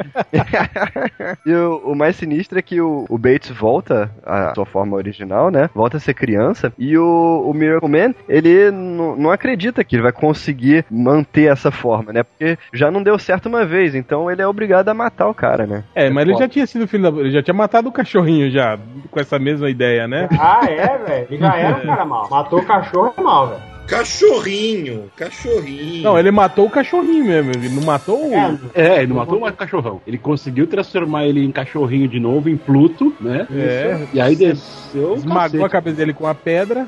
[1.45, 5.51] E o, o mais sinistro é que o, o Bates volta à sua forma original,
[5.51, 5.69] né?
[5.75, 6.73] Volta a ser criança.
[6.79, 12.13] E o, o Miracle Man, ele não acredita que ele vai conseguir manter essa forma,
[12.13, 12.23] né?
[12.23, 15.67] Porque já não deu certo uma vez, então ele é obrigado a matar o cara,
[15.67, 15.85] né?
[15.95, 17.21] É, mas ele já tinha sido filho da.
[17.21, 18.79] Ele já tinha matado o cachorrinho já,
[19.11, 20.29] com essa mesma ideia, né?
[20.39, 21.27] Ah, é, velho?
[21.31, 22.29] Ele já era um cara mal.
[22.31, 23.78] Matou o cachorro é mal, velho.
[23.89, 26.03] Cachorrinho, cachorrinho.
[26.03, 28.35] Não, ele matou o cachorrinho mesmo, ele não matou o.
[28.35, 30.01] É, É, ele não matou mais cachorrão.
[30.07, 33.47] Ele conseguiu transformar ele em cachorrinho de novo, em Pluto, né?
[33.51, 33.99] É.
[34.13, 35.13] E aí desceu.
[35.13, 35.65] o Esmagou cacete.
[35.65, 36.87] a cabeça dele com a pedra.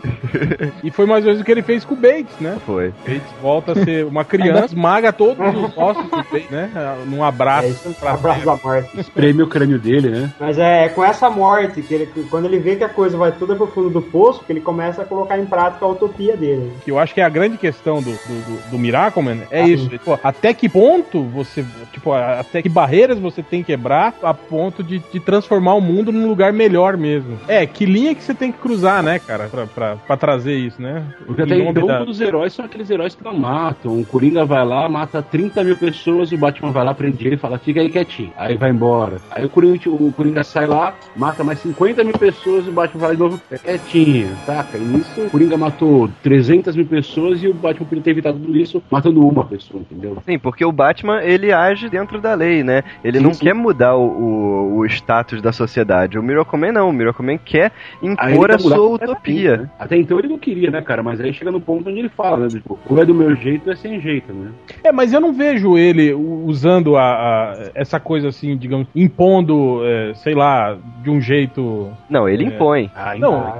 [0.85, 2.59] e foi mais ou menos o que ele fez com o Bates, né?
[2.66, 2.93] Foi.
[3.06, 6.70] Bates volta a ser uma criança, esmaga todos os ossos do Bates, né?
[7.06, 7.66] Num abraço.
[7.66, 9.01] É isso, pra abraço da morte.
[9.01, 10.32] Espreme o crânio dele, né?
[10.39, 13.56] Mas é com essa morte que ele, quando ele vê que a coisa vai toda
[13.56, 16.70] pro fundo do poço, que ele começa a colocar em prática a utopia dele.
[16.85, 19.89] que eu acho que é a grande questão do, do, do, Miracleman é Ah, isso.
[19.89, 21.65] Tipo, até que ponto você.
[21.93, 26.11] Tipo, até que barreiras você tem que quebrar a ponto de, de transformar o mundo
[26.12, 27.39] num lugar melhor mesmo.
[27.47, 30.81] É, que linha que você tem que cruzar, né, cara, pra, pra, pra trazer isso,
[30.81, 31.05] né?
[31.27, 33.99] Porque até então da- os heróis são aqueles heróis que não matam.
[34.01, 37.39] O Coringa vai lá, mata 30 mil pessoas, o Batman vai lá, prende ele e
[37.39, 38.33] fala, fica aí quietinho.
[38.37, 39.19] Aí vai embora.
[39.31, 43.12] Aí o Coringa, o Coringa sai lá, mata mais 50 mil pessoas, o Batman vai
[43.15, 44.77] de novo, quietinho, saca?
[44.79, 48.57] E nisso, o Coringa matou 300 mil pessoas e o Batman podia ter evitado tudo
[48.57, 50.16] isso matando uma pessoa, entendeu?
[50.24, 52.82] Sim, porque o Batman, ele age dentro da lei, né?
[53.05, 53.44] Ele Sim, não sim.
[53.44, 56.19] quer mudar o, o, o status da sociedade.
[56.19, 56.89] O Miracle Man não.
[56.90, 59.57] O Miracle Man quer impor a sua utopia.
[59.59, 59.70] né?
[59.78, 61.02] Até então ele não queria, né, cara?
[61.02, 62.48] Mas aí chega no ponto onde ele fala, né?
[62.48, 64.51] Tipo, ou é do meu jeito é sem jeito, né?
[64.82, 70.15] É, mas eu não vejo ele usando a, a- essa coisa assim, digamos, impondo, é,
[70.15, 71.90] sei lá, de um jeito.
[72.09, 72.47] Não, ele É.
[72.48, 72.90] impõe.
[72.94, 73.55] Ah, Não,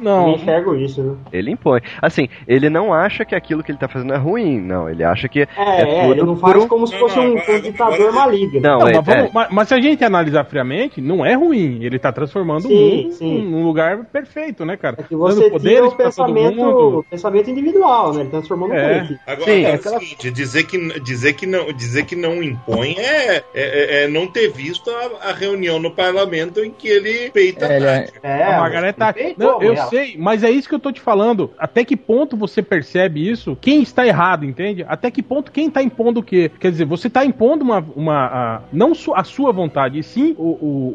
[0.00, 0.28] Não.
[0.30, 1.18] Eu enxergo isso, viu?
[1.32, 1.80] Ele impõe.
[2.00, 4.60] Assim, ele não acha que aquilo que ele tá fazendo é ruim.
[4.60, 7.34] Não, ele acha que É, é, tudo ele não faz um- como se fosse não,
[7.34, 8.60] um, agora- um ditador agora- maligno.
[8.60, 9.30] Não, Não, é- mas, vamos- é.
[9.32, 11.82] mas- mas se a gente analisar friamente, não é ruim.
[11.82, 13.42] Ele tá transformando Sim, o mundo sim.
[13.42, 14.96] num lugar perfeito, né, cara?
[14.98, 17.06] É que você Dando tira o pensamento, mundo.
[17.10, 18.20] pensamento individual, né?
[18.22, 18.82] Ele transformou no É.
[18.94, 19.20] coletivo.
[19.26, 22.96] Agora, Sim, aquela- é o seguinte, dizer que, dizer, que não, dizer que não impõe
[22.98, 27.30] é, é- é- é não ter visto a, a reunião no parlamento em que ele
[27.30, 28.08] peita É, é-.
[28.22, 29.06] É, a Margaret tá...
[29.06, 29.86] respeitou, Não, eu ela.
[29.90, 31.50] Sei, mas é isso que eu tô te falando.
[31.58, 33.56] Até que ponto você percebe isso?
[33.60, 34.84] Quem está errado, entende?
[34.88, 36.50] Até que ponto quem tá impondo o quê?
[36.58, 37.84] Quer dizer, você tá impondo uma.
[37.94, 40.42] uma a- não a sua vontade, e sim o,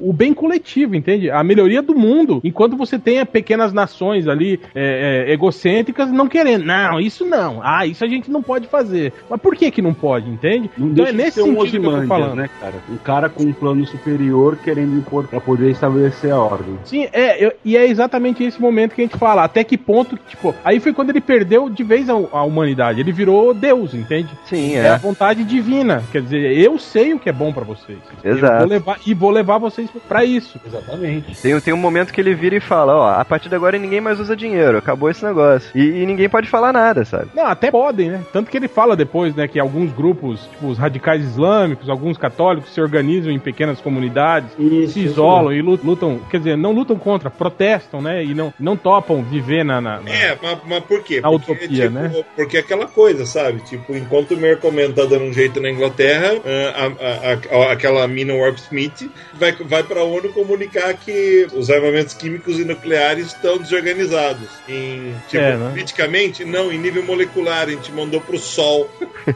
[0.05, 1.29] o, o bem coletivo, entende?
[1.29, 2.39] A melhoria do mundo.
[2.43, 6.65] Enquanto você tenha pequenas nações ali é, é, egocêntricas não querendo.
[6.65, 7.59] Não, isso não.
[7.63, 9.13] Ah, isso a gente não pode fazer.
[9.29, 10.69] Mas por que que não pode, entende?
[10.77, 12.35] Não Então é nesse um sentido que eu tô falando.
[12.35, 12.75] né, cara?
[12.89, 16.77] Um cara com um plano superior querendo impor pra poder estabelecer a ordem.
[16.83, 19.77] Sim, é, eu- e é exatamente esse momento momento que a gente fala, até que
[19.77, 22.99] ponto, tipo, aí foi quando ele perdeu de vez a, a humanidade.
[22.99, 24.29] Ele virou Deus, entende?
[24.45, 26.03] Sim, É a vontade divina.
[26.11, 27.97] Quer dizer, eu sei o que é bom pra vocês.
[28.23, 28.59] Exato.
[28.59, 30.59] vou levar, e vou levar vocês pra isso.
[30.65, 31.35] Exatamente.
[31.41, 34.01] Tem, tem um momento que ele vira e fala, ó, a partir de agora ninguém
[34.01, 35.69] mais usa dinheiro, acabou esse negócio.
[35.75, 37.29] E, e ninguém pode falar nada, sabe?
[37.35, 38.21] Não, até podem, né?
[38.31, 42.73] Tanto que ele fala depois, né, que alguns grupos, tipo os radicais islâmicos, alguns católicos
[42.73, 46.71] se organizam em pequenas comunidades, Isso, se isso isolam e lu- lutam, quer dizer, não
[46.71, 48.23] lutam contra, protestam, né?
[48.23, 49.79] E não, não topam viver na.
[49.79, 51.19] na- na- É, mas, mas por quê?
[51.23, 52.23] A Porque, utopia, tipo, né?
[52.35, 53.61] Porque é aquela coisa, sabe?
[53.61, 58.07] Tipo, enquanto o Mercoman tá dando um jeito na Inglaterra, ah, a- a- a- aquela
[58.07, 63.57] mina Warp Smith vai, vai pra ONU comunicar que os armamentos químicos e nucleares estão
[63.59, 64.49] desorganizados.
[64.67, 65.69] Em, tipo, É, né?
[65.69, 68.89] politicamente, não, em nível molecular, a gente mandou pro Sol.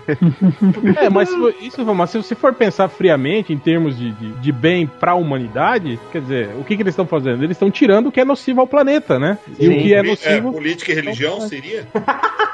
[0.98, 4.52] É, mas se, isso, mas se você for pensar friamente em termos de, de, de
[4.52, 7.44] bem pra humanidade, quer dizer, o que, que eles estão fazendo?
[7.44, 9.38] Eles estão tirando o que é nocivo ao planeta, né?
[9.60, 10.52] E o que é nocivo.
[10.52, 11.88] política e religião seria?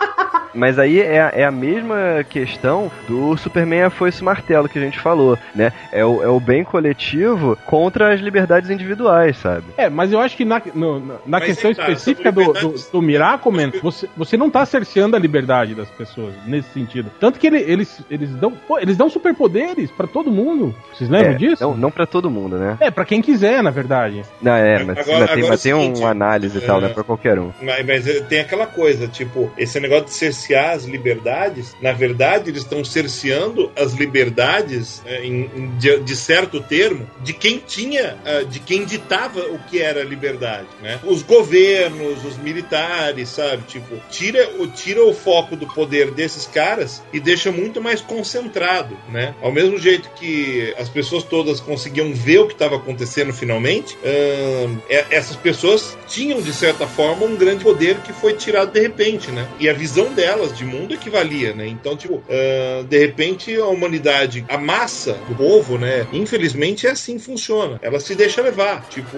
[0.55, 4.79] Mas aí é, a- é a mesma questão do Superman a foice e martelo que
[4.79, 5.71] a gente falou, né?
[5.91, 9.65] É o, é o bem coletivo contra as liberdades individuais, sabe?
[9.77, 13.01] É, mas eu acho que na, no- na- questão é, tá, específica do, do, do
[13.01, 17.11] Miracoman, você, você não tá cerceando a liberdade das pessoas nesse sentido.
[17.19, 20.73] Tanto que ele- eles, eles dão pô, eles dão superpoderes pra todo mundo.
[20.93, 21.63] Vocês lembram É, disso?
[21.63, 22.77] Não, não para todo mundo, né?
[22.79, 24.23] É, pra quem quiser, na verdade.
[24.41, 26.61] Não, é, mas, Agora- mas tem, agora mas é tem o seguinte, uma análise e
[26.61, 27.51] tal, é, não é pra qualquer um.
[27.61, 30.11] Mas, mas tem aquela coisa, tipo, esse negócio de
[30.45, 36.15] cercear as liberdades, na verdade, eles estão cerceando as liberdades, é, em- em- de, de
[36.15, 40.99] certo termo, de quem tinha, ah, de quem ditava o que era liberdade, né?
[41.03, 43.63] Os governos, os militares, sabe?
[43.67, 48.97] Tipo, tira, o- tira o foco do poder desses caras e deixa muito mais concentrado,
[49.09, 49.33] né?
[49.41, 53.97] Ao mesmo jeito que as pessoas todas conseguiam ver o que estava acontecendo finalmente,
[54.89, 59.31] é- essas pessoas tinham, de certa forma, um grande poder que foi tirado de repente,
[59.31, 59.47] né?
[59.59, 61.67] E a visão delas de mundo é que valia, né?
[61.67, 66.05] Então, tipo, ahn, de repente a humanidade, a massa do povo, né?
[66.11, 67.79] Infelizmente é assim funciona.
[67.81, 68.85] Ela se deixa levar.
[68.89, 69.17] Tipo,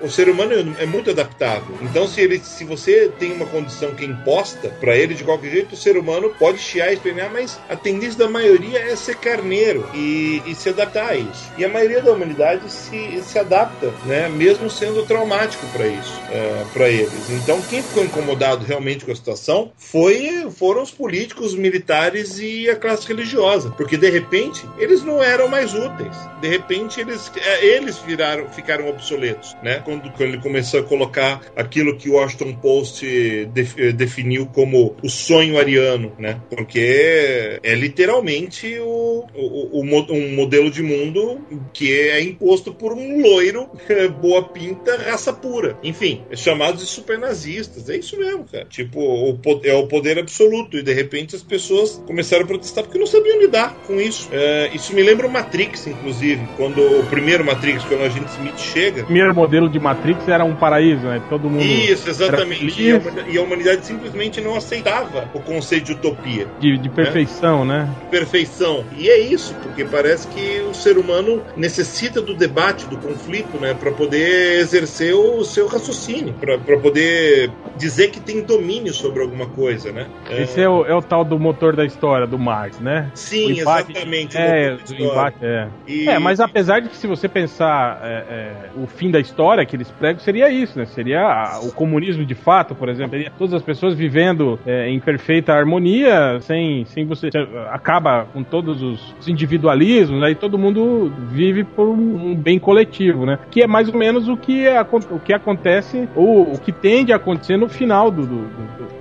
[0.00, 1.74] o ser humano é muito adaptável.
[1.80, 5.50] Então, se ele, se você tem uma condição que é imposta pra ele de qualquer
[5.50, 9.16] jeito, o ser humano pode chiar e espernear, mas a tendência da maioria é ser
[9.16, 11.50] carneiro e, e se adaptar a isso.
[11.56, 14.28] E a maioria da humanidade se, se adapta, né?
[14.28, 17.30] Mesmo sendo traumático pra isso, é, para eles.
[17.30, 22.68] Então, quem ficou incomodado realmente com a situação foi foram os políticos, os militares e
[22.68, 26.16] a classe religiosa, porque de repente eles não eram mais úteis.
[26.40, 29.80] De repente eles é, eles viraram ficaram obsoletos, né?
[29.84, 33.04] Quando, quando ele começou a colocar aquilo que o Washington Post
[33.52, 36.40] def- eh, definiu como o sonho ariano, né?
[36.48, 41.40] Porque é literalmente o, o, o um modelo de mundo
[41.72, 43.68] que é imposto por um loiro
[44.20, 45.76] boa pinta, raça pura.
[45.82, 47.88] Enfim, é chamados de supernazistas.
[47.88, 48.64] É isso mesmo, cara.
[48.64, 50.39] Tipo, o, é o poder absoluto.
[50.78, 54.28] E de repente as pessoas começaram a protestar porque não sabiam lidar com isso.
[54.32, 56.40] É, isso me lembra o Matrix, inclusive.
[56.56, 59.02] Quando o primeiro Matrix, quando o agente Smith chega.
[59.02, 61.22] O primeiro modelo de Matrix era um paraíso, né?
[61.28, 61.62] Todo mundo.
[61.62, 62.88] Isso, exatamente.
[62.88, 66.46] era E a, e a humanidade simplesmente não aceitava o conceito de utopia.
[66.58, 67.88] De, de perfeição, né?
[68.10, 68.84] perfeição.
[68.96, 73.74] E é isso, porque parece que o ser humano necessita do debate, do conflito, né,
[73.74, 79.90] para poder exercer o seu raciocínio, para poder dizer que tem domínio sobre alguma coisa,
[79.92, 80.06] né?
[80.38, 83.10] Esse é o, é o tal do motor da história do Marx, né?
[83.14, 84.36] Sim, O embate- exatamente.
[84.36, 85.04] o É, história.
[85.04, 85.68] embate, é.
[85.86, 89.64] E- É, mas apesar de que se você pensar é, é, o fim da história
[89.64, 90.84] que eles pregam seria isso, né?
[90.86, 93.10] Seria a- o comunismo de fato, por exemplo.
[93.12, 97.28] Seria todas as pessoas vivendo é, em perfeita harmonia, sem, sem você...
[97.70, 103.26] Acaba com todos os os individualismos, aí todo mundo vive por um, um bem coletivo,
[103.26, 103.38] né?
[103.50, 107.12] Que é mais ou menos o que, acon- o que acontece, ou o que tende
[107.12, 108.42] a acontecer no final do, do, do,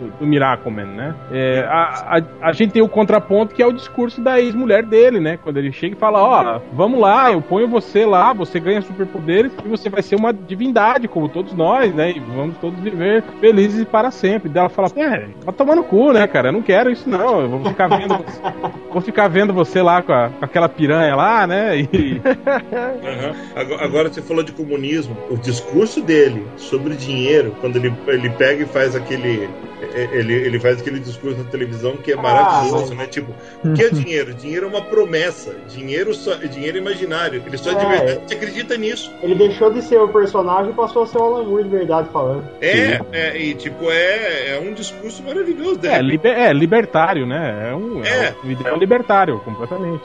[0.09, 1.15] do, do Miracleman, né?
[1.31, 5.19] É, a, a, a gente tem o contraponto que é o discurso da ex-mulher dele,
[5.19, 5.37] né?
[5.37, 9.51] Quando ele chega e fala, ó, vamos lá, eu ponho você lá, você ganha superpoderes
[9.63, 12.11] e você vai ser uma divindade, como todos nós, né?
[12.11, 14.49] E vamos todos viver felizes para sempre.
[14.49, 16.47] Daí ela fala, é, vai tomar no cu, né, cara?
[16.49, 18.41] Eu não quero isso não, eu vou ficar vendo você,
[18.91, 21.77] vou ficar vendo você lá com, a- com aquela piranha lá, né?
[21.77, 22.21] E,
[22.75, 23.35] Aham.
[23.81, 25.15] Agora, você falou de comunismo.
[25.29, 29.49] O discurso dele sobre dinheiro, quando ele, ele pega e faz aquele.
[29.93, 33.05] é, Ele, ele faz aquele discurso na televisão que é maravilhoso, né?
[33.07, 33.33] Tipo,
[33.63, 34.33] o que é dinheiro?
[34.33, 35.53] Dinheiro é uma promessa.
[35.67, 37.41] Dinheiro, só, dinheiro é imaginário.
[37.45, 37.89] Ele só de É.
[37.89, 39.11] verdade te acredita nisso.
[39.21, 42.09] Ele deixou de ser o personagem e passou a ser o Alan Moore de verdade
[42.11, 42.43] falando.
[42.61, 45.77] É, é, e tipo, é, é um discurso maravilhoso.
[45.79, 47.69] De é, liber- é, libertário, né?
[47.71, 48.09] É um, é.
[48.27, 48.35] É.
[48.43, 50.03] um ideal libertário, completamente.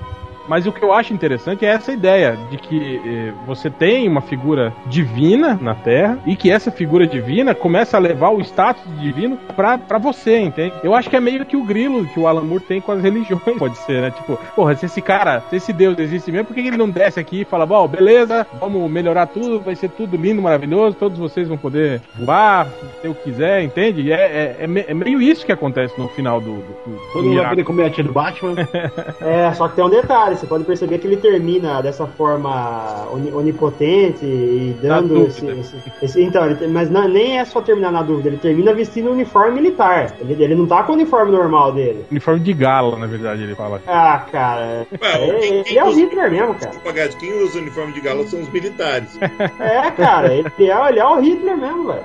[0.49, 4.21] Mas o que eu acho interessante é essa ideia de que eh, você tem uma
[4.21, 9.37] figura divina na Terra e que essa figura divina começa a levar o status divino
[9.57, 10.75] pra, pra você, entende?
[10.83, 13.01] Eu acho que é meio que o grilo que o Alan Moore tem com as
[13.03, 14.11] religiões, pode ser, né?
[14.11, 17.21] Tipo, porra, se esse cara, se esse Deus existe mesmo, por que ele não desce
[17.21, 21.49] aqui e fala, bom, beleza, vamos melhorar tudo, vai ser tudo lindo, maravilhoso, todos vocês
[21.49, 22.67] vão poder voar,
[23.01, 24.13] se eu quiser, entende?
[24.13, 26.55] É, é, é, é meio isso que acontece no final do.
[26.55, 28.55] do, do Todo mundo vai poder comer a tia do Batman.
[29.21, 33.33] É, só que tem um detalhe, você pode perceber que ele termina dessa forma oni-
[33.33, 38.03] onipotente e dando esse, esse- esse- Então, ele mas não, nem é só terminar na
[38.03, 40.15] dúvida, ele termina vestindo um uniforme militar.
[40.21, 42.05] Ele, ele não tá com o uniforme normal dele.
[42.11, 43.81] Uniforme de gala, na verdade, ele fala.
[43.87, 44.87] Ah, cara.
[44.93, 46.73] Ué, quem- Ele, quem ele é o Hitler mesmo, cara.
[46.85, 49.19] Pagado, quem usa uniforme de gala são os militares.
[49.61, 52.05] É, cara, ele é, ele é o Hitler mesmo, velho.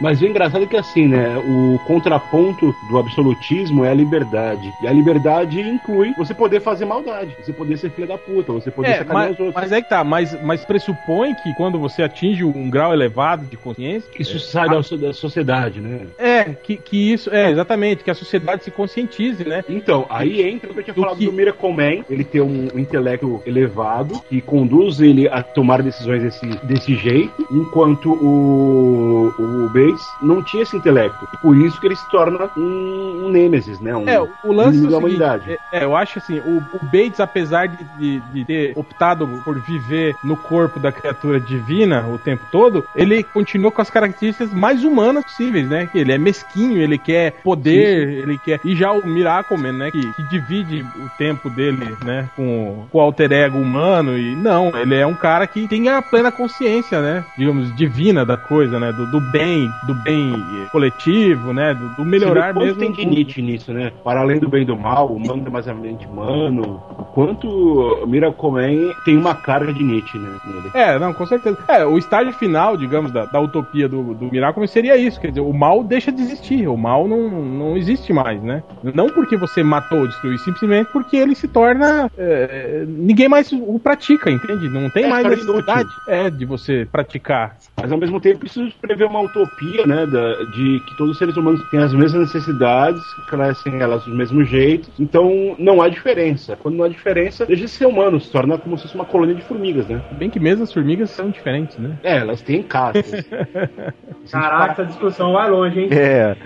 [0.00, 1.36] Mas o engraçado é que assim, né?
[1.38, 4.72] O contraponto do absolutismo é a liberdade.
[4.82, 8.70] E a liberdade inclui você poder fazer maldade, você poder ser filho da puta, você
[8.70, 9.54] poder É, sacanear mas, os outros.
[9.54, 13.56] mas é que tá, mas, mas pressupõe que quando você atinge um grau elevado de
[13.56, 16.06] consciência, Isso sai da, so- da sociedade, né?
[16.18, 19.64] é, que, que isso, é, exatamente, que a sociedade se conscientize, né?
[19.68, 22.40] Então, aí entra o que eu tinha Do falado que- do Miracle Man, ele tem
[22.40, 29.32] um, um intelecto elevado que conduz ele a tomar decisões desse, desse jeito, enquanto o,
[29.38, 31.26] o Bates não tinha esse intelecto.
[31.40, 33.94] Por isso que ele se torna um, um Nêmesis, né?
[33.96, 35.50] Um, É, o lance é da o seguinte, humanidade.
[35.72, 39.60] é, é, eu acho assim, o, o Bates, apesar de, de, de ter optado por
[39.60, 44.84] viver no corpo da criatura divina o tempo todo, ele continua com as características mais
[44.84, 45.86] humanas possíveis, né?
[45.86, 48.60] Que ele é mesquinho, ele quer poder, ele quer...
[48.64, 49.90] E já o Miracleman, né?
[49.90, 52.28] Que, que divide o tempo dele, né?
[52.34, 54.34] Com, com o alter ego humano e...
[54.34, 57.24] Não, ele é um cara que tem a plena consciência, né?
[57.36, 58.92] Digamos, divina da coisa, né?
[58.92, 60.34] Do, do bem, do bem
[60.72, 61.74] coletivo, né?
[61.74, 62.80] Do, do melhorar quanto mesmo...
[62.80, 63.12] tem de.
[63.12, 63.92] Nietzsche nisso, né?
[64.02, 66.82] Para além do bem e do mal, o humano demasiadamente humano.
[66.98, 70.70] O quanto o Miracle Man tem uma carga de Nietzsche né, nele.
[70.74, 71.58] É, não, com certeza.
[71.68, 75.20] É, o estágio final, digamos, da, da utopia do, do Miracle seria isso.
[75.20, 76.66] Quer dizer, o mal deixa de existir.
[76.68, 78.62] O mal não, não existe mais, né?
[78.94, 82.10] Não porque você matou ou destruiu, simplesmente porque ele se torna.
[82.16, 84.68] é, ninguém mais o pratica, entende?
[84.68, 87.56] Não tem É, mais necessidade é, de você praticar.
[87.80, 90.06] Mas ao mesmo tempo isso prevê uma utopia, né?
[90.06, 94.44] da- de que todos os seres humanos têm as mesmas necessidades, crescem elas do mesmo
[94.44, 94.88] jeito.
[94.98, 96.56] Então não há diferença.
[96.56, 99.34] Quando não há diferença, deixa de ser humano, se torna como se fosse uma colônia
[99.34, 100.00] de formigas, né?
[100.12, 101.96] Bem que mesmo as formigas são diferentes, né?
[102.02, 103.24] É, elas têm castas.
[104.30, 105.88] Caraca, essa discussão vai longe, hein?
[105.90, 106.36] É.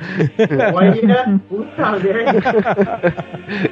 [0.74, 3.14] Olha, puta merda.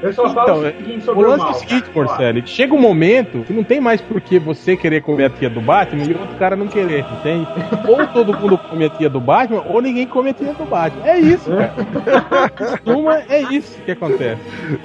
[0.03, 1.51] Eu só falo Então, o seguinte O sobre o, lance é mal.
[1.51, 1.91] o seguinte.
[1.91, 5.49] Porcelli, chega um momento que não tem mais por que você querer comer a tia
[5.51, 7.47] do Batman e o outro cara não querer, entende?
[7.89, 11.07] Ou todo mundo come a tia do Batman, ou ninguém come a tia do Batman.
[11.07, 12.51] É isso, cara.
[12.57, 14.41] Costuma, é isso que acontece.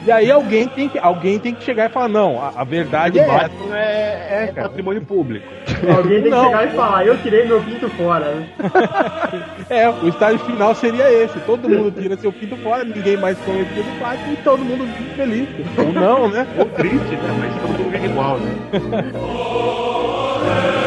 [0.06, 3.20] E aí alguém tem que, alguém tem que chegar e falar, não, a, a verdade
[3.20, 3.32] é essa.
[3.34, 5.46] Batman é, é patrimônio público.
[5.96, 6.46] Alguém tem que Não.
[6.46, 8.34] chegar e falar, eu tirei meu pinto fora.
[8.36, 8.48] né?
[9.70, 11.40] É, o estágio final seria esse.
[11.42, 14.84] Todo mundo tira seu pinto fora, ninguém mais come tia do Batman e todo mundo
[14.98, 15.48] vive feliz.
[15.78, 16.48] Ou não, né?
[16.58, 17.38] Ou triste, né?
[17.40, 18.52] Mas todo mundo vive igual, né?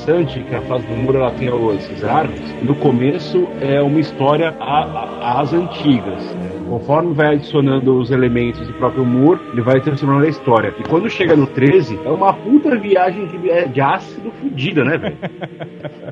[0.00, 2.40] interessante que a fase do muro ela tem esses arcos.
[2.62, 6.24] No começo é uma história às antigas.
[6.34, 6.49] né?
[6.70, 10.72] Conforme vai adicionando os elementos do próprio Moore, ele vai transformando a história.
[10.78, 14.96] E quando chega no 13, é uma puta viagem de, é, de ácido fodida, né,
[14.96, 15.16] velho?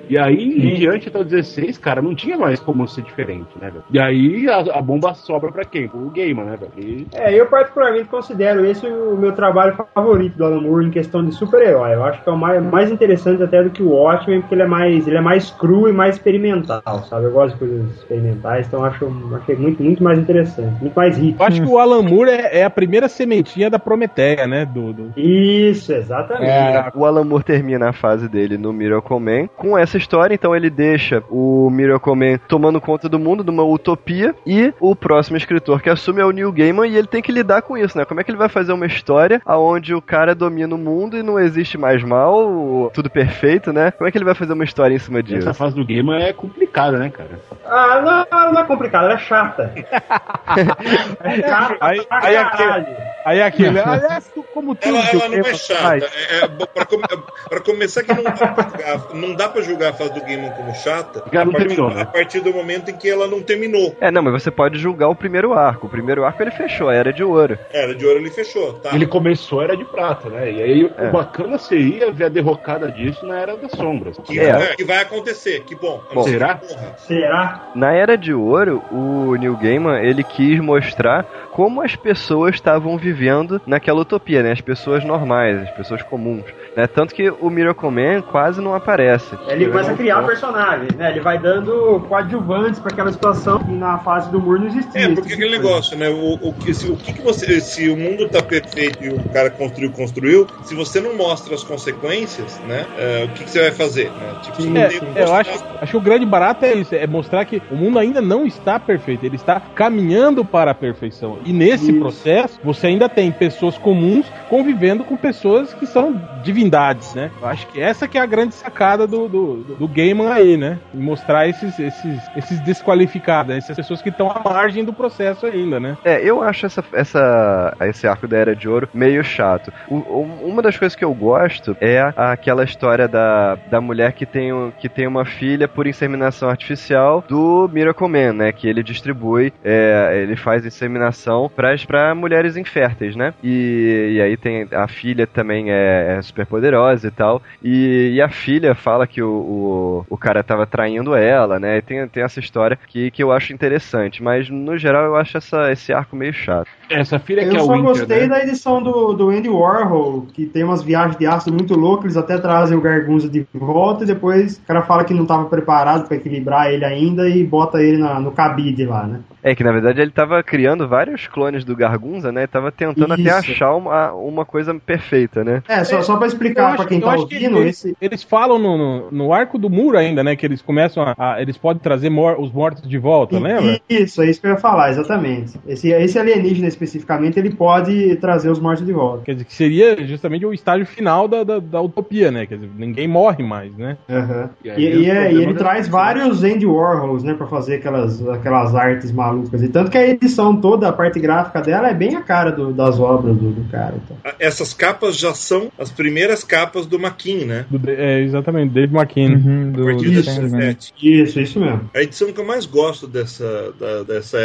[0.09, 3.71] E aí, em diante até o 16, cara, não tinha mais como ser diferente, né,
[3.71, 3.85] velho?
[3.93, 5.87] E aí a, a bomba sobra pra quem?
[5.87, 6.73] Pro Gamer, né, velho?
[6.77, 11.25] E É, eu particularmente considero esse o meu trabalho favorito do Alan Moore em questão
[11.25, 11.95] de super-herói.
[11.95, 14.63] Eu acho que é o mais, mais interessante até do que o Watchmen, porque ele
[14.63, 17.27] é mais, ele é mais cru e mais experimental, sabe?
[17.27, 19.07] Eu gosto de coisas experimentais, então acho,
[19.37, 20.48] achei muito, muito mais interessante,
[20.81, 21.43] muito mais rico.
[21.43, 24.65] Eu acho que o Alan Moore é, é a primeira sementinha da Prometeia, né?
[24.65, 26.51] Do, do- Isso, exatamente.
[26.51, 30.55] É, O Alan Moore termina a fase dele no Miracle Man com essa história, então
[30.55, 35.81] ele deixa o Miracle Man tomando conta do mundo, numa utopia, e o próximo escritor
[35.83, 38.05] que assume é o Neil Gaiman, e ele tem que lidar com isso, né?
[38.05, 41.23] Como é que ele vai fazer uma história onde o cara domina o mundo e
[41.23, 43.91] não existe mais mal, tudo perfeito, perfeito, né?
[43.91, 45.39] Como é que ele vai fazer uma história em cima disso?
[45.49, 47.39] Essa fase do game é complicada, né, cara?
[47.71, 49.71] Ah, não, não é complicado, ela é chata.
[51.25, 52.87] é chata Aí- aí caralho.
[53.29, 55.81] Aí aquele, aliás, tu- como tudo Ela, que ela não é chata.
[55.83, 57.05] faz, É, é, pra, come-
[57.49, 60.51] pra começar que não dá pra julgar, não dá pra julgar a fase do Game
[60.57, 62.03] como chata ela não a, partir, terminou, né?
[62.03, 63.95] a partir do momento em que ela não terminou.
[64.01, 65.87] É, não, mas você pode julgar o primeiro arco.
[65.87, 67.59] O primeiro arco ele fechou, a Era de Ouro.
[67.71, 68.95] Era de ouro ele fechou, tá?
[68.95, 70.51] Ele começou era de prata, né?
[70.51, 71.09] E aí É.
[71.09, 74.17] o bacana seria ver a derrocada disso na Era das Sombras.
[74.25, 74.49] Que, É.
[74.51, 76.01] é, que vai acontecer, que bom.
[76.15, 76.23] Bom.
[76.23, 76.61] Será?
[76.97, 77.69] Será?
[77.75, 83.18] Na Era de Ouro, o Neil Gaiman, ele quis mostrar como as pessoas estavam vivendo
[83.67, 84.53] naquela utopia, né?
[84.53, 86.45] As pessoas normais, as pessoas comuns,
[86.77, 86.87] né?
[86.87, 89.37] Tanto que o Miracle Man quase não aparece.
[89.49, 91.11] Ele começa a criar personagens, né?
[91.11, 95.03] Ele vai dando coadjuvantes pra aquela situação que na fase do muro não existia.
[95.03, 96.09] É, porque tipo aquele negócio, né?
[96.09, 97.61] O, o que, se, o que, que você.
[97.61, 101.65] Se o mundo tá perfeito e o cara construiu, construiu, se você não mostra as
[101.65, 102.87] consequências, né?
[102.99, 104.11] é, o que, que você vai fazer?
[104.11, 104.37] Né?
[104.43, 107.45] Tipo, não É, é, eu acho, acho que o grande barato é isso, é mostrar
[107.45, 111.39] que o mundo ainda não está perfeito, ele está caminhando para a perfeição.
[111.45, 112.01] E nesse Isso.
[112.01, 117.31] processo, você ainda tem pessoas comuns convivendo com pessoas que são divindades, né?
[117.43, 119.91] Eu acho que essa que é a grande sacada do, do, do
[120.33, 120.79] aí, né?
[120.95, 123.59] E mostrar esses, esses, esses desqualificados, né?
[123.59, 125.99] essas pessoas que estão à margem do processo ainda, né?
[126.03, 129.71] É, eu acho essa, essa, esse arco da Era de Ouro meio chato.
[129.89, 134.73] O- uma das coisas que eu gosto é aquela história da, da mulher que tem,
[134.79, 138.53] que tem uma filha por inseminação artificial do Miracle Man, né?
[138.53, 143.35] Que ele distribui, é, ele faz inseminação para mulheres inférteis, né?
[143.43, 147.43] E, e aí tem a filha também é, é super poderosa e tal.
[147.63, 151.79] E, e a filha fala que o, o, o cara tava traindo ela, né?
[151.79, 154.23] E tem, tem essa história que, que eu acho interessante.
[154.23, 156.69] Mas no geral eu acho essa, esse arco meio chato.
[156.91, 158.29] Essa filha que Eu é o só Winter, gostei né?
[158.29, 162.17] da edição do, do Andy Warhol, que tem umas viagens de ácido muito loucas, eles
[162.17, 166.07] até trazem o Gargunza de volta e depois o cara fala que não estava preparado
[166.09, 169.21] para equilibrar ele ainda e bota ele na- no cabide lá, né?
[169.43, 172.43] É que na verdade ele tava criando vários clones do Gargunza, né?
[172.43, 173.53] E tava tentando até Isso.
[173.53, 175.63] achar uma, uma coisa perfeita, né?
[175.69, 177.97] É, só, só para Eu explicar para quem eu tá acho que ouvindo, eles, esse,
[178.01, 180.35] eles falam no, no, no arco do muro ainda, né?
[180.35, 181.15] Que eles começam a.
[181.17, 183.81] a- eles podem trazer mor- os mortos de volta, lembra?
[183.89, 185.59] Isso, é isso que eu ia falar, exatamente.
[185.67, 189.25] Esse, esse alienígena especificamente, ele pode trazer os mortos de volta.
[189.25, 192.47] Quer dizer, que seria justamente o estágio final da, da, da utopia, né?
[192.47, 193.97] Quer dizer, ninguém morre mais, né?
[194.09, 194.51] Aham.
[194.65, 198.27] E E, aí e é- e ele traz vários Andy Warhols, né, pra fazer aquelas,
[198.29, 199.63] aquelas artes malucas.
[199.63, 202.73] E tanto que a edição toda, a parte gráfica dela, é bem a cara do-
[202.73, 203.95] das obras do, do cara.
[204.05, 204.17] Então.
[204.39, 207.65] Essas capas já são as primeiras capas do Maquin, né?
[207.71, 209.31] Do- é, exatamente, Dave McKean.
[209.31, 210.51] Uhum, A do, partir do do Sandman.
[210.61, 210.93] 17.
[211.03, 211.91] Isso, isso mesmo.
[211.95, 214.37] A edição que eu mais gosto dessa, da- dessa